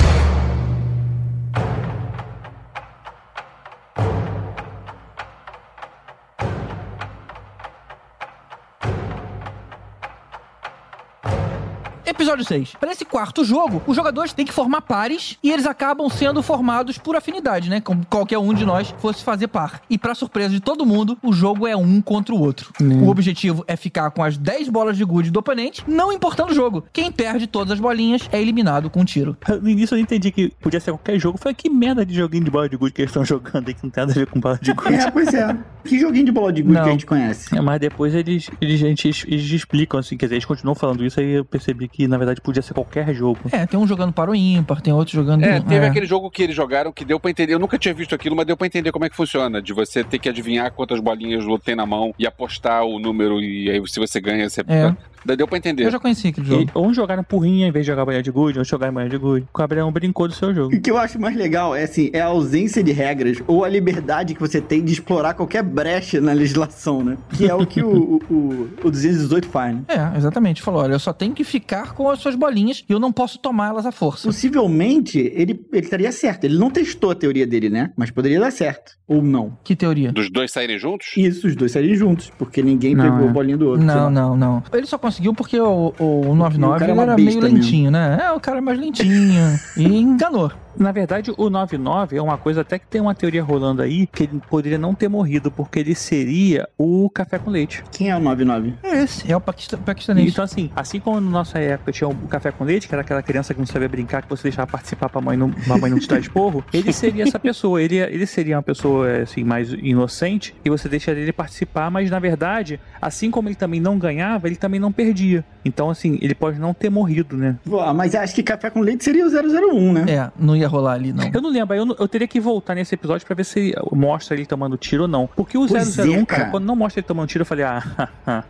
[12.13, 12.75] Episódio 6.
[12.79, 16.99] Para esse quarto jogo, os jogadores têm que formar pares e eles acabam sendo formados
[16.99, 17.81] por afinidade, né?
[17.81, 19.81] Como qualquer um de nós fosse fazer par.
[19.89, 22.71] E para surpresa de todo mundo, o jogo é um contra o outro.
[22.79, 26.55] O objetivo é ficar com as 10 bolas de gude do oponente, não importando o
[26.55, 26.85] jogo.
[26.93, 29.35] Quem perde todas as bolinhas é eliminado com um tiro.
[29.63, 31.37] No início eu não entendi que podia ser qualquer jogo.
[31.37, 33.83] Falei, que merda de joguinho de bola de gude que eles estão jogando aí que
[33.83, 34.93] não tem nada a ver com bola de gude.
[34.93, 35.57] É, pois é.
[35.83, 36.83] Que joguinho de bola de gude Não.
[36.83, 37.55] que a gente conhece?
[37.55, 41.05] É, mas depois eles, eles, gente, eles, eles explicam, assim, quer dizer, eles continuam falando
[41.05, 43.39] isso, aí eu percebi que, na verdade, podia ser qualquer jogo.
[43.51, 45.43] É, tem um jogando para o ímpar, tem outro jogando.
[45.43, 45.87] É, teve é.
[45.87, 47.53] aquele jogo que eles jogaram que deu pra entender.
[47.53, 49.61] Eu nunca tinha visto aquilo, mas deu pra entender como é que funciona.
[49.61, 53.69] De você ter que adivinhar quantas bolinhas tem na mão e apostar o número, e
[53.69, 54.61] aí se você ganha, você.
[54.67, 54.95] É.
[55.25, 55.85] Daí Deu pra entender.
[55.85, 56.71] Eu já conheci aquele jogo.
[56.75, 59.17] E, uns jogaram porrinha em vez de jogar banha de gude, outros jogaram banha de
[59.17, 59.47] gude.
[59.53, 60.75] O Gabriel brincou do seu jogo.
[60.75, 63.69] O que eu acho mais legal é assim, é a ausência de regras ou a
[63.69, 67.17] liberdade que você tem de explorar qualquer brecha na legislação, né?
[67.31, 69.83] Que é o que o, o, o, o 218 faz, né?
[69.87, 70.61] É, exatamente.
[70.61, 73.37] Falou: olha, eu só tenho que ficar com as suas bolinhas e eu não posso
[73.39, 74.27] tomá-las à força.
[74.27, 76.43] Possivelmente, ele, ele estaria certo.
[76.45, 77.91] Ele não testou a teoria dele, né?
[77.95, 78.93] Mas poderia dar certo.
[79.07, 79.57] Ou não.
[79.63, 80.11] Que teoria?
[80.11, 81.07] Dos dois saírem juntos?
[81.17, 83.29] Isso, os dois saírem juntos, porque ninguém Não, pegou é.
[83.29, 83.85] a bolinha do outro.
[83.85, 84.63] Não, não, não.
[84.73, 88.19] Ele só conseguiu porque o, o O 99 cara é era meio lentinho, né?
[88.23, 89.13] É, o cara é mais lentinho.
[89.77, 90.51] e enganou.
[90.77, 94.23] Na verdade, o 99 é uma coisa até que tem uma teoria rolando aí, que
[94.23, 97.83] ele poderia não ter morrido, porque ele seria o café com leite.
[97.91, 98.73] Quem é o 99?
[98.83, 99.31] É esse.
[99.31, 100.31] É o paquista- paquistanês.
[100.31, 103.21] Então, assim, assim como na nossa época tinha o café com leite, que era aquela
[103.21, 106.07] criança que não sabia brincar, que você deixava participar pra mãe não, mamãe não te
[106.07, 107.81] dá esporro, ele seria essa pessoa.
[107.81, 112.19] Ele, ele seria uma pessoa, assim, mais inocente e você deixaria ele participar, mas na
[112.19, 115.43] verdade, assim como ele também não ganhava, ele também não perdia.
[115.65, 117.55] Então, assim, ele pode não ter morrido, né?
[117.95, 120.05] Mas acho que café com leite seria o 001, né?
[120.09, 121.29] É, não ia rolar ali, não.
[121.33, 124.45] Eu não lembro, eu, eu teria que voltar nesse episódio pra ver se mostra ele
[124.45, 125.27] tomando tiro ou não.
[125.35, 126.51] Porque o Pois 001, é, cara, cara.
[126.51, 127.83] quando não mostra ele tomando tiro, eu falei, ah,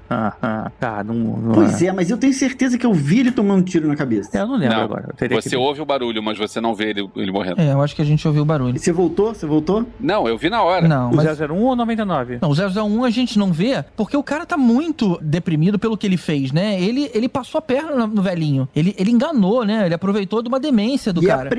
[0.80, 3.88] tá, não, não Pois é, mas eu tenho certeza que eu vi ele tomando tiro
[3.88, 4.38] na cabeça.
[4.38, 5.05] É, eu não lembro Não, agora.
[5.09, 5.55] Eu teria Você que...
[5.55, 7.59] ouve o barulho, mas você não vê ele, ele morrendo.
[7.61, 8.76] É, eu acho que a gente ouviu o barulho.
[8.76, 9.34] E Você voltou?
[9.34, 9.86] Você voltou?
[9.99, 10.88] Não, eu vi na hora.
[10.88, 11.39] Não, O mas...
[11.39, 12.39] 001 ou 99?
[12.41, 16.05] Não, o 001 a gente não vê porque o cara tá muito deprimido pelo que
[16.05, 16.82] ele fez, né?
[16.82, 18.68] Ele, ele passou a perna no, velhinho.
[18.76, 19.86] Ele, ele enganou, né?
[19.86, 21.49] Ele aproveitou de uma demência do e é a cara.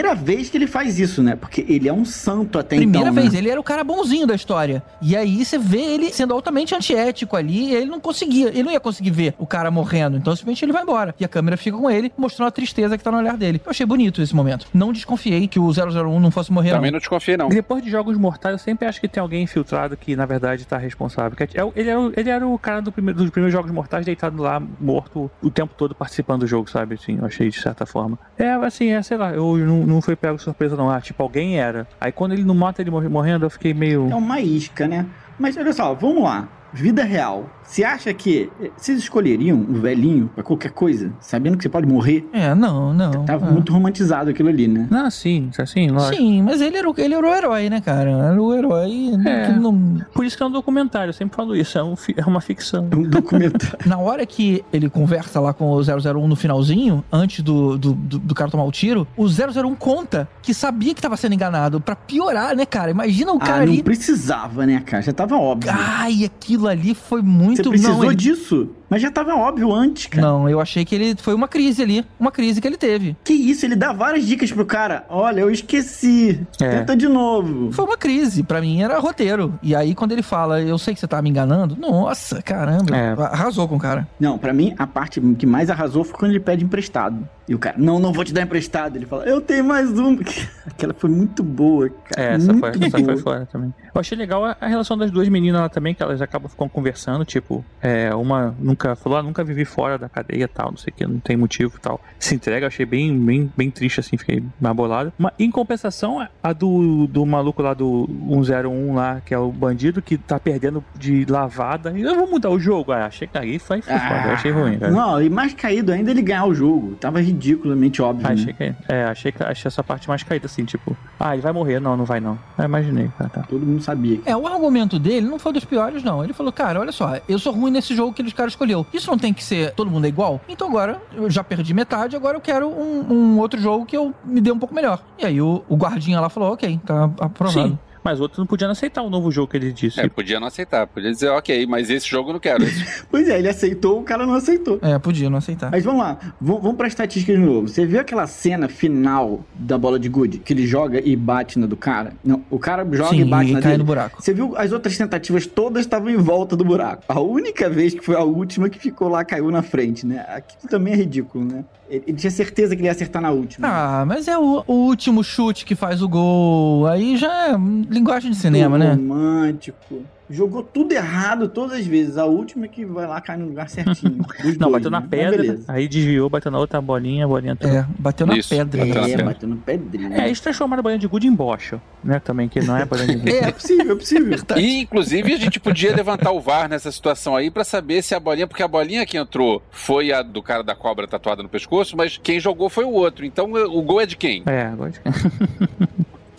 [0.00, 1.36] Primeira vez que ele faz isso, né?
[1.36, 3.14] Porque ele é um santo até Primeira então.
[3.22, 3.38] vez, né?
[3.38, 4.82] ele era o cara bonzinho da história.
[5.02, 8.72] E aí você vê ele sendo altamente antiético ali, e ele não conseguia, ele não
[8.72, 10.16] ia conseguir ver o cara morrendo.
[10.16, 11.14] Então simplesmente ele vai embora.
[11.20, 13.60] E a câmera fica com ele, mostrando a tristeza que tá no olhar dele.
[13.64, 14.66] Eu achei bonito esse momento.
[14.72, 16.96] Não desconfiei que o 001 não fosse morrer, Também não.
[16.96, 17.48] não desconfiei, não.
[17.48, 20.78] Depois de Jogos Mortais, eu sempre acho que tem alguém infiltrado que, na verdade, tá
[20.78, 21.36] responsável.
[21.36, 23.70] Que é o- ele, era o, ele era o cara do primeiro- dos primeiros Jogos
[23.70, 26.94] Mortais deitado lá, morto, o tempo todo participando do jogo, sabe?
[26.94, 28.18] Assim, eu achei de certa forma.
[28.38, 30.90] É, assim, é, sei lá, eu não, não fui pego surpresa, não.
[30.90, 31.86] Ah, tipo, alguém era.
[32.00, 34.08] Aí quando ele não mata ele morre- morrendo, eu fiquei meio.
[34.10, 35.06] É uma isca, né?
[35.38, 36.48] Mas olha só, vamos lá.
[36.72, 37.44] Vida real.
[37.70, 41.86] Você acha que eh, vocês escolheriam o velhinho pra qualquer coisa, sabendo que você pode
[41.86, 42.28] morrer?
[42.32, 43.24] É, não, não.
[43.24, 43.50] Tava é.
[43.52, 44.88] muito romantizado aquilo ali, né?
[44.90, 46.16] Não, sim, assim, lógico.
[46.16, 48.10] Sim, mas ele era, o, ele era o herói, né, cara?
[48.10, 49.52] Era o herói É.
[49.52, 52.24] não, Por isso que é um documentário, eu sempre falo isso, é, um fi- é
[52.24, 52.88] uma ficção.
[52.90, 53.78] É um documentário.
[53.86, 58.18] Na hora que ele conversa lá com o 001 no finalzinho, antes do, do, do,
[58.18, 61.80] do cara tomar o tiro, o 001 conta que sabia que tava sendo enganado.
[61.80, 62.90] Pra piorar, né, cara?
[62.90, 63.82] Imagina o ah, cara não ali.
[63.84, 65.04] precisava, né, cara?
[65.04, 65.70] Já tava óbvio.
[65.72, 67.59] Ai, aquilo ali foi muito.
[67.62, 68.68] Você precisou disso?
[68.90, 70.26] Mas já tava óbvio antes, cara.
[70.26, 71.14] Não, eu achei que ele.
[71.16, 72.04] Foi uma crise ali.
[72.18, 73.16] Uma crise que ele teve.
[73.22, 73.64] Que isso?
[73.64, 75.04] Ele dá várias dicas pro cara.
[75.08, 76.40] Olha, eu esqueci.
[76.60, 76.78] É.
[76.78, 77.70] Tenta de novo.
[77.70, 78.42] Foi uma crise.
[78.42, 79.56] Pra mim era roteiro.
[79.62, 81.76] E aí, quando ele fala, eu sei que você tá me enganando.
[81.76, 82.96] Nossa, caramba.
[82.96, 83.12] É.
[83.12, 84.08] Arrasou com o cara.
[84.18, 87.28] Não, pra mim, a parte que mais arrasou foi quando ele pede emprestado.
[87.48, 88.96] E o cara, não, não vou te dar emprestado.
[88.96, 90.18] Ele fala, eu tenho mais um.
[90.66, 92.30] Aquela foi muito boa, cara.
[92.30, 93.12] É, essa, muito foi, essa boa.
[93.12, 93.74] foi fora também.
[93.92, 96.70] Eu achei legal a, a relação das duas meninas lá também, que elas acabam ficando
[96.70, 100.90] conversando, tipo, é, uma nunca falou, ah, nunca vivi fora da cadeia tal, não sei
[100.90, 102.00] o que, não tem motivo e tal.
[102.18, 105.12] Se entrega, achei bem, bem, bem triste, assim, fiquei mais bolado.
[105.18, 108.08] Mas, em compensação, a do, do maluco lá do
[108.42, 112.58] 101 lá, que é o bandido que tá perdendo de lavada, eu vou mudar o
[112.58, 112.92] jogo.
[112.92, 114.92] Ah, achei que aí foi, foi foda, eu achei ruim, cara.
[114.92, 116.96] Não, e mais caído ainda ele ganhar o jogo.
[116.96, 118.26] Tava ridiculamente óbvio.
[118.26, 118.34] Ah, né?
[118.34, 121.52] achei que, é, achei que achei essa parte mais caída, assim, tipo, ah, ele vai
[121.52, 122.38] morrer, não, não vai não.
[122.58, 123.42] Eu imaginei, cara, tá.
[123.42, 124.20] Todo mundo sabia.
[124.24, 126.24] É, o argumento dele não foi dos piores, não.
[126.24, 128.86] Ele falou, cara, olha só, eu sou ruim nesse jogo que eles cara escolheu.
[128.92, 130.40] Isso não tem que ser todo mundo é igual?
[130.48, 134.14] Então agora eu já perdi metade, agora eu quero um, um outro jogo que eu
[134.24, 135.02] me dê um pouco melhor.
[135.18, 137.68] E aí o, o guardinha lá falou, ok, tá aprovado.
[137.68, 137.78] Sim,
[138.10, 140.00] mas o outro não podia aceitar o novo jogo que ele disse.
[140.00, 140.86] É, podia não aceitar.
[140.86, 142.64] Podia dizer, ok, mas esse jogo eu não quero.
[143.10, 144.78] Pois é, ele aceitou, o cara não aceitou.
[144.82, 145.70] É, podia não aceitar.
[145.70, 147.68] Mas vamos lá, v- vamos pra estatística de novo.
[147.68, 150.38] Você viu aquela cena final da bola de gude?
[150.38, 152.12] Que ele joga e bate na do cara?
[152.24, 153.78] Não, o cara joga Sim, e bate e na cai dele.
[153.78, 154.22] no buraco.
[154.22, 157.02] Você viu as outras tentativas todas estavam em volta do buraco.
[157.08, 160.24] A única vez que foi a última que ficou lá, caiu na frente, né?
[160.28, 161.64] Aquilo também é ridículo, né?
[161.90, 163.66] Ele, tinha certeza que ele ia acertar na última.
[163.66, 166.86] Ah, mas é o, o último chute que faz o gol.
[166.86, 167.52] Aí já é
[167.90, 168.92] linguagem de cinema, né?
[168.92, 170.04] Romântico.
[170.30, 172.16] Jogou tudo errado todas as vezes.
[172.16, 174.18] A última que vai lá cai no lugar certinho.
[174.58, 175.06] Não, dois, bateu na né?
[175.10, 175.64] Pedra, beleza.
[175.66, 177.70] aí desviou, bateu na outra bolinha, a bolinha entrou.
[177.72, 178.84] É, bateu na Isso, pedra.
[178.86, 179.24] bateu na É, pedra.
[179.24, 180.12] bateu no pedrinho.
[180.14, 182.20] É, eles transformaram a bolinha de gude em bocha, né?
[182.20, 183.30] Também, que não é bolinha de gude.
[183.40, 184.38] É possível, é possível.
[184.56, 188.20] E, inclusive, a gente podia levantar o VAR nessa situação aí pra saber se a
[188.20, 191.96] bolinha, porque a bolinha que entrou foi a do cara da cobra tatuada no pescoço,
[191.96, 193.24] mas quem jogou foi o outro.
[193.24, 194.42] Então o gol é de quem?
[194.46, 194.92] É, agora.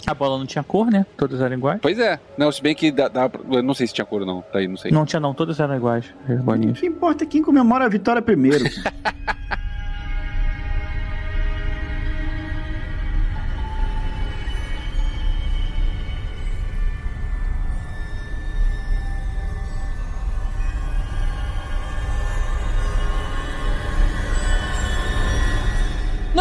[0.07, 1.05] A bola não tinha cor, né?
[1.17, 1.79] Todas eram iguais.
[1.81, 2.19] Pois é.
[2.37, 4.43] Não, se bem que dá, dá pra- eu não sei se tinha cor ou não.
[4.53, 4.91] Daí não sei.
[4.91, 6.79] Não tinha, não, todas eram iguais, as O bolinhas.
[6.79, 8.63] que importa é quem comemora a vitória primeiro.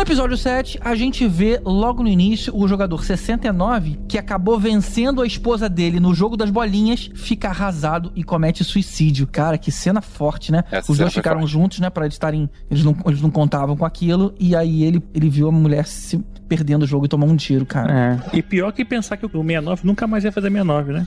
[0.00, 5.20] No episódio 7, a gente vê logo no início o jogador 69, que acabou vencendo
[5.20, 9.26] a esposa dele no jogo das bolinhas, fica arrasado e comete suicídio.
[9.26, 10.64] Cara, que cena forte, né?
[10.70, 11.52] Essa Os dois ficaram forte.
[11.52, 11.90] juntos, né?
[11.90, 12.48] Pra eles estarem.
[12.70, 14.34] Eles não, eles não contavam com aquilo.
[14.40, 16.16] E aí ele, ele viu a mulher se
[16.48, 18.22] perdendo o jogo e tomou um tiro, cara.
[18.32, 18.38] É.
[18.38, 21.06] E pior que pensar que o 69 nunca mais ia fazer 69, né?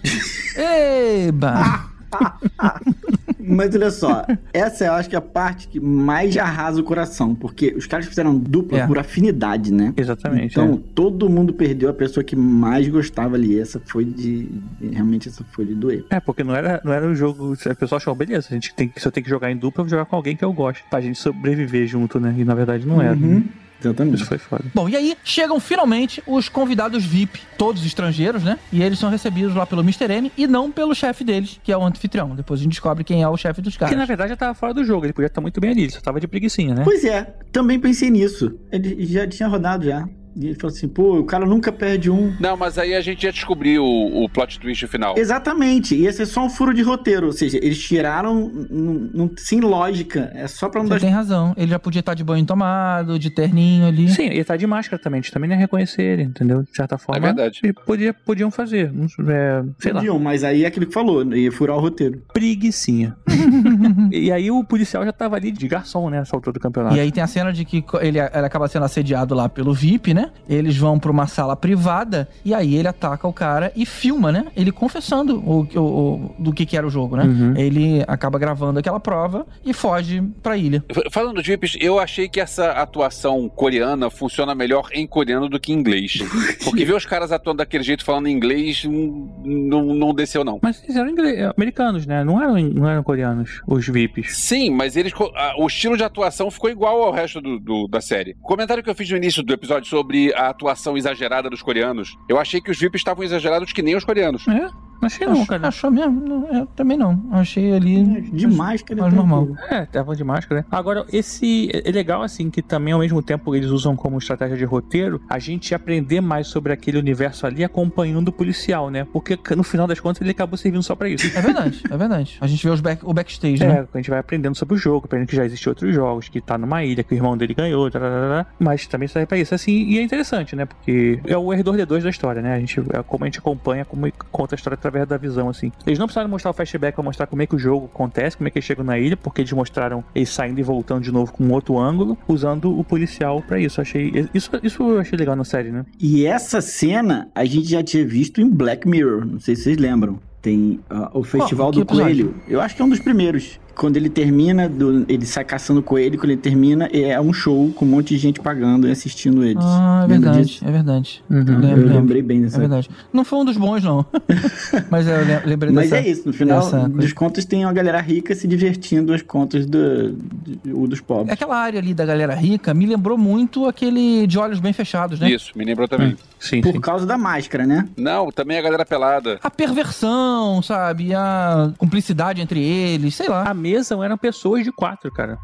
[1.25, 1.89] Eba!
[3.45, 7.35] Mas olha só, essa eu acho que é a parte que mais arrasa o coração,
[7.35, 8.87] porque os caras fizeram dupla É.
[8.87, 9.93] por afinidade, né?
[9.97, 10.53] Exatamente.
[10.53, 10.79] Então, é.
[10.95, 13.59] todo mundo perdeu a pessoa que mais gostava ali.
[13.59, 14.47] Essa foi de.
[14.81, 16.05] Realmente, essa foi de doer.
[16.09, 17.53] É, porque não era, não era um jogo.
[17.53, 19.85] O pessoal achou, beleza, a gente tem, se eu tenho que jogar em dupla, eu
[19.85, 20.83] vou jogar com alguém que eu gosto.
[20.89, 22.33] Pra gente sobreviver junto, né?
[22.37, 23.15] E na verdade não era.
[23.15, 23.47] Uhum, Isso
[23.87, 24.23] Exatamente.
[24.25, 24.63] foi foda.
[24.73, 28.57] Bom, e aí chegam finalmente os convidados VIP, todos estrangeiros, né?
[28.71, 30.11] E eles são recebidos lá pelo Mr.
[30.11, 32.35] M e não pelo chefe deles, que é o anfitrião.
[32.35, 34.07] Depois a gente descobre quem é o chefe dos Que na caras.
[34.07, 36.19] verdade já tava fora do jogo, ele podia estar muito bem ali, ele só tava
[36.19, 36.83] de preguicinha, né?
[36.83, 38.57] Pois é, também pensei nisso.
[38.71, 40.07] Ele já tinha rodado já.
[40.35, 42.33] E ele falou assim, pô, o cara nunca perde um.
[42.39, 45.15] Não, mas aí a gente já descobriu o, o plot twist final.
[45.17, 49.59] Exatamente, ia ser só um furo de roteiro, ou seja, eles tiraram num- num- sem
[49.59, 51.53] lógica, é só pra não Você dar tem razão.
[51.55, 54.09] Ele já podia estar de banho tomado, de terninho ali.
[54.09, 56.63] Sim, ele tá de máscara também, a gente também não ia reconhecer ele, entendeu?
[56.63, 57.17] De certa forma.
[57.17, 57.59] É verdade.
[57.63, 61.23] E Podia, podiam fazer, não- é, sei lá, Podiam, mas aí é aquilo que falou,
[61.35, 62.21] ia furar o roteiro.
[62.33, 63.15] preguicinha.
[64.13, 66.95] e aí o policial já tava ali de garçom, né, nessa altura do campeonato.
[66.95, 70.13] E aí tem a cena de que ele, ele acaba sendo assediado lá pelo VIP,
[70.13, 70.29] né?
[70.47, 74.45] Eles vão pra uma sala privada e aí ele ataca o cara e filma, né?
[74.55, 77.23] Ele confessando o, o- o- do que, que era o jogo, né?
[77.23, 77.53] Uhum.
[77.57, 80.83] Ele acaba gravando aquela prova e foge pra ilha.
[81.11, 85.71] Falando de VIPs, eu achei que essa atuação coreana funciona melhor em coreano do que
[85.73, 86.19] em inglês.
[86.63, 90.59] Porque ver os caras atuando daquele jeito falando inglês não, não desceu, não.
[90.61, 91.13] Mas eles eram
[91.55, 92.23] americanos, né?
[92.23, 94.02] Não eram, não eram coreanos, os VIPs.
[94.29, 98.01] Sim, mas eles a- o estilo de atuação ficou igual ao resto do, do- da
[98.01, 98.35] série.
[98.41, 102.15] O comentário que eu fiz no início do episódio sobre a atuação exagerada dos coreanos,
[102.29, 104.47] eu achei que os VIPs estavam exagerados que nem os coreanos.
[104.47, 104.67] É?
[105.05, 105.67] Achei não, cara.
[105.67, 106.19] Achou mesmo?
[106.19, 107.21] Não, eu também não.
[107.31, 108.21] Achei ali.
[108.21, 109.01] De máscara.
[109.01, 109.47] mais tá normal.
[109.69, 110.65] É, tava de máscara, né?
[110.71, 111.69] Agora, esse.
[111.73, 115.21] É é legal, assim, que também ao mesmo tempo eles usam como estratégia de roteiro
[115.29, 119.05] a gente aprender mais sobre aquele universo ali acompanhando o policial, né?
[119.13, 121.27] Porque no final das contas ele acabou servindo só pra isso.
[121.37, 122.37] É verdade, é verdade.
[122.41, 123.87] A gente vê os back, o backstage, É, né?
[123.93, 126.57] a gente vai aprendendo sobre o jogo, aprendendo que já existem outros jogos, que tá
[126.57, 129.53] numa ilha, que o irmão dele ganhou, tararara, mas também serve pra isso.
[129.53, 130.65] Assim, e é interessante, né?
[130.65, 132.55] Porque é o R2D2 da história, né?
[132.55, 135.71] A gente, é como a gente acompanha, como conta a história através da visão, assim.
[135.85, 138.47] Eles não precisaram mostrar o flashback pra mostrar como é que o jogo acontece, como
[138.47, 141.31] é que eles chegam na ilha, porque eles mostraram eles saindo e voltando de novo
[141.33, 143.81] com um outro ângulo, usando o policial pra isso.
[143.81, 144.27] Achei.
[144.33, 145.85] Isso, isso eu achei legal na série, né?
[145.99, 149.77] E essa cena a gente já tinha visto em Black Mirror, não sei se vocês
[149.77, 150.19] lembram.
[150.41, 151.85] Tem ah, o Festival que do?
[151.85, 152.35] Coelho.
[152.49, 153.61] Eu acho que é um dos primeiros.
[153.75, 157.85] Quando ele termina, do- ele sai caçando coelho, quando ele termina, é um show com
[157.85, 159.63] um monte de gente pagando e assistindo eles.
[159.65, 160.65] Ah, é verdade, disso?
[160.67, 161.23] é verdade.
[161.29, 161.37] Uhum.
[161.39, 161.93] Lembro, eu lembro.
[161.95, 162.59] lembrei bem É dessa.
[162.59, 162.89] verdade.
[163.11, 164.05] Não foi um dos bons, não.
[164.91, 166.05] Mas eu lem- lembrei Mas dessa.
[166.05, 167.15] é isso, no final dos coisa.
[167.15, 171.33] contos tem uma galera rica se divertindo às contas do, do- dos pobres.
[171.33, 175.29] Aquela área ali da galera rica me lembrou muito aquele de olhos bem fechados, né?
[175.31, 176.15] Isso, me lembrou também.
[176.43, 176.81] Sim, Por sim.
[176.81, 177.87] causa da máscara, né?
[177.95, 179.39] Não, também a galera pelada.
[179.41, 181.15] A perversão, sabe?
[181.15, 183.43] A cumplicidade entre eles, sei lá.
[183.49, 185.37] A mesa eram pessoas de quatro, cara.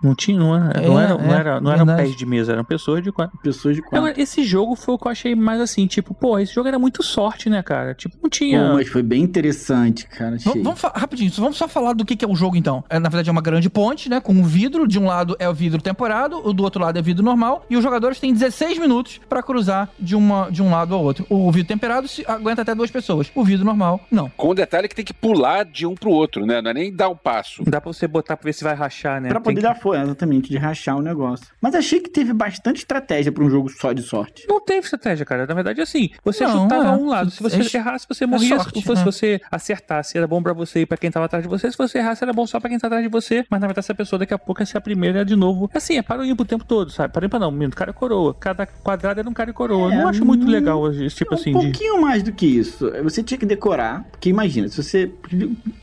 [0.00, 2.52] Não tinha, não era, não É, era, não é, era, não eram pés de mesa,
[2.52, 3.36] eram pessoas de quatro.
[3.42, 3.98] Pessoas de quatro.
[3.98, 6.78] Agora, esse jogo foi o que eu achei mais assim, tipo, pô, esse jogo era
[6.78, 7.94] muito sorte, né, cara?
[7.94, 8.68] Tipo, não tinha.
[8.68, 10.36] Pô, mas foi bem interessante, cara.
[10.36, 10.62] Achei.
[10.62, 12.84] Vamos, vamos rapidinho, vamos só falar do que, que é o jogo então.
[12.88, 14.20] É, na verdade é uma grande ponte, né?
[14.20, 14.86] Com um vidro.
[14.86, 17.64] De um lado é o vidro temporado, o do outro lado é vidro normal.
[17.68, 21.26] E os jogadores têm 16 minutos pra cruzar de, uma, de um lado ao outro.
[21.28, 23.30] O vidro temperado se aguenta até duas pessoas.
[23.34, 24.28] O vidro normal, não.
[24.36, 26.60] Com o detalhe que tem que pular de um pro outro, né?
[26.60, 27.62] Não é nem dar um passo.
[27.64, 29.28] Dá pra você botar pra ver se vai rachar, né?
[29.28, 31.46] Pra Tem poder que- dar força, exatamente, de rachar o negócio.
[31.60, 34.46] Mas achei que teve bastante estratégia pra um jogo só de sorte.
[34.48, 35.46] Não teve estratégia, cara.
[35.46, 36.92] Na verdade, assim, você Não, chutava é.
[36.92, 37.30] um lado.
[37.30, 38.56] Se você É- errasse, você morria.
[38.56, 39.04] sorte, se fosse é.
[39.04, 41.70] você acertasse, era bom pra você e pra quem tava atrás de você.
[41.70, 43.44] Se você errasse, era bom só pra quem tá atrás de você.
[43.50, 45.70] Mas na verdade, essa pessoa daqui a pouco ia ser a primeira de novo.
[45.74, 47.12] Assim, é para o ímpar o tempo todo, sabe?
[47.12, 48.34] Para o ímpar não, menino, cara e coroa.
[48.34, 49.92] Cada quadrado era um cara e coroa.
[49.92, 51.60] É, não acho muito hum, legal esse tipo um assim de.
[51.60, 52.90] pouquinho mais do que isso.
[53.02, 55.10] Você tinha que decorar, porque imagina, se você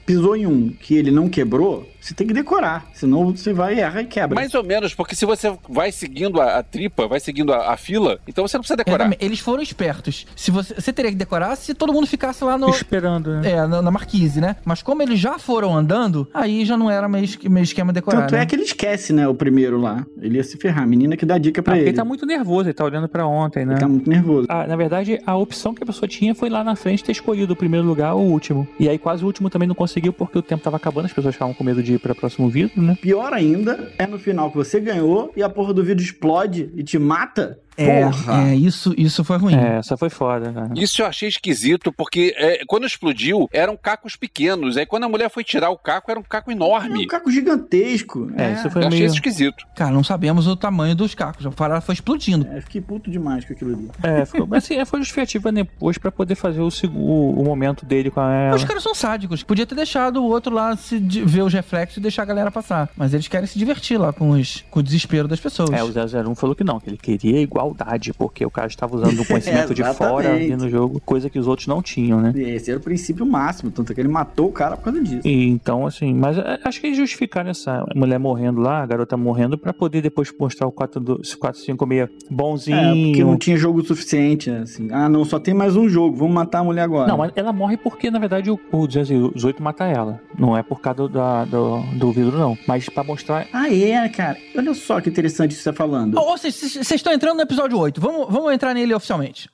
[0.06, 2.86] pisou em um que ele não quebrou, você tem que decorar.
[2.94, 4.36] Senão você vai, erra e quebra.
[4.36, 7.78] Mais ou menos, porque se você vai seguindo a, a tripa, vai seguindo a, a
[7.78, 9.06] fila, então você não precisa decorar.
[9.06, 9.26] Exatamente.
[9.26, 10.26] Eles foram espertos.
[10.36, 12.70] Se você, você teria que decorar se todo mundo ficasse lá no.
[12.70, 13.52] Esperando, né?
[13.52, 14.56] É, na, na marquise, né?
[14.64, 18.22] Mas como eles já foram andando, aí já não era meio, meio esquema decorar.
[18.22, 18.42] Tanto né?
[18.42, 20.06] é que ele esquece, né, o primeiro lá.
[20.22, 20.84] Ele ia se ferrar.
[20.84, 21.90] A menina que dá dica Ah, pra porque ele.
[21.90, 23.74] ele tá muito nervoso, ele tá olhando pra ontem, né?
[23.74, 24.46] Ele tá muito nervoso.
[24.50, 27.54] Ah, na verdade, a opção que a pessoa tinha foi lá na frente ter escolhido
[27.54, 28.68] o primeiro lugar ou o último.
[28.80, 31.34] E aí quase o último também não conseguiu porque o tempo tava acabando, as pessoas
[31.34, 32.98] estavam com medo de ir pra próximo vidro, né?
[33.02, 36.84] Pior ainda é no final que você ganhou e a porra do vidro explode e
[36.84, 37.60] te mata.
[37.78, 38.50] É, Porra.
[38.50, 39.56] é, isso, isso foi ruim.
[39.56, 40.70] É, essa foi foda, cara.
[40.76, 44.78] Isso eu achei esquisito, porque é, quando explodiu, eram cacos pequenos.
[44.78, 47.08] Aí quando a mulher foi tirar o caco, era um caco É um enorme.
[47.08, 48.32] caco gigantesco.
[48.36, 49.08] É, isso foi Eu achei meio.
[49.08, 49.66] isso esquisito.
[49.76, 51.46] Cara, não sabemos o tamanho dos cacos.
[51.46, 52.48] A parada foi explodindo.
[52.52, 53.90] É, fiquei puto demais com aquilo ali.
[54.04, 54.48] É, ficou...
[54.48, 58.56] mas assim, foi justificativa depois pra poder fazer o, o, o momento dele com ela.
[58.56, 59.44] Os caras são sádicos.
[59.44, 62.90] Podia ter deixado o outro lá se ver os reflexos e deixar a galera passar.
[62.96, 65.70] Mas eles querem se divertir lá com, os, com o desespero das pessoas.
[65.72, 69.20] É, o 001 falou que não, que ele queria igualdade, porque o cara estava usando
[69.22, 72.34] o conhecimento de fora ali no jogo, coisa que os outros não tinham, né?
[72.36, 75.28] Esse era o princípio máximo, tanto é que ele matou o cara por causa disso.
[75.28, 79.18] E então, assim, mas é, acho que eles justificaram essa mulher morrendo lá, a garota
[79.18, 82.78] morrendo, pra poder depois mostrar o 456 bonzinho.
[82.78, 84.90] É, porque não tinha jogo suficiente, assim.
[84.92, 87.08] Ah, não, só tem mais um jogo, vamos matar a mulher agora.
[87.08, 90.22] Não, mas ela morre porque, na verdade, o, o 218 mata ela.
[90.38, 92.58] Não é por causa da- do, do vidro, não.
[92.68, 93.48] Mas pra mostrar.
[93.54, 94.38] Ah, é, cara.
[94.58, 96.18] Olha só que interessante isso que você tá falando.
[96.18, 98.02] Ou vocês vocês estão entrando no episódio 8.
[98.02, 99.50] Vamos, vamos entrar nele oficialmente.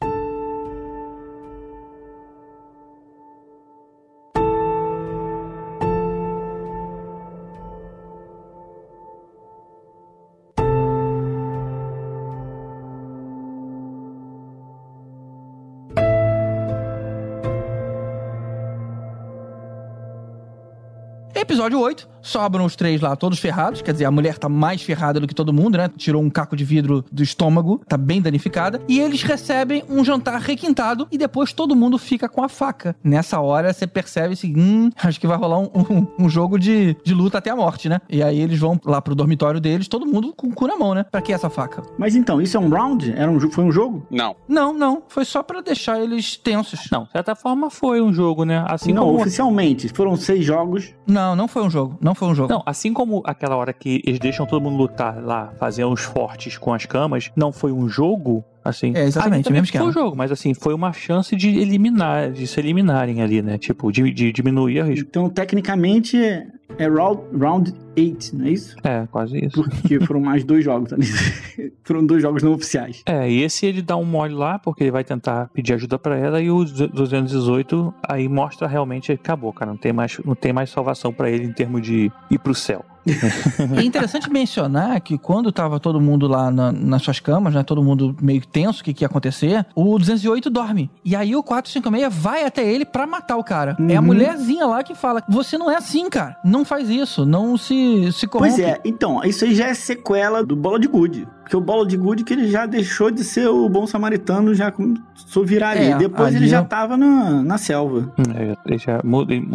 [21.33, 23.81] Episódio 8, sobram os três lá, todos ferrados.
[23.81, 25.89] Quer dizer, a mulher tá mais ferrada do que todo mundo, né?
[25.97, 28.81] Tirou um caco de vidro do estômago, tá bem danificada.
[28.87, 32.95] E eles recebem um jantar requintado e depois todo mundo fica com a faca.
[33.03, 36.95] Nessa hora você percebe assim: hum, acho que vai rolar um, um- um jogo de,
[37.03, 37.99] de luta até a morte, né?
[38.09, 40.93] E aí eles vão lá pro dormitório deles, todo mundo com o cu na mão,
[40.93, 41.05] né?
[41.11, 41.81] Pra que essa faca?
[41.97, 43.11] Mas então, isso é um round?
[43.15, 44.05] Era um, foi um jogo?
[44.09, 44.35] Não.
[44.47, 45.03] Não, não.
[45.07, 46.87] Foi só pra deixar eles tensos.
[46.91, 48.63] Não, de certa forma foi um jogo, né?
[48.67, 49.19] Assim não, como.
[49.21, 49.89] oficialmente.
[49.89, 50.93] Foram seis jogos.
[51.07, 51.97] Não, não foi um jogo.
[52.01, 52.51] Não foi um jogo.
[52.51, 56.57] Não, assim como aquela hora que eles deixam todo mundo lutar lá, fazer uns fortes
[56.57, 58.93] com as camas, não foi um jogo, assim.
[58.95, 60.05] É, exatamente, também mesmo foi um esquema.
[60.05, 63.57] jogo, mas assim, foi uma chance de eliminar, de se eliminarem ali, né?
[63.57, 65.07] Tipo, de, de diminuir a risco.
[65.09, 66.47] Então, tecnicamente, é,
[66.77, 68.75] é round, round 8, não é isso?
[68.83, 69.61] É, quase isso.
[69.61, 71.05] Porque foram mais dois jogos ali.
[71.83, 73.03] foram dois jogos não oficiais.
[73.05, 76.17] É, e esse ele dá um mole lá, porque ele vai tentar pedir ajuda pra
[76.17, 79.71] ela, e o 218 aí mostra realmente acabou, cara.
[79.71, 82.85] Não tem mais, não tem mais salvação pra ele em termos de ir pro céu.
[83.77, 87.63] É interessante mencionar que quando tava todo mundo lá na- nas suas camas, né?
[87.63, 90.89] Todo mundo meio tenso, o que, que ia acontecer, o 208 dorme.
[91.03, 93.75] E aí o 456 vai até ele pra matar o cara.
[93.89, 94.05] É a Uhum.
[94.07, 96.37] mulherzinha lá que fala: Você não é assim, cara.
[96.43, 97.25] Não faz isso.
[97.25, 98.51] Não se, se corrompe.
[98.55, 101.27] Pois é, então, isso aí já é sequela do Bola de Gude.
[101.51, 104.71] Porque o Bola de Gude que ele já deixou de ser o bom samaritano, já
[104.71, 105.83] começou a virar ali.
[105.91, 108.09] É, Depois ali ele já é- tava na, na selva.
[108.33, 109.01] É, ele já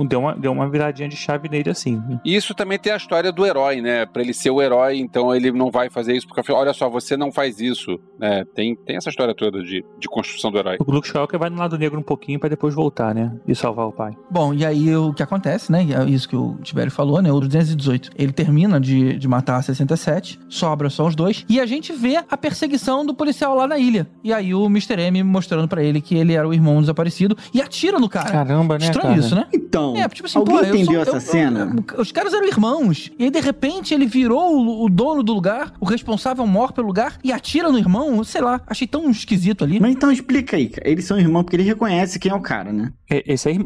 [0.07, 1.97] deu uma, deu uma viradinha de chave nele assim.
[1.97, 2.21] né?
[2.23, 4.05] E isso também tem a história do herói, né?
[4.05, 7.17] Pra ele ser o herói, então ele não vai fazer isso, porque olha só, você
[7.17, 7.99] não faz isso.
[8.19, 8.45] né?
[8.55, 10.77] tem, tem essa história toda de, de construção do herói.
[10.87, 13.33] O Luke Skywalker vai no lado negro um pouquinho pra depois voltar, né?
[13.49, 14.13] E salvar o pai.
[14.31, 15.87] Bom, e aí o que acontece, né?
[15.99, 17.33] É isso que o Tibério falou, né?
[17.33, 18.11] O 218.
[18.19, 22.17] Ele termina de, de matar a 67, sobra só os dois, e a gente vê
[22.17, 24.07] a perseguição do policial lá na ilha.
[24.23, 25.01] E aí o Mr.
[25.01, 28.31] M mostrando pra ele que ele era o irmão desaparecido e atira no cara.
[28.31, 29.19] Caramba, né, Estranho cara?
[29.21, 29.47] isso, né?
[29.53, 31.77] Então, É, tipo assim, alguém pô, eu entendeu sou- essa eu- cena?
[31.95, 33.11] eu- os caras eram irmãos.
[33.19, 36.87] E aí, de repente, ele virou o, o dono do lugar, o responsável maior pelo
[36.87, 38.23] lugar, e atira no irmão.
[38.25, 39.79] Sei lá, achei tão esquisito ali.
[39.81, 40.89] Mas então explica aí, cara.
[40.89, 42.93] Eles são irmãos porque ele reconhece quem é o cara, né?
[43.11, 43.59] É, Esse aí,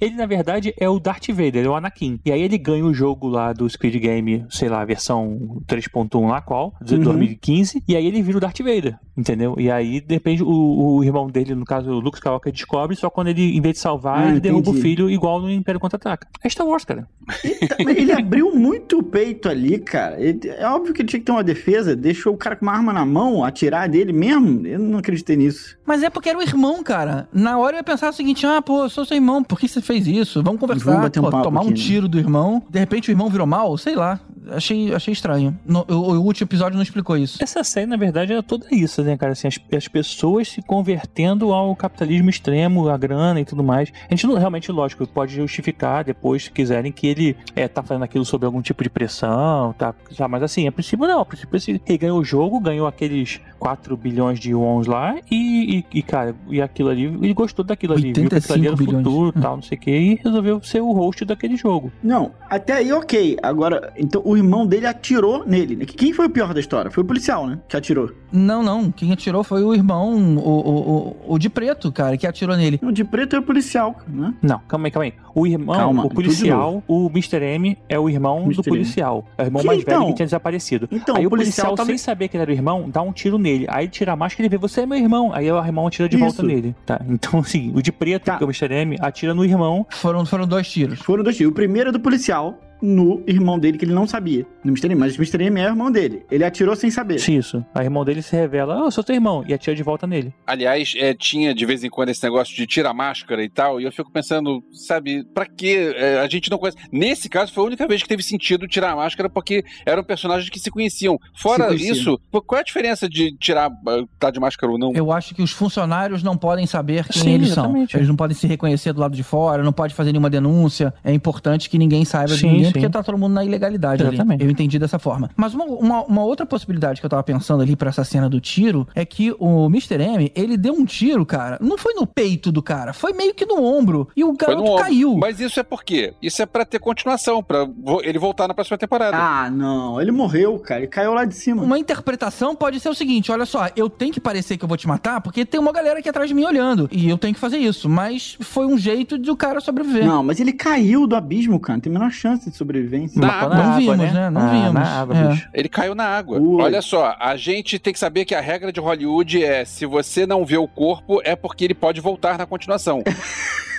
[0.00, 2.20] ele na verdade é o Darth Vader, é o Anakin.
[2.24, 6.28] E aí ele ganha o jogo lá do Squid Game, sei lá, a versão 3.1
[6.28, 7.00] lá qual, de Uhum.
[7.18, 9.54] 2015, e aí ele vira o Darth Vader, entendeu?
[9.58, 10.48] E aí depende o,
[10.96, 13.80] o irmão dele, no caso o Luke Skywalker, descobre só quando ele, em vez de
[13.80, 16.26] salvar, Ah, ele derruba o filho igual no Império Contra-Ataca.
[16.42, 17.08] É Star Wars, cara.
[17.44, 20.20] Eita, mas ele abriu muito o peito ali, cara.
[20.20, 21.94] Ele- é óbvio que ele tinha que ter uma defesa.
[21.96, 24.66] Deixou o cara com uma arma na mão, atirar dele mesmo.
[24.66, 25.76] Eu não acreditei nisso.
[25.84, 27.28] Mas é porque era o irmão, cara.
[27.32, 29.66] Na hora eu ia pensar o seguinte: ah, pô, eu sou seu irmão, por que
[29.68, 30.42] você fez isso?
[30.42, 31.74] Vamos conversar, Vamos bater um pô, papo tomar um né?
[31.74, 32.62] tiro do irmão.
[32.68, 34.20] De repente o irmão virou mal, sei lá.
[34.50, 35.56] Achei, achei estranho.
[35.66, 37.38] No- o, o último episódio não explicou isso.
[37.42, 39.32] Essa série, na verdade, era toda isso, né, cara?
[39.32, 43.92] Assim, as, as pessoas se convertendo ao capitalismo extremo, a grana e tudo mais.
[44.08, 48.02] A gente não, realmente, lógico, pode justificar depois, se quiserem, que ele é, tá fazendo
[48.04, 49.92] aquilo sob algum tipo de pressão, tá?
[50.16, 51.20] tá, Mas assim, a princípio não.
[51.20, 55.78] A princípio ele ele ganhou o jogo, ganhou aqueles 4 bilhões de wons lá e,
[55.92, 58.76] e, e, cara, e aquilo ali, ele gostou daquilo ali, viu que aquilo ali era
[58.76, 59.04] o 85 bilhões.
[59.04, 61.90] futuro tal, não sei o que, e resolveu ser o host daquele jogo.
[62.02, 63.38] Não, até aí ok.
[63.42, 65.84] Agora, então o o irmão dele atirou nele.
[65.86, 66.90] Quem foi o pior da história?
[66.90, 67.58] Foi o policial, né?
[67.68, 68.10] Que atirou.
[68.32, 68.90] Não, não.
[68.90, 72.78] Quem atirou foi o irmão, o, o, o, o de preto, cara, que atirou nele.
[72.82, 74.34] O de preto é o policial, né?
[74.42, 75.14] Não, calma aí, calma aí.
[75.34, 77.42] O irmão, Calma, o policial, o Mr.
[77.44, 78.56] M é o irmão Mr.
[78.56, 78.68] do M.
[78.70, 79.26] policial.
[79.36, 80.08] É o irmão Que mais velho então?
[80.08, 80.88] que tinha desaparecido.
[80.90, 83.12] Então, aí o policial, policial tava- sem saber que ele era o irmão, dá um
[83.12, 83.66] tiro nele.
[83.68, 85.30] Aí ele tira a máscara e vê, você é meu irmão.
[85.34, 86.46] Aí o irmão atira de volta Isso.
[86.46, 86.74] nele.
[86.86, 87.00] Tá?
[87.08, 88.36] Então, assim, o de preto, Tá.
[88.38, 88.72] que é o Mr.
[88.74, 89.86] M, atira no irmão.
[89.90, 91.00] Foram, foram dois tiros.
[91.00, 91.50] Foram dois tiros.
[91.50, 94.46] O primeiro é do policial no irmão dele, que ele não sabia.
[94.64, 94.86] No Mr.
[94.86, 94.96] M.
[94.96, 95.44] Mas o Mr.
[95.44, 96.22] M é o irmão dele.
[96.30, 97.16] Ele atirou sem saber.
[97.28, 97.64] Isso.
[97.74, 99.44] Aí o irmão dele se revela, oh, eu sou teu irmão.
[99.46, 100.32] E atira de volta nele.
[100.46, 103.80] Aliás, é, tinha de vez em quando esse negócio de tira a máscara e tal,
[103.80, 106.78] e eu fico pensando, sabe, pra que a gente não conhece?
[106.92, 110.48] Nesse caso, foi a única vez que teve sentido tirar a máscara, porque eram personagens
[110.50, 111.18] que se conheciam.
[111.34, 114.92] Fora Se isso, qual é a diferença de tirar, ah, tá de máscara ou não?
[114.94, 117.92] Eu acho que os funcionários não podem saber quem Sim, eles exatamente.
[117.92, 117.98] são.
[117.98, 120.92] Eles não podem se reconhecer do lado de fora, não pode fazer nenhuma denúncia.
[121.04, 122.72] É importante que ninguém saiba de ninguém, sim.
[122.72, 124.40] porque tá todo mundo na ilegalidade Exatamente.
[124.42, 124.44] ali.
[124.44, 125.30] Eu entendi dessa forma.
[125.36, 128.40] Mas uma, uma, uma outra possibilidade que eu tava pensando ali pra essa cena do
[128.40, 130.00] tiro é que o Mr.
[130.02, 131.58] M, ele deu um tiro, cara.
[131.60, 134.08] Não foi no peito do cara, foi meio que no ombro.
[134.16, 134.82] E o garoto ombro.
[134.82, 135.16] caiu.
[135.16, 136.14] Mas isso é por quê?
[136.20, 139.16] Isso é pra ter continuação, pra vo- ele voltar na próxima temporada.
[139.16, 140.00] Ah, não.
[140.00, 140.80] Ele morreu, cara.
[140.80, 141.62] Ele caiu lá de cima.
[141.62, 144.76] Uma interpretação pode ser o seguinte: olha só, eu tenho que parecer que eu vou
[144.76, 146.88] te matar porque tem uma galera aqui atrás de mim olhando.
[146.92, 147.88] E eu tenho que fazer isso.
[147.88, 150.04] Mas foi um jeito de o cara sobreviver.
[150.06, 151.80] Não, mas ele caiu do abismo, cara.
[151.80, 153.20] Tem a menor chance de sobrevivência.
[153.20, 153.64] Na Matou água.
[153.64, 154.30] Não vimos, né?
[154.30, 154.72] Não Ah, vimos.
[154.74, 155.28] Na água, É.
[155.28, 155.48] bicho.
[155.54, 156.38] Ele caiu na água.
[156.38, 156.62] Ui.
[156.62, 160.26] Olha só, a gente tem que saber que a regra de Hollywood é: se você
[160.26, 163.02] não vê o corpo, é porque ele pode voltar na continuação.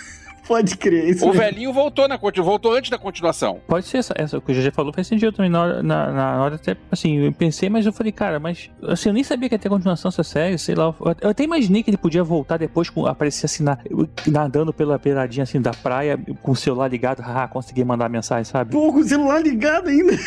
[0.48, 1.10] Pode crer.
[1.10, 1.42] Isso o mesmo.
[1.42, 3.60] velhinho voltou na voltou antes da continuação.
[3.68, 5.52] Pode ser essa, essa que o GG falou faz sentido também.
[5.52, 9.10] Na hora, na, na hora até, assim, eu pensei, mas eu falei, cara, mas assim,
[9.10, 10.94] eu nem sabia que ia ter continuação dessa série, sei lá.
[11.22, 13.78] Eu, até imaginei que ele podia voltar depois, com, aparecer assim, na-
[14.26, 18.72] nadando pela beiradinha assim da praia, com o celular ligado, haha, consegui mandar mensagem, sabe?
[18.72, 20.18] Pô, com o celular ligado ainda.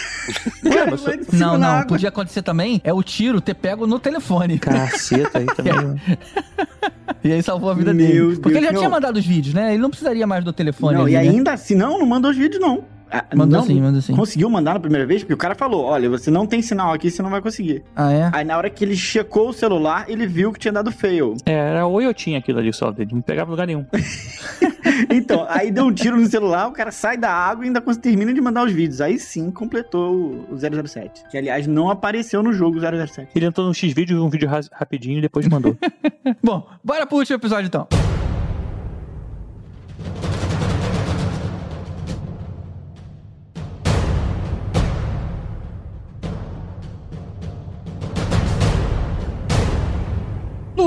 [0.72, 1.68] Cara, mas Não, não.
[1.68, 1.86] água.
[1.86, 4.58] Podia acontecer também é o tiro ter pego no telefone.
[4.58, 5.74] Caceta aí também.
[7.22, 8.18] E aí salvou a vida Meu dele.
[8.18, 9.72] Deus, Porque ele já tinha mandado os vídeos, né?
[9.72, 11.20] Ele não precisaria mais do telefone Não, ali, e né?
[11.20, 12.84] ainda assim, não, não mandou os vídeos, não.
[13.10, 14.14] Ah, Mandou não, sim, mandou sim.
[14.14, 17.10] Conseguiu mandar na primeira vez, porque o cara falou: olha, você não tem sinal aqui,
[17.10, 17.82] você não vai conseguir.
[17.94, 18.30] Ah, é?
[18.32, 21.36] Aí na hora que ele checou o celular, ele viu que tinha dado fail.
[21.44, 23.84] É, era ou eu tinha aquilo ali só dele, não pegava lugar nenhum.
[25.08, 28.32] Então, aí deu um tiro no celular, o cara sai da água e ainda termina
[28.32, 29.00] de mandar os vídeos.
[29.00, 31.24] Aí sim completou o o 007.
[31.30, 33.30] Que aliás não apareceu no jogo 007.
[33.34, 35.76] Ele entrou no X-Vídeo, viu um vídeo rapidinho e depois mandou.
[36.42, 37.86] Bom, bora pro último episódio então.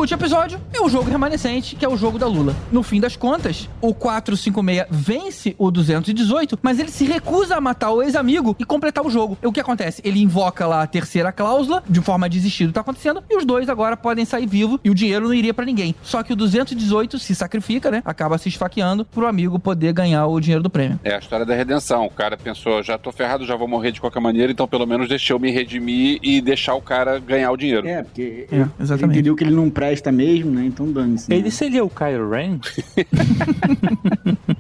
[0.04, 2.54] Último episódio, é o jogo remanescente, que é o jogo da Lula.
[2.72, 7.92] No fim das contas, o 456 vence o 218, mas ele se recusa a matar
[7.92, 9.38] o ex-amigo e completar o jogo.
[9.42, 10.02] E o que acontece?
[10.04, 13.38] Ele invoca lá a terceira cláusula, de forma a desistir do que tá acontecendo, e
[13.38, 15.96] os dois agora podem sair vivos e o dinheiro não iria pra ninguém.
[16.04, 18.02] Só que o 218 se sacrifica, né?
[18.04, 21.00] Acaba se esfaqueando pro amigo poder ganhar o dinheiro do prêmio.
[21.04, 22.06] É a história da redenção.
[22.06, 25.08] O cara pensou, já tô ferrado, já vou morrer de qualquer maneira, então pelo menos
[25.08, 27.88] deixa eu me redimir e deixar o cara ganhar o dinheiro.
[27.88, 29.14] É, porque É, ele exatamente.
[29.14, 30.66] entendeu que ele não presta mesmo, né?
[30.66, 31.30] Então dane-se.
[31.30, 31.36] né?
[31.36, 32.60] Ele seria o Kylo Ren?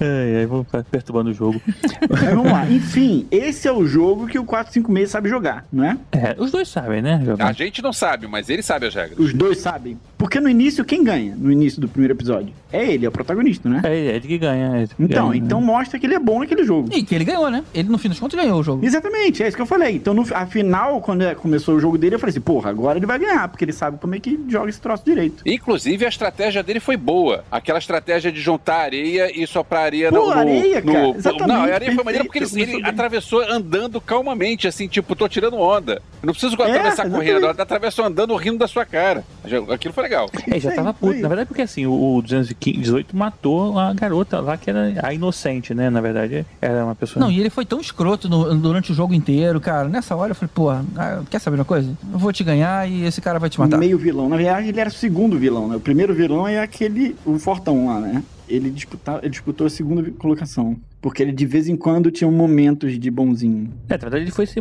[0.00, 1.60] ai, ai, vou perturbando o jogo.
[2.08, 2.68] Mas vamos lá.
[2.70, 5.96] Enfim, esse é o jogo que o 456 sabe jogar, não é?
[6.12, 7.20] É, os dois sabem, né?
[7.24, 7.46] Jovem?
[7.46, 9.18] A gente não sabe, mas ele sabe as regras.
[9.18, 9.98] Os dois sabem.
[10.16, 12.52] Porque no início, quem ganha no início do primeiro episódio?
[12.72, 13.80] É ele, é o protagonista, né?
[13.84, 14.76] É ele, é ele que ganha.
[14.76, 15.66] é ele que Então, ganha, então né?
[15.66, 16.88] mostra que ele é bom naquele jogo.
[16.92, 17.62] E que ele ganhou, né?
[17.72, 18.84] Ele, no fim das contas, ganhou o jogo.
[18.84, 19.94] Exatamente, é isso que eu falei.
[19.96, 23.06] Então, no, afinal, quando é- começou o jogo dele, eu falei assim, porra, agora ele
[23.06, 25.42] vai ganhar, porque ele sabe como é que joga esse troço direito.
[25.46, 27.44] Inclusive, a estratégia dele foi boa.
[27.50, 31.56] Aquela estratégia de juntar areia e soprar areia no, no- areia, no- cara, exatamente, Não,
[31.64, 36.00] a areia foi maneira porque ele, ele atravessou andando calmamente, assim, tipo, tô tirando onda.
[36.22, 37.14] Eu não preciso É, atravessar exatamente.
[37.16, 39.24] correndo, ela atravessou andando rindo da sua cara.
[39.72, 40.28] Aquilo foi legal.
[40.50, 41.18] É, já tava puto.
[41.20, 45.72] Na verdade, porque assim, o, o 218 matou a garota lá, que era a inocente,
[45.74, 45.90] né?
[45.90, 47.24] Na verdade, era uma pessoa.
[47.24, 49.88] Não, e ele foi tão escroto no- durante o jogo inteiro, cara.
[49.88, 51.88] Nessa hora eu falei, pô, ah, quer saber uma coisa?
[52.12, 53.78] Eu vou te ganhar e esse cara vai te matar.
[53.78, 54.28] Meio vilão.
[54.28, 55.76] Na verdade, ele era o segundo vilão, né?
[55.76, 58.22] O primeiro vilão é aquele, o Fortão lá, né?
[58.48, 60.76] Ele, disputa, ele disputou a segunda colocação.
[61.00, 63.70] Porque ele de vez em quando tinha momentos de bonzinho.
[63.88, 64.60] É, na verdade, ele foi se,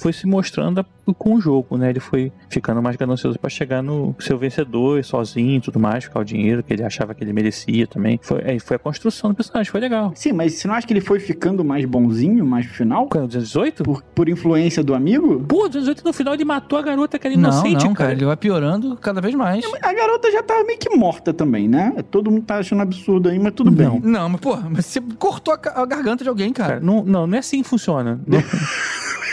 [0.00, 0.84] foi se mostrando
[1.16, 1.90] com o jogo, né?
[1.90, 6.20] Ele foi ficando mais ganancioso pra chegar no seu vencedor, sozinho e tudo mais, ficar
[6.20, 8.18] o dinheiro que ele achava que ele merecia também.
[8.22, 10.12] Foi, é, foi a construção do personagem, foi legal.
[10.14, 13.08] Sim, mas você não acha que ele foi ficando mais bonzinho mais pro final?
[13.08, 13.82] Qual é o 218?
[13.84, 15.40] Por, por influência do amigo?
[15.48, 17.94] Pô, o 218 no final ele matou a garota que era Não, inocente, não, cara.
[17.94, 18.12] cara.
[18.12, 19.64] Ele vai piorando cada vez mais.
[19.82, 21.94] A garota já tava meio que morta também, né?
[22.10, 23.98] Todo mundo tá achando absurdo aí, mas tudo Não.
[24.00, 24.10] bem.
[24.10, 26.80] Não, mas, pô, mas você cortou a, a garganta de alguém, cara.
[26.80, 28.20] Não, não, não é assim que funciona.
[28.26, 28.42] Não-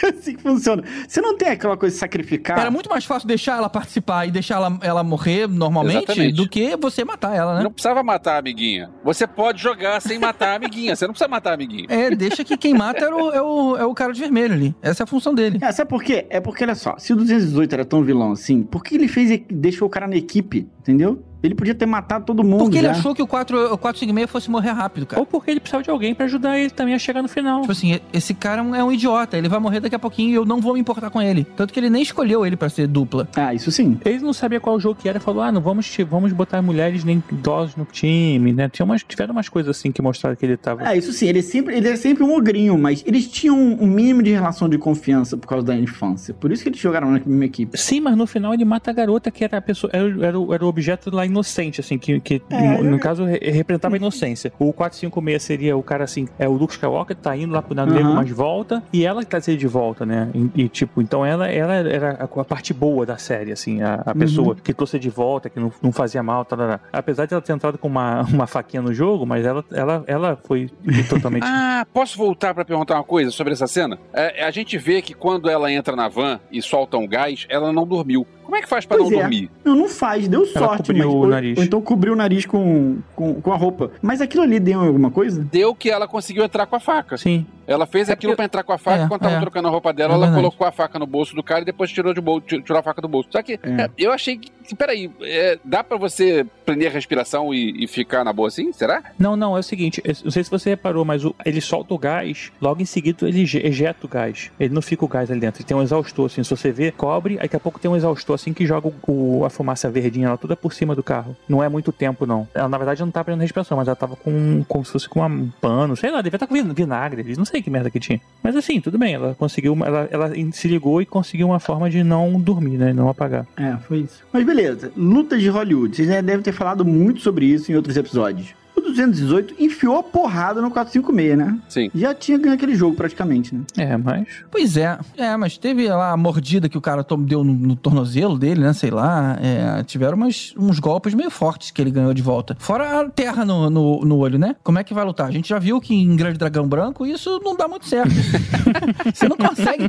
[0.03, 0.83] É assim que funciona.
[1.07, 2.57] Você não tem aquela coisa de sacrificar.
[2.59, 6.35] Era muito mais fácil deixar ela participar e deixar ela, ela morrer normalmente Exatamente.
[6.35, 7.63] do que você matar ela, né?
[7.63, 8.89] Não precisava matar a amiguinha.
[9.03, 10.95] Você pode jogar sem matar a amiguinha.
[10.95, 11.85] Você não precisa matar a amiguinha.
[11.87, 14.75] É, deixa que quem mata era o, é, o, é o cara de vermelho ali.
[14.81, 15.59] Essa é a função dele.
[15.61, 16.25] É, sabe por quê?
[16.31, 19.29] É porque, olha só, se o 218 era tão vilão assim, por que ele fez
[19.29, 21.23] e deixou o cara na equipe, entendeu?
[21.43, 22.59] Ele podia ter matado todo mundo.
[22.65, 22.91] Porque ele já.
[22.93, 25.19] achou que o 4, o 456 fosse morrer rápido, cara.
[25.19, 27.61] Ou porque ele precisava de alguém pra ajudar ele também a chegar no final.
[27.61, 30.45] Tipo assim, esse cara é um- idiota, ele vai morrer daqui a pouquinho e eu
[30.45, 31.45] não vou me importar com ele.
[31.55, 33.27] Tanto que ele nem escolheu ele pra ser dupla.
[33.35, 33.97] Ah, isso sim.
[34.05, 37.23] Ele não sabia qual jogo que era, falou: ah, não vamos, vamos botar mulheres nem
[37.31, 38.69] idosos no time, né?
[38.69, 40.81] Tinha umas, tiveram umas coisas assim que mostraram que ele tava.
[40.85, 43.87] Ah, isso sim, ele, é sempre, ele é sempre um ogrinho, mas eles tinham um
[43.87, 46.33] mínimo de relação de confiança por causa da infância.
[46.33, 47.77] Por isso que eles jogaram na mesma equipe.
[47.77, 50.55] Sim, mas no final ele mata a garota que era a pessoa, era, o- era,
[50.55, 53.97] era o objeto lá inocente, assim, que, que É, no, no caso re- representava a
[53.97, 54.51] inocência.
[54.59, 57.91] O 456 seria o cara assim, é o Luke Skywalker, tá indo lá pro Nano
[57.93, 58.15] Negro, Aham.
[58.21, 60.29] mas volta, e ela que traz ele de volta, né?
[60.33, 64.03] E, e, tipo, então ela, ela era a, a parte boa da série, assim, a,
[64.05, 64.19] a Uhum.
[64.19, 66.79] pessoa que trouxe de volta, que não, não fazia mal, tal, tal, tal.
[66.91, 70.39] apesar de ela ter entrado com uma, uma faquinha no jogo, mas ela, ela, ela
[70.45, 70.69] foi
[71.09, 71.45] totalmente.
[71.73, 73.97] Ah, posso voltar pra perguntar uma coisa sobre essa cena?
[74.13, 77.71] É, a gente vê que quando ela entra na van e solta um gás, ela
[77.73, 78.25] não dormiu.
[78.43, 79.21] Como é que faz pra Pois não é.
[79.21, 79.49] dormir?
[79.63, 81.57] Não, não faz, deu Ela sorte, cobriu o ou- nariz.
[81.57, 83.91] Ou, então cobriu o nariz com, com, com a roupa.
[84.01, 85.45] Mas aquilo ali deu alguma coisa?
[85.51, 87.17] Deu que ela conseguiu entrar com a faca.
[87.17, 87.45] Sim.
[87.67, 89.39] Ela fez É aquilo porque- pra entrar com a faca É, quando tava é.
[89.39, 90.43] trocando a roupa dela, É ela verdade.
[90.43, 93.01] colocou a faca no bolso do cara e depois tirou, de bol- tirou a faca
[93.01, 93.29] do bolso.
[93.31, 93.81] Só que É.
[93.83, 94.51] é, eu achei que.
[94.75, 98.71] Peraí, é, dá pra você prender a respiração e, e ficar na boa assim?
[98.71, 99.03] Será?
[99.19, 101.93] Não, não, é o seguinte, eu não sei se você reparou, mas o- ele solta
[101.93, 104.49] o gás, logo em seguida ele eje- ejeta o gás.
[104.59, 106.89] Ele não fica o gás ali dentro, ele tem um exaustor, assim, se você vê,
[106.91, 110.29] cobre, aí daqui a pouco tem um exaustor, assim, que joga o, a fumaça verdinha
[110.29, 111.35] lá toda por cima do carro.
[111.49, 112.47] Não é muito tempo, não.
[112.53, 115.21] Ela, na verdade, não tá prendendo respiração, mas ela tava com, como se fosse com
[115.25, 118.21] um pano, sei lá, devia estar com vin- vinagre, não sei que merda que tinha.
[118.43, 122.03] Mas assim, tudo bem, ela conseguiu, ela, ela se ligou e conseguiu uma forma de
[122.03, 123.47] não dormir, né, não apagar.
[123.57, 124.23] É, foi isso.
[124.31, 125.95] Mas beleza, lutas de Hollywood.
[125.95, 128.53] Vocês já devem ter falado muito sobre isso em outros episódios.
[128.91, 131.57] O 218 enfiou a porrada no 456, né?
[131.69, 131.89] Sim.
[131.95, 133.61] Já tinha ganho aquele jogo praticamente, né?
[133.77, 134.27] É, mas...
[134.51, 137.75] Pois é, é, mas teve lá a mordida que o cara tom- deu no, no
[137.75, 138.73] tornozelo dele, né?
[138.73, 139.37] Sei lá.
[139.41, 142.55] é, tiveram umas- uns golpes meio fortes que ele ganhou de volta.
[142.59, 144.55] Fora a terra no, no, no olho, né?
[144.63, 145.27] Como é que vai lutar?
[145.27, 148.11] A gente já viu que em Grande Dragão Branco isso não dá muito certo.
[149.13, 149.87] Você não consegue,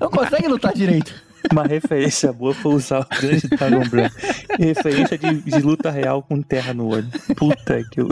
[0.00, 1.14] não consegue lutar direito.
[1.50, 4.16] Uma referência boa foi usar o grande dragão branco.
[4.58, 7.08] Referência de, de luta real com terra no olho.
[7.36, 8.08] Puta que eu...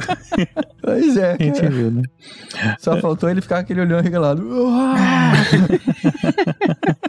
[0.83, 2.03] Pois é, A gente viu, né?
[2.79, 4.45] Só faltou ele ficar com aquele olhão regalado.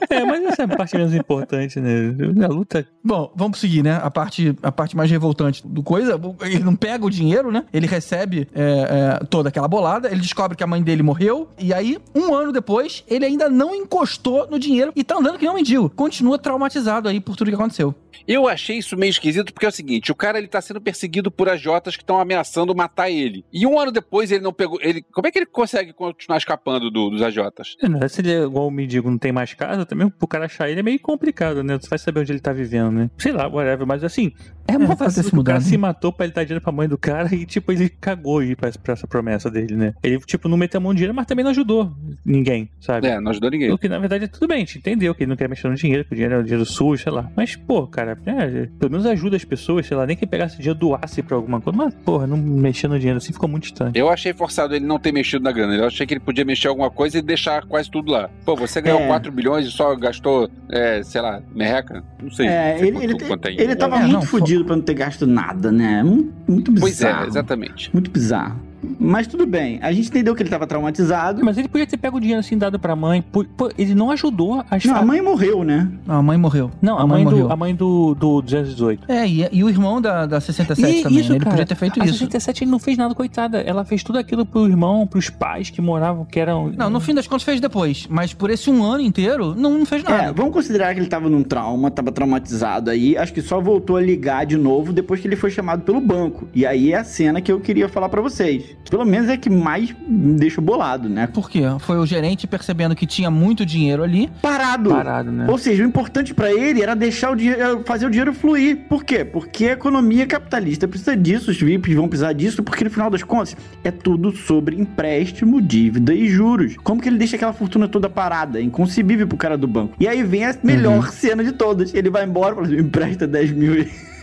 [0.09, 2.15] É, mas essa é a parte menos importante, né?
[2.43, 2.87] A luta.
[3.03, 3.99] Bom, vamos seguir, né?
[4.01, 6.19] A parte, a parte mais revoltante do coisa.
[6.41, 7.65] Ele não pega o dinheiro, né?
[7.73, 10.09] Ele recebe é, é, toda aquela bolada.
[10.09, 11.49] Ele descobre que a mãe dele morreu.
[11.59, 15.43] E aí, um ano depois, ele ainda não encostou no dinheiro e tá andando que
[15.43, 15.89] nem um mendigo.
[15.89, 17.93] Continua traumatizado aí por tudo que aconteceu.
[18.27, 21.29] Eu achei isso meio esquisito porque é o seguinte: o cara ele tá sendo perseguido
[21.29, 23.43] por agiotas que estão ameaçando matar ele.
[23.51, 24.79] E um ano depois ele não pegou.
[24.81, 27.75] Ele, como é que ele consegue continuar escapando do- dos agiotas?
[27.83, 30.69] né, Se ele é igual o mendigo, não tem mais casa, também pro cara achar
[30.69, 31.77] ele é meio complicado, né?
[31.79, 33.09] Você vai saber onde ele tá vivendo, né?
[33.17, 34.31] Sei lá, whatever, mas assim.
[34.67, 35.77] É mó pode ter vacilo se que o cara mudado, se né?
[35.77, 38.71] matou pra ele dar dinheiro pra mãe do cara e, tipo, ele cagou aí pra,
[38.83, 39.93] pra essa promessa dele, né?
[40.03, 41.91] Ele, tipo, não meteu a mão no dinheiro, mas também não ajudou
[42.25, 43.07] ninguém, sabe?
[43.07, 43.71] É, não ajudou ninguém.
[43.71, 45.75] O que na verdade tudo bem, a gente entendeu que ele não quer mexer no
[45.75, 47.29] dinheiro, que o dinheiro é o dinheiro sujo, sei lá.
[47.35, 50.77] Mas, pô, cara, é, pelo menos ajuda as pessoas, sei lá, nem que pegasse dinheiro
[50.79, 51.77] doasse pra alguma coisa.
[51.77, 53.91] Mas, porra, não mexer no dinheiro assim ficou muito estranho.
[53.95, 55.75] Eu achei forçado ele não ter mexido na grana.
[55.75, 58.29] Eu achei que ele podia mexer alguma coisa e deixar quase tudo lá.
[58.43, 59.07] Pô, você ganhou É.
[59.07, 62.03] 4 bilhões e só gastou, é, sei lá, merreca?
[62.21, 62.47] Não sei.
[62.47, 64.75] É, não sei ele, quanto- ele, quanto é ele tava É, muito não, fudido pra
[64.75, 66.03] não ter gasto nada, né?
[66.03, 67.25] Muito, muito Pois bizarro.
[67.25, 67.89] é, exatamente.
[67.93, 68.59] Muito bizarro.
[68.99, 71.43] Mas tudo bem, a gente entendeu que ele tava traumatizado.
[71.43, 73.21] Mas ele podia ter pego o dinheiro assim dado pra mãe.
[73.21, 73.45] Pô,
[73.77, 75.89] ele não ajudou a Não, a mãe morreu, né?
[76.05, 76.71] Não, a mãe morreu.
[76.81, 77.47] Não, a, mãe, morreu.
[77.47, 79.11] do, a mãe do, do 218.
[79.11, 81.19] É, e, e o irmão da, da 67 E também.
[81.19, 81.35] isso, né?
[81.35, 82.17] Ele cara, podia ter feito a isso.
[82.19, 83.59] 67 ele não fez nada, coitada.
[83.61, 86.71] Ela fez tudo aquilo pro irmão, pros pais que moravam, que eram.
[86.75, 88.07] Não, no fim das contas fez depois.
[88.09, 90.33] Mas por esse um ano inteiro, não, não fez É, nada.
[90.33, 93.17] vamos considerar que ele tava num trauma, tava traumatizado aí.
[93.17, 96.47] Acho que só voltou a ligar de novo depois que ele foi chamado pelo banco.
[96.53, 98.64] E aí é a cena que eu queria falar pra vocês.
[98.89, 101.27] Pelo menos é que mais me deixa bolado, né?
[101.27, 101.61] Por quê?
[101.79, 104.29] Foi o gerente percebendo que tinha muito dinheiro ali.
[104.41, 104.89] Parado.
[104.89, 105.47] Parado, né?
[105.49, 108.77] Ou seja, o importante pra ele era deixar o dinheiro, fazer o dinheiro fluir.
[108.87, 109.25] Por quê?
[109.25, 113.23] Porque a economia capitalista precisa disso, os VIPs vão precisar disso, porque no final das
[113.23, 116.75] contas é tudo sobre empréstimo, dívida e juros.
[116.83, 118.59] Como que ele deixa aquela fortuna toda parada?
[118.59, 119.95] É inconcebível pro cara do banco.
[119.99, 121.93] E aí vem a melhor cena de todas.
[121.93, 123.73] Ele vai embora e fala assim, empresta 10 mil.
[123.73, 124.14] aí."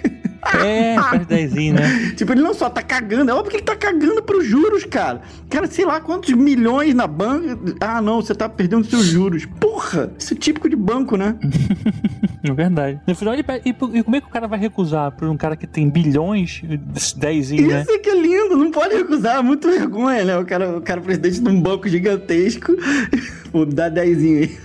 [0.44, 2.12] É, faz dezinho, né?
[2.16, 5.23] Tipo, ele não só tá cagando, é óbvio que ele tá cagando pros juros, cara.
[5.48, 7.59] Cara, sei lá quantos milhões na banca.
[7.81, 9.47] Ah, não, você tá perdendo seus juros.
[9.47, 11.36] Porra, isso é típico de banco, né?
[12.44, 13.01] É verdade.
[13.06, 15.36] No final, ele pede, e, e como é que o cara vai recusar por um
[15.36, 16.60] cara que tem bilhões,
[17.16, 17.82] dezinho, né?
[17.82, 20.36] Isso é que é lindo, não pode recusar, é muito vergonha, né?
[20.36, 22.73] O cara, o cara presidente de um banco gigantesco,
[23.52, 24.59] pô, dá dezinho aí.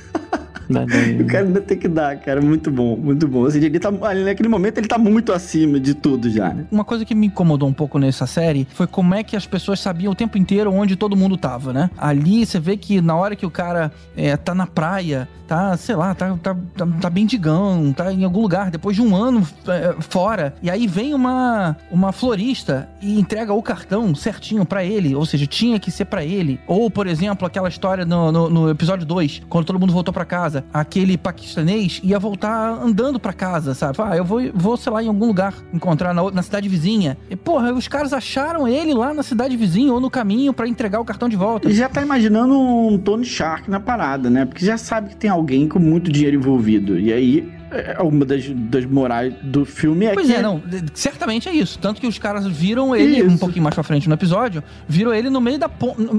[0.69, 0.85] Dá.
[1.19, 2.41] O cara ainda tem que dar, cara.
[2.41, 3.39] Muito bom, muito bom.
[3.39, 6.65] Ou seja, ele tá, ali naquele momento ele tá muito acima de tudo já, né?
[6.71, 9.79] Uma coisa que me incomodou um pouco nessa série foi como é que as pessoas
[9.79, 11.89] sabiam o tempo inteiro onde todo mundo tava, né?
[11.97, 15.95] Ali você vê que na hora que o cara é, tá na praia, tá, sei
[15.95, 19.95] lá, tá, tá, tá, tá bendigão, tá em algum lugar, depois de um ano é,
[20.01, 25.25] fora, e aí vem uma, uma florista e entrega o cartão certinho pra ele, ou
[25.25, 26.59] seja, tinha que ser pra ele.
[26.67, 30.25] Ou, por exemplo, aquela história no, no, no episódio 2, quando todo mundo voltou pra
[30.25, 33.97] casa, aquele paquistanês ia voltar andando pra casa, sabe?
[34.01, 37.17] Ah, eu vou, vou sei lá, em algum lugar encontrar na, na cidade vizinha.
[37.29, 40.99] E, porra, os caras acharam ele lá na cidade vizinha ou no caminho pra entregar
[40.99, 41.69] o cartão de volta.
[41.71, 44.45] Já tá imaginando um Tony Shark na parada, né?
[44.45, 46.99] Porque já sabe que tem alguém com muito dinheiro envolvido.
[46.99, 50.33] E aí, é, uma das, das morais do filme é Pois que...
[50.33, 50.61] é, não,
[50.93, 51.77] certamente é isso.
[51.79, 53.27] Tanto que os caras viram ele Isso.
[53.29, 55.69] um pouquinho mais pra frente no episódio, viram ele no meio da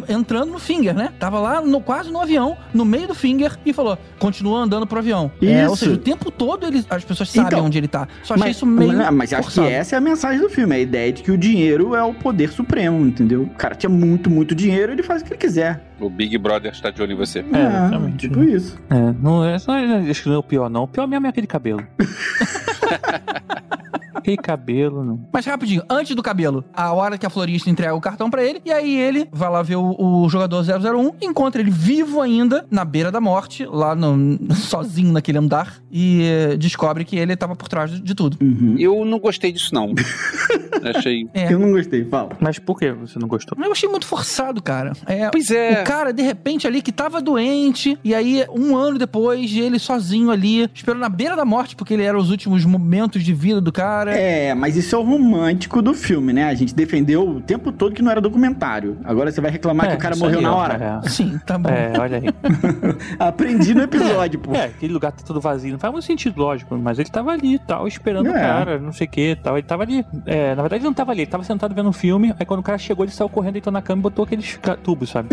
[0.08, 1.10] entrando no finger, né?
[1.18, 4.98] Tava lá no, quase no avião, no meio do finger e falou: continua andando pro
[4.98, 5.30] avião.
[5.42, 5.84] É, ou Isso.
[5.84, 8.06] seja, o tempo todo ele, as pessoas sabem Então, onde ele tá.
[8.22, 8.92] Só achei Mas, isso meio.
[8.92, 11.38] mas, mas acho que essa é a mensagem do filme, a ideia de que o
[11.38, 13.42] dinheiro é o poder supremo, entendeu?
[13.42, 15.87] O cara tinha muito, muito dinheiro, ele faz o que ele quiser.
[16.00, 17.40] O Big Brother está de olho em você.
[17.40, 18.16] É, exatamente.
[18.28, 18.78] tipo isso.
[18.88, 20.84] É, não é, só- acho que não é o pior, não.
[20.84, 21.84] O pior mesmo é aquele cabelo.
[24.18, 25.28] aquele cabelo, não.
[25.32, 28.60] Mas rapidinho, antes do cabelo, a hora que a florista entrega o cartão pra ele,
[28.64, 32.84] e aí ele vai lá ver o, o jogador 001, encontra ele vivo ainda, na
[32.84, 37.68] beira da morte, lá no, sozinho naquele andar, e eh, descobre que ele tava por
[37.68, 38.36] trás de, de tudo.
[38.40, 38.76] Uhum.
[38.78, 39.94] Eu não gostei disso, não.
[40.94, 41.28] Achei.
[41.34, 41.52] É.
[41.52, 42.30] Eu não gostei, fala.
[42.40, 43.56] Mas por que você não gostou?
[43.60, 44.92] Eu achei muito forçado, cara.
[45.06, 45.82] É, Pois é.
[45.82, 50.30] O cara, de repente, ali que tava doente, e aí, um ano depois, ele sozinho
[50.30, 53.72] ali, esperando na beira da morte, porque ele era os últimos momentos de vida do
[53.72, 54.07] cara.
[54.12, 56.44] É, mas isso é o romântico do filme, né?
[56.44, 58.98] A gente defendeu o tempo todo que não era documentário.
[59.04, 61.00] Agora você vai reclamar É, que o cara morreu aí, na hora?
[61.06, 61.68] Sim, tá bom.
[61.68, 62.24] É, é, olha aí.
[63.18, 64.54] Aprendi no episódio, pô.
[64.54, 65.72] É, aquele lugar tá todo vazio.
[65.72, 66.76] Não faz muito sentido, lógico.
[66.76, 68.40] Mas ele tava ali e tal, esperando o É.
[68.40, 69.56] cara, não sei o que tal.
[69.56, 70.04] Ele tava ali.
[70.26, 72.34] É, na verdade, ele não tava ali, ele tava sentado vendo um filme.
[72.38, 75.10] Aí quando o cara chegou, ele saiu correndo, deitou na cama e botou aqueles tubos,
[75.10, 75.28] sabe?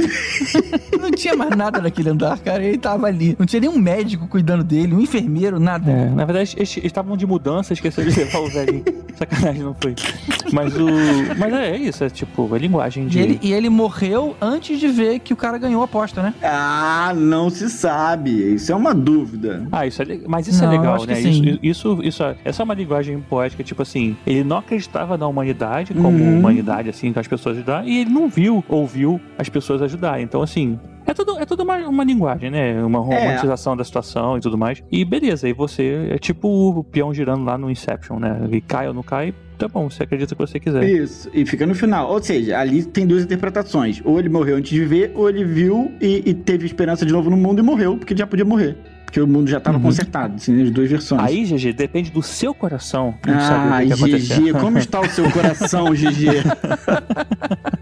[1.00, 2.64] Não tinha mais nada naquele andar, cara.
[2.64, 3.36] Ele tava ali.
[3.38, 5.92] Não tinha nenhum médico cuidando dele, um enfermeiro, nada.
[5.92, 8.65] É, na verdade, eles estavam de mudança, esqueceram de levar o velhinho.
[9.16, 9.96] Sacanagem, não foi.
[10.52, 10.88] Mas o.
[11.38, 13.18] Mas é, é isso, é tipo, a linguagem de.
[13.18, 16.34] E ele, e ele morreu antes de ver que o cara ganhou a aposta, né?
[16.44, 18.32] Ah, não se sabe.
[18.56, 19.66] Isso é uma dúvida.
[19.72, 21.22] Ah, isso é, le- mas isso Não, é legal, acho que né?
[21.22, 21.30] sim.
[21.30, 25.28] Isso, isso, isso, é- essa é uma linguagem poética, tipo assim, ele não acreditava na
[25.28, 26.40] humanidade como Uhum.
[26.40, 30.24] humanidade, assim, que as pessoas ajudar, e ele não viu, ouviu as pessoas ajudarem.
[30.26, 32.84] Então, assim, é tudo, é tudo uma, uma linguagem, né?
[32.84, 34.84] Uma romantização da situação e tudo mais.
[34.92, 38.40] E beleza, aí você é tipo o peão girando lá no Inception, né?
[38.44, 40.84] Ele cai ou não cai, tá bom, você acredita o que você quiser.
[40.84, 42.10] Isso, e fica no final.
[42.12, 44.02] Ou seja, ali tem duas interpretações.
[44.04, 47.30] Ou ele morreu antes de ver, ou ele viu e, e teve esperança de novo
[47.30, 48.78] no mundo e morreu, porque já podia morrer.
[49.06, 49.84] Porque o mundo já estava Uhum.
[49.84, 51.22] consertado, assim, as duas versões.
[51.22, 54.42] Aí, GG, depende do seu coração ah, o aconteceu.
[54.42, 56.44] GG, como está o seu coração, GG?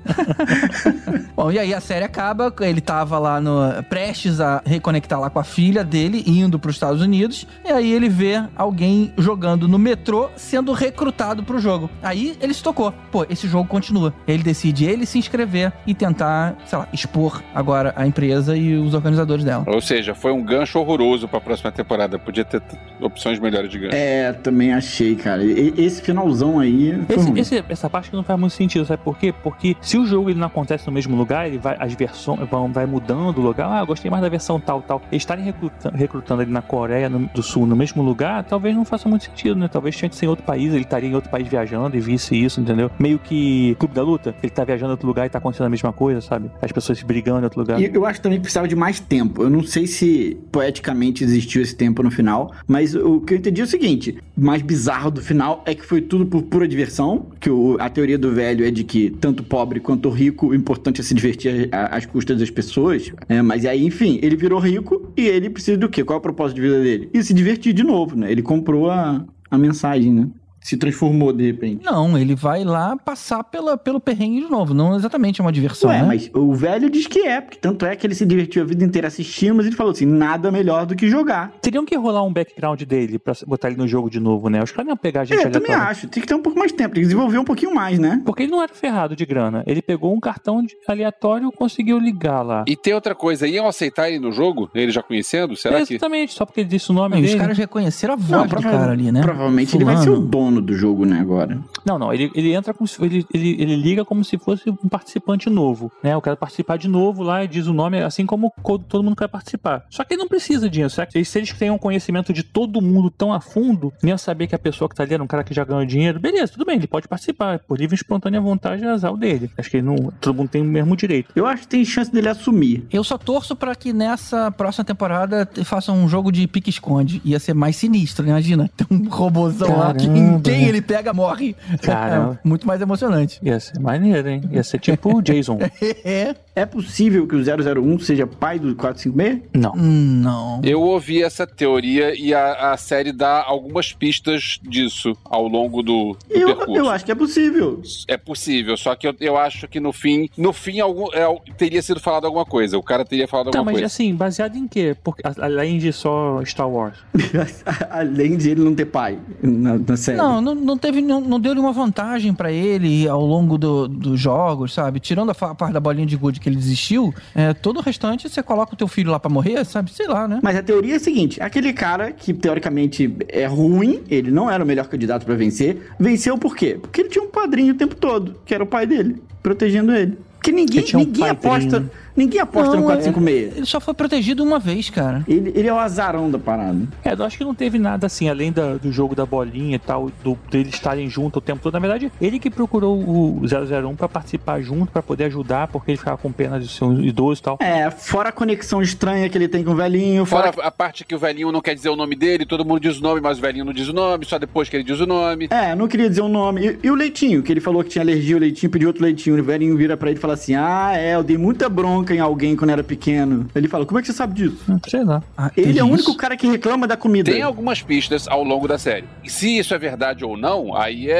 [1.36, 3.60] Bom, e aí a série acaba, ele tava lá no
[3.90, 8.08] prestes a reconectar lá com a filha dele, indo pros Estados Unidos, e aí ele
[8.10, 11.90] vê alguém jogando no metrô sendo recrutado pro jogo.
[12.02, 12.94] Aí ele se tocou.
[13.12, 14.14] Pô, esse jogo continua.
[14.28, 18.94] Ele decide ele se inscrever e tentar, sei lá, expor agora a empresa e os
[18.94, 19.64] organizadores dela.
[19.68, 22.18] Ou seja, foi um gancho horroroso pra próxima temporada.
[22.20, 22.62] Podia ter
[23.02, 23.96] opções melhores de gancho.
[23.96, 25.44] é, também achei, cara.
[25.44, 26.98] E- esse finalzão aí.
[27.10, 29.34] Esse- esse- essa parte que não faz muito sentido, sabe por quê?
[29.44, 32.72] Porque se o jogo ele não acontece no mesmo lugar, ele vai, as versões vão
[32.72, 33.70] vai mudando o lugar.
[33.72, 35.02] Ah, eu gostei mais da versão tal, tal.
[35.12, 38.86] Eles estarem recrutando, recrutando ele na Coreia no- do Sul no mesmo lugar, talvez não
[38.86, 39.68] faça muito sentido, né?
[39.68, 42.36] Talvez tinha que ser em outro país, ele estaria em outro país viajando e visse
[42.42, 42.90] isso, entendeu?
[43.00, 45.70] Meio que Clube da Luta, ele tá viajando em outro lugar e tá acontecendo a
[45.70, 46.50] mesma coisa, sabe?
[46.62, 47.80] As pessoas se brigando em outro lugar.
[47.82, 49.44] E eu acho também que precisava de mais tempo.
[49.44, 53.60] Eu não sei se poeticamente existiu esse tempo no final, mas o que eu entendi
[53.62, 57.28] é o seguinte: o mais bizarro do final é que foi tudo por pura diversão.
[57.40, 61.02] Que o- a teoria do velho é de que tanto pobre quanto rico, o importante
[61.02, 63.12] é se divertir às custas das pessoas.
[63.28, 66.04] É, mas aí, enfim, ele virou rico e ele precisa do quê?
[66.04, 67.10] Qual é o propósito de vida dele?
[67.14, 68.32] E se divertir de novo, né?
[68.32, 70.28] Ele comprou a, a mensagem, né?
[70.64, 71.84] Se transformou de repente.
[71.84, 74.74] Não, ele vai lá passar pela, pelo perrengue de novo.
[74.74, 76.08] Não exatamente é uma diversão, Ué, né?
[76.08, 78.84] mas o velho diz que é, porque tanto é que ele se divertiu a vida
[78.84, 81.52] inteira assistindo, mas ele falou assim: nada melhor do que jogar.
[81.62, 84.64] Teriam que rolar um background dele pra botar ele no jogo de novo, né?
[84.64, 86.08] Os caras não iam pegar a gente É, eu também acho.
[86.08, 88.22] Tem que ter um pouco mais de tempo, tem que desenvolver um pouquinho mais, né?
[88.26, 89.64] Porque ele não era ferrado de grana.
[89.68, 92.64] Ele pegou um cartão de- aleatório e conseguiu ligar lá.
[92.68, 94.70] E tem outra coisa, iam aceitar ele no jogo?
[94.74, 95.56] Ele já conhecendo?
[95.56, 95.94] Será que.
[95.96, 97.34] Exatamente, só porque ele disse o nome Não, dele.
[97.34, 99.22] os caras reconheceram a voz Não, do cara ali, né?
[99.22, 100.30] Provavelmente ele vai ser o Fulano.
[100.54, 101.60] Dono do jogo, né, agora.
[101.86, 104.90] Não, não, ele, ele entra como se ele, ele, ele liga como se fosse um
[104.90, 106.14] participante novo, né?
[106.14, 109.16] Eu quero participar de novo lá e diz o nome, assim como co- todo mundo
[109.16, 109.86] quer participar.
[109.90, 110.96] Só que ele não precisa disso.
[110.96, 114.48] Será que- Se eles têm um conhecimento de todo mundo tão a fundo, nem saber
[114.48, 116.66] que a pessoa que tá ali era um cara que já ganhou dinheiro, beleza, tudo
[116.66, 117.60] bem, ele pode participar.
[117.60, 119.50] Por livre e espontânea vontade é azar o dele.
[119.58, 121.32] Acho que ele não, todo mundo tem o mesmo direito.
[121.36, 122.86] Eu acho que tem chance dele assumir.
[122.92, 127.22] Eu só torço pra que nessa próxima temporada façam um jogo de pique-esconde.
[127.26, 128.32] Ia ser mais sinistro, né?
[128.32, 128.70] Imagina.
[128.76, 130.40] Tem um robôzão lá que Caramba.
[130.44, 131.56] Quem ele pega morre.
[131.82, 132.40] Caramba.
[132.44, 133.40] É muito mais emocionante.
[133.44, 134.42] Ia ser maneiro, hein?
[134.52, 135.58] Ia ser tipo o Jason.
[136.04, 136.36] É.
[136.56, 139.42] É possível que o 001 seja pai do 456?
[139.54, 139.74] Não.
[139.76, 140.62] Hum, Não.
[140.64, 146.16] Eu ouvi essa teoria e a, a série dá algumas pistas disso ao longo do,
[146.30, 146.76] do Eu, percurso.
[146.80, 147.82] eu acho que é possível.
[148.08, 151.26] É possível, só que eu, eu acho que no fim, no fim algum, é,
[151.58, 152.78] teria sido falado alguma coisa.
[152.78, 153.88] O cara teria falado Tá, alguma mas coisa.
[153.88, 154.96] assim, baseado em quê?
[155.04, 156.98] Porque, além de só Star Wars.
[157.90, 160.18] Além de ele não ter pai na, na série.
[160.18, 164.20] Não, não, não teve, não, não deu nenhuma vantagem pra ele ao longo do- dos
[164.20, 165.00] jogos, sabe?
[165.00, 168.42] Tirando a parte da bolinha de gude que ele desistiu, é, todo o restante você
[168.44, 169.92] coloca o teu filho lá pra morrer, sabe?
[169.92, 170.40] Sei lá, né?
[170.44, 174.64] Mas a teoria é a seguinte: aquele cara que teoricamente é ruim, ele não era
[174.64, 176.78] o melhor candidato pra vencer, venceu por quê?
[176.82, 180.18] Porque ele tinha um padrinho o tempo todo, que era o pai dele, protegendo ele.
[180.38, 181.34] Porque ninguém, um ninguém padrinho.
[181.78, 183.58] aposta, ninguém aposta Não, no é- 456.
[183.58, 185.24] Ele só foi protegido uma vez, cara.
[185.28, 186.80] Ele, ele é o azarão da parada.
[187.04, 189.80] É, eu acho que não teve nada assim, além da- do jogo da bolinha e
[189.80, 191.74] tal, do, deles estarem junto o tempo todo.
[191.74, 195.98] Na verdade, ele que procurou o 001 pra participar junto, pra poder ajudar, porque ele
[195.98, 197.58] ficava com pena de ser um idoso e tal.
[197.62, 200.52] É, fora a conexão estranha que ele tem com o velhinho, fora.
[200.54, 203.00] Fora a parte que o velhinho não quer dizer o nome dele, todo mundo diz
[203.00, 205.06] o nome, mas o velhinho não diz o nome, só depois que ele diz o
[205.06, 205.48] nome.
[205.50, 206.66] É, não queria dizer o nome.
[206.66, 209.40] E, e o leitinho, que ele falou que tinha alergia ao leitinho, pediu outro leitinho.
[209.40, 212.20] O velhinho vira pra ele e fala assim: Ah, é, eu dei muita bronca em
[212.20, 213.48] alguém quando era pequeno.
[213.54, 214.58] Ele fala: Como é que você sabe disso?
[214.68, 215.22] Hum, Sei lá.
[215.38, 217.32] Ah, Ele é o único cara que reclama da comida.
[217.32, 219.06] Tem algumas pistas ao longo da série.
[219.24, 221.14] E se isso é verdade ou não, aí é,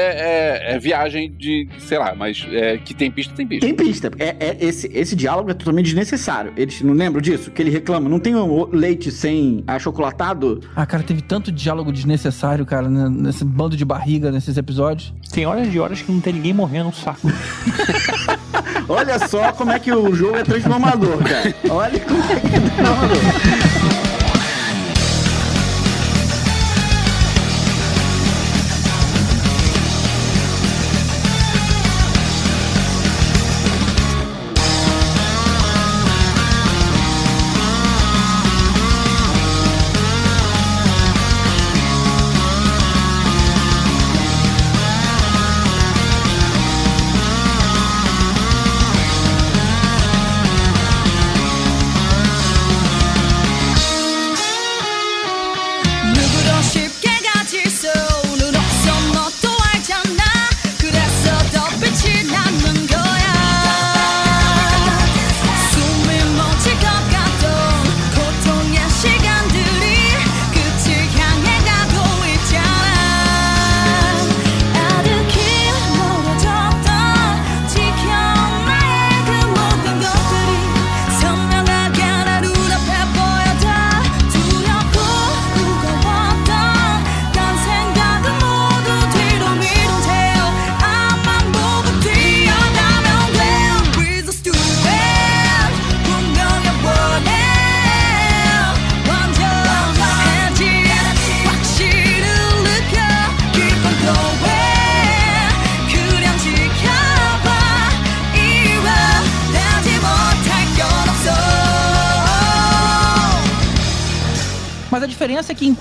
[0.72, 3.66] é- é viagem de, sei lá, mas é, que tem pista, tem pista.
[3.66, 4.10] Tem pista.
[4.18, 6.52] É, é- esse, esse diálogo é totalmente desnecessário.
[6.56, 7.50] Eles não lembram disso?
[7.50, 8.08] Que ele reclama.
[8.08, 10.60] Não tem o leite sem achocolatado?
[10.74, 15.12] Ah, cara, teve tanto diálogo desnecessário, cara, né, nesse bando de barriga nesses episódios.
[15.32, 17.28] Tem horas e horas que não tem ninguém morrendo, um saco.
[18.88, 20.44] Olha só como é que o jogo é
[20.80, 21.54] transformador, cara.
[21.70, 23.16] Olha como é que é transformador.
[23.16, 24.13] 누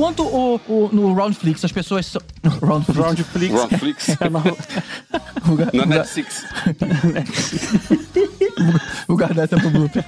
[0.04, 2.22] enquanto o, o- no Roundflix as pessoas são...
[2.62, 2.98] Roundflix.
[3.00, 3.54] Roundflix.
[3.54, 4.08] Roundflix.
[4.20, 4.58] É, mas o-
[5.52, 6.44] o, ga- Na o, ga- Netflix.
[9.08, 10.04] o guardar essa pro blooper.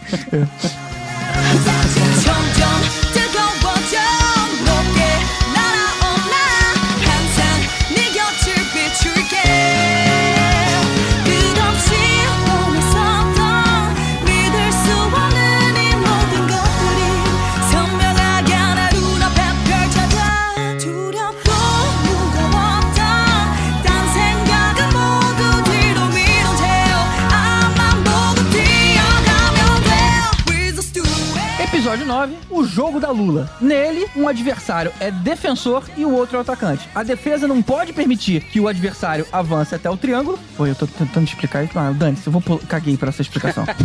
[31.86, 33.48] Episódio 9, o jogo da Lula.
[33.62, 36.90] Nele, um adversário é defensor e o outro é o atacante.
[36.96, 40.40] A defesa não pode permitir que o adversário avance até o triângulo.
[40.58, 41.78] Pô, eu tô tentando explicar isso.
[41.78, 43.66] Ah, Dani, eu vou pul- caguei pra essa explicação.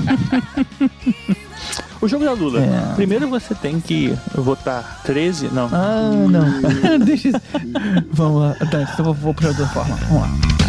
[2.00, 2.60] O jogo da Lula.
[2.62, 2.94] É.
[2.94, 5.48] Primeiro você tem que votar 13.
[5.52, 5.68] Não.
[5.70, 6.96] ah, não.
[7.04, 7.40] Deixa isso.
[8.10, 8.56] Vamos lá.
[8.70, 9.94] Dani, eu vou, vou pra outra forma.
[10.08, 10.59] Vamos lá.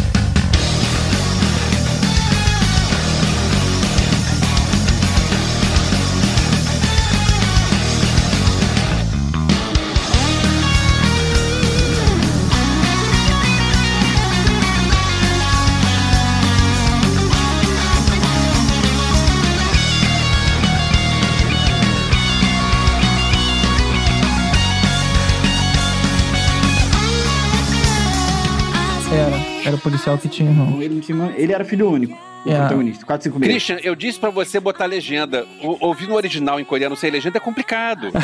[29.82, 30.80] policial que tinha irmão.
[30.80, 32.16] Ele, tinha, ele era filho único.
[32.44, 32.56] É.
[32.56, 33.52] protagonista, 456.
[33.52, 35.46] Christian, eu disse pra você botar legenda.
[35.62, 38.08] O, ouvir no original em coreano sem legenda é complicado.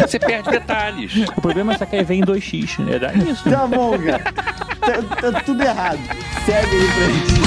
[0.00, 1.12] você perde detalhes.
[1.36, 2.98] O problema é só que vem em 2x, né?
[2.98, 3.44] Dá isso.
[3.44, 4.24] Tá bom, cara.
[4.80, 6.00] Tá, tá tudo errado.
[6.46, 7.42] Segue aí pra gente.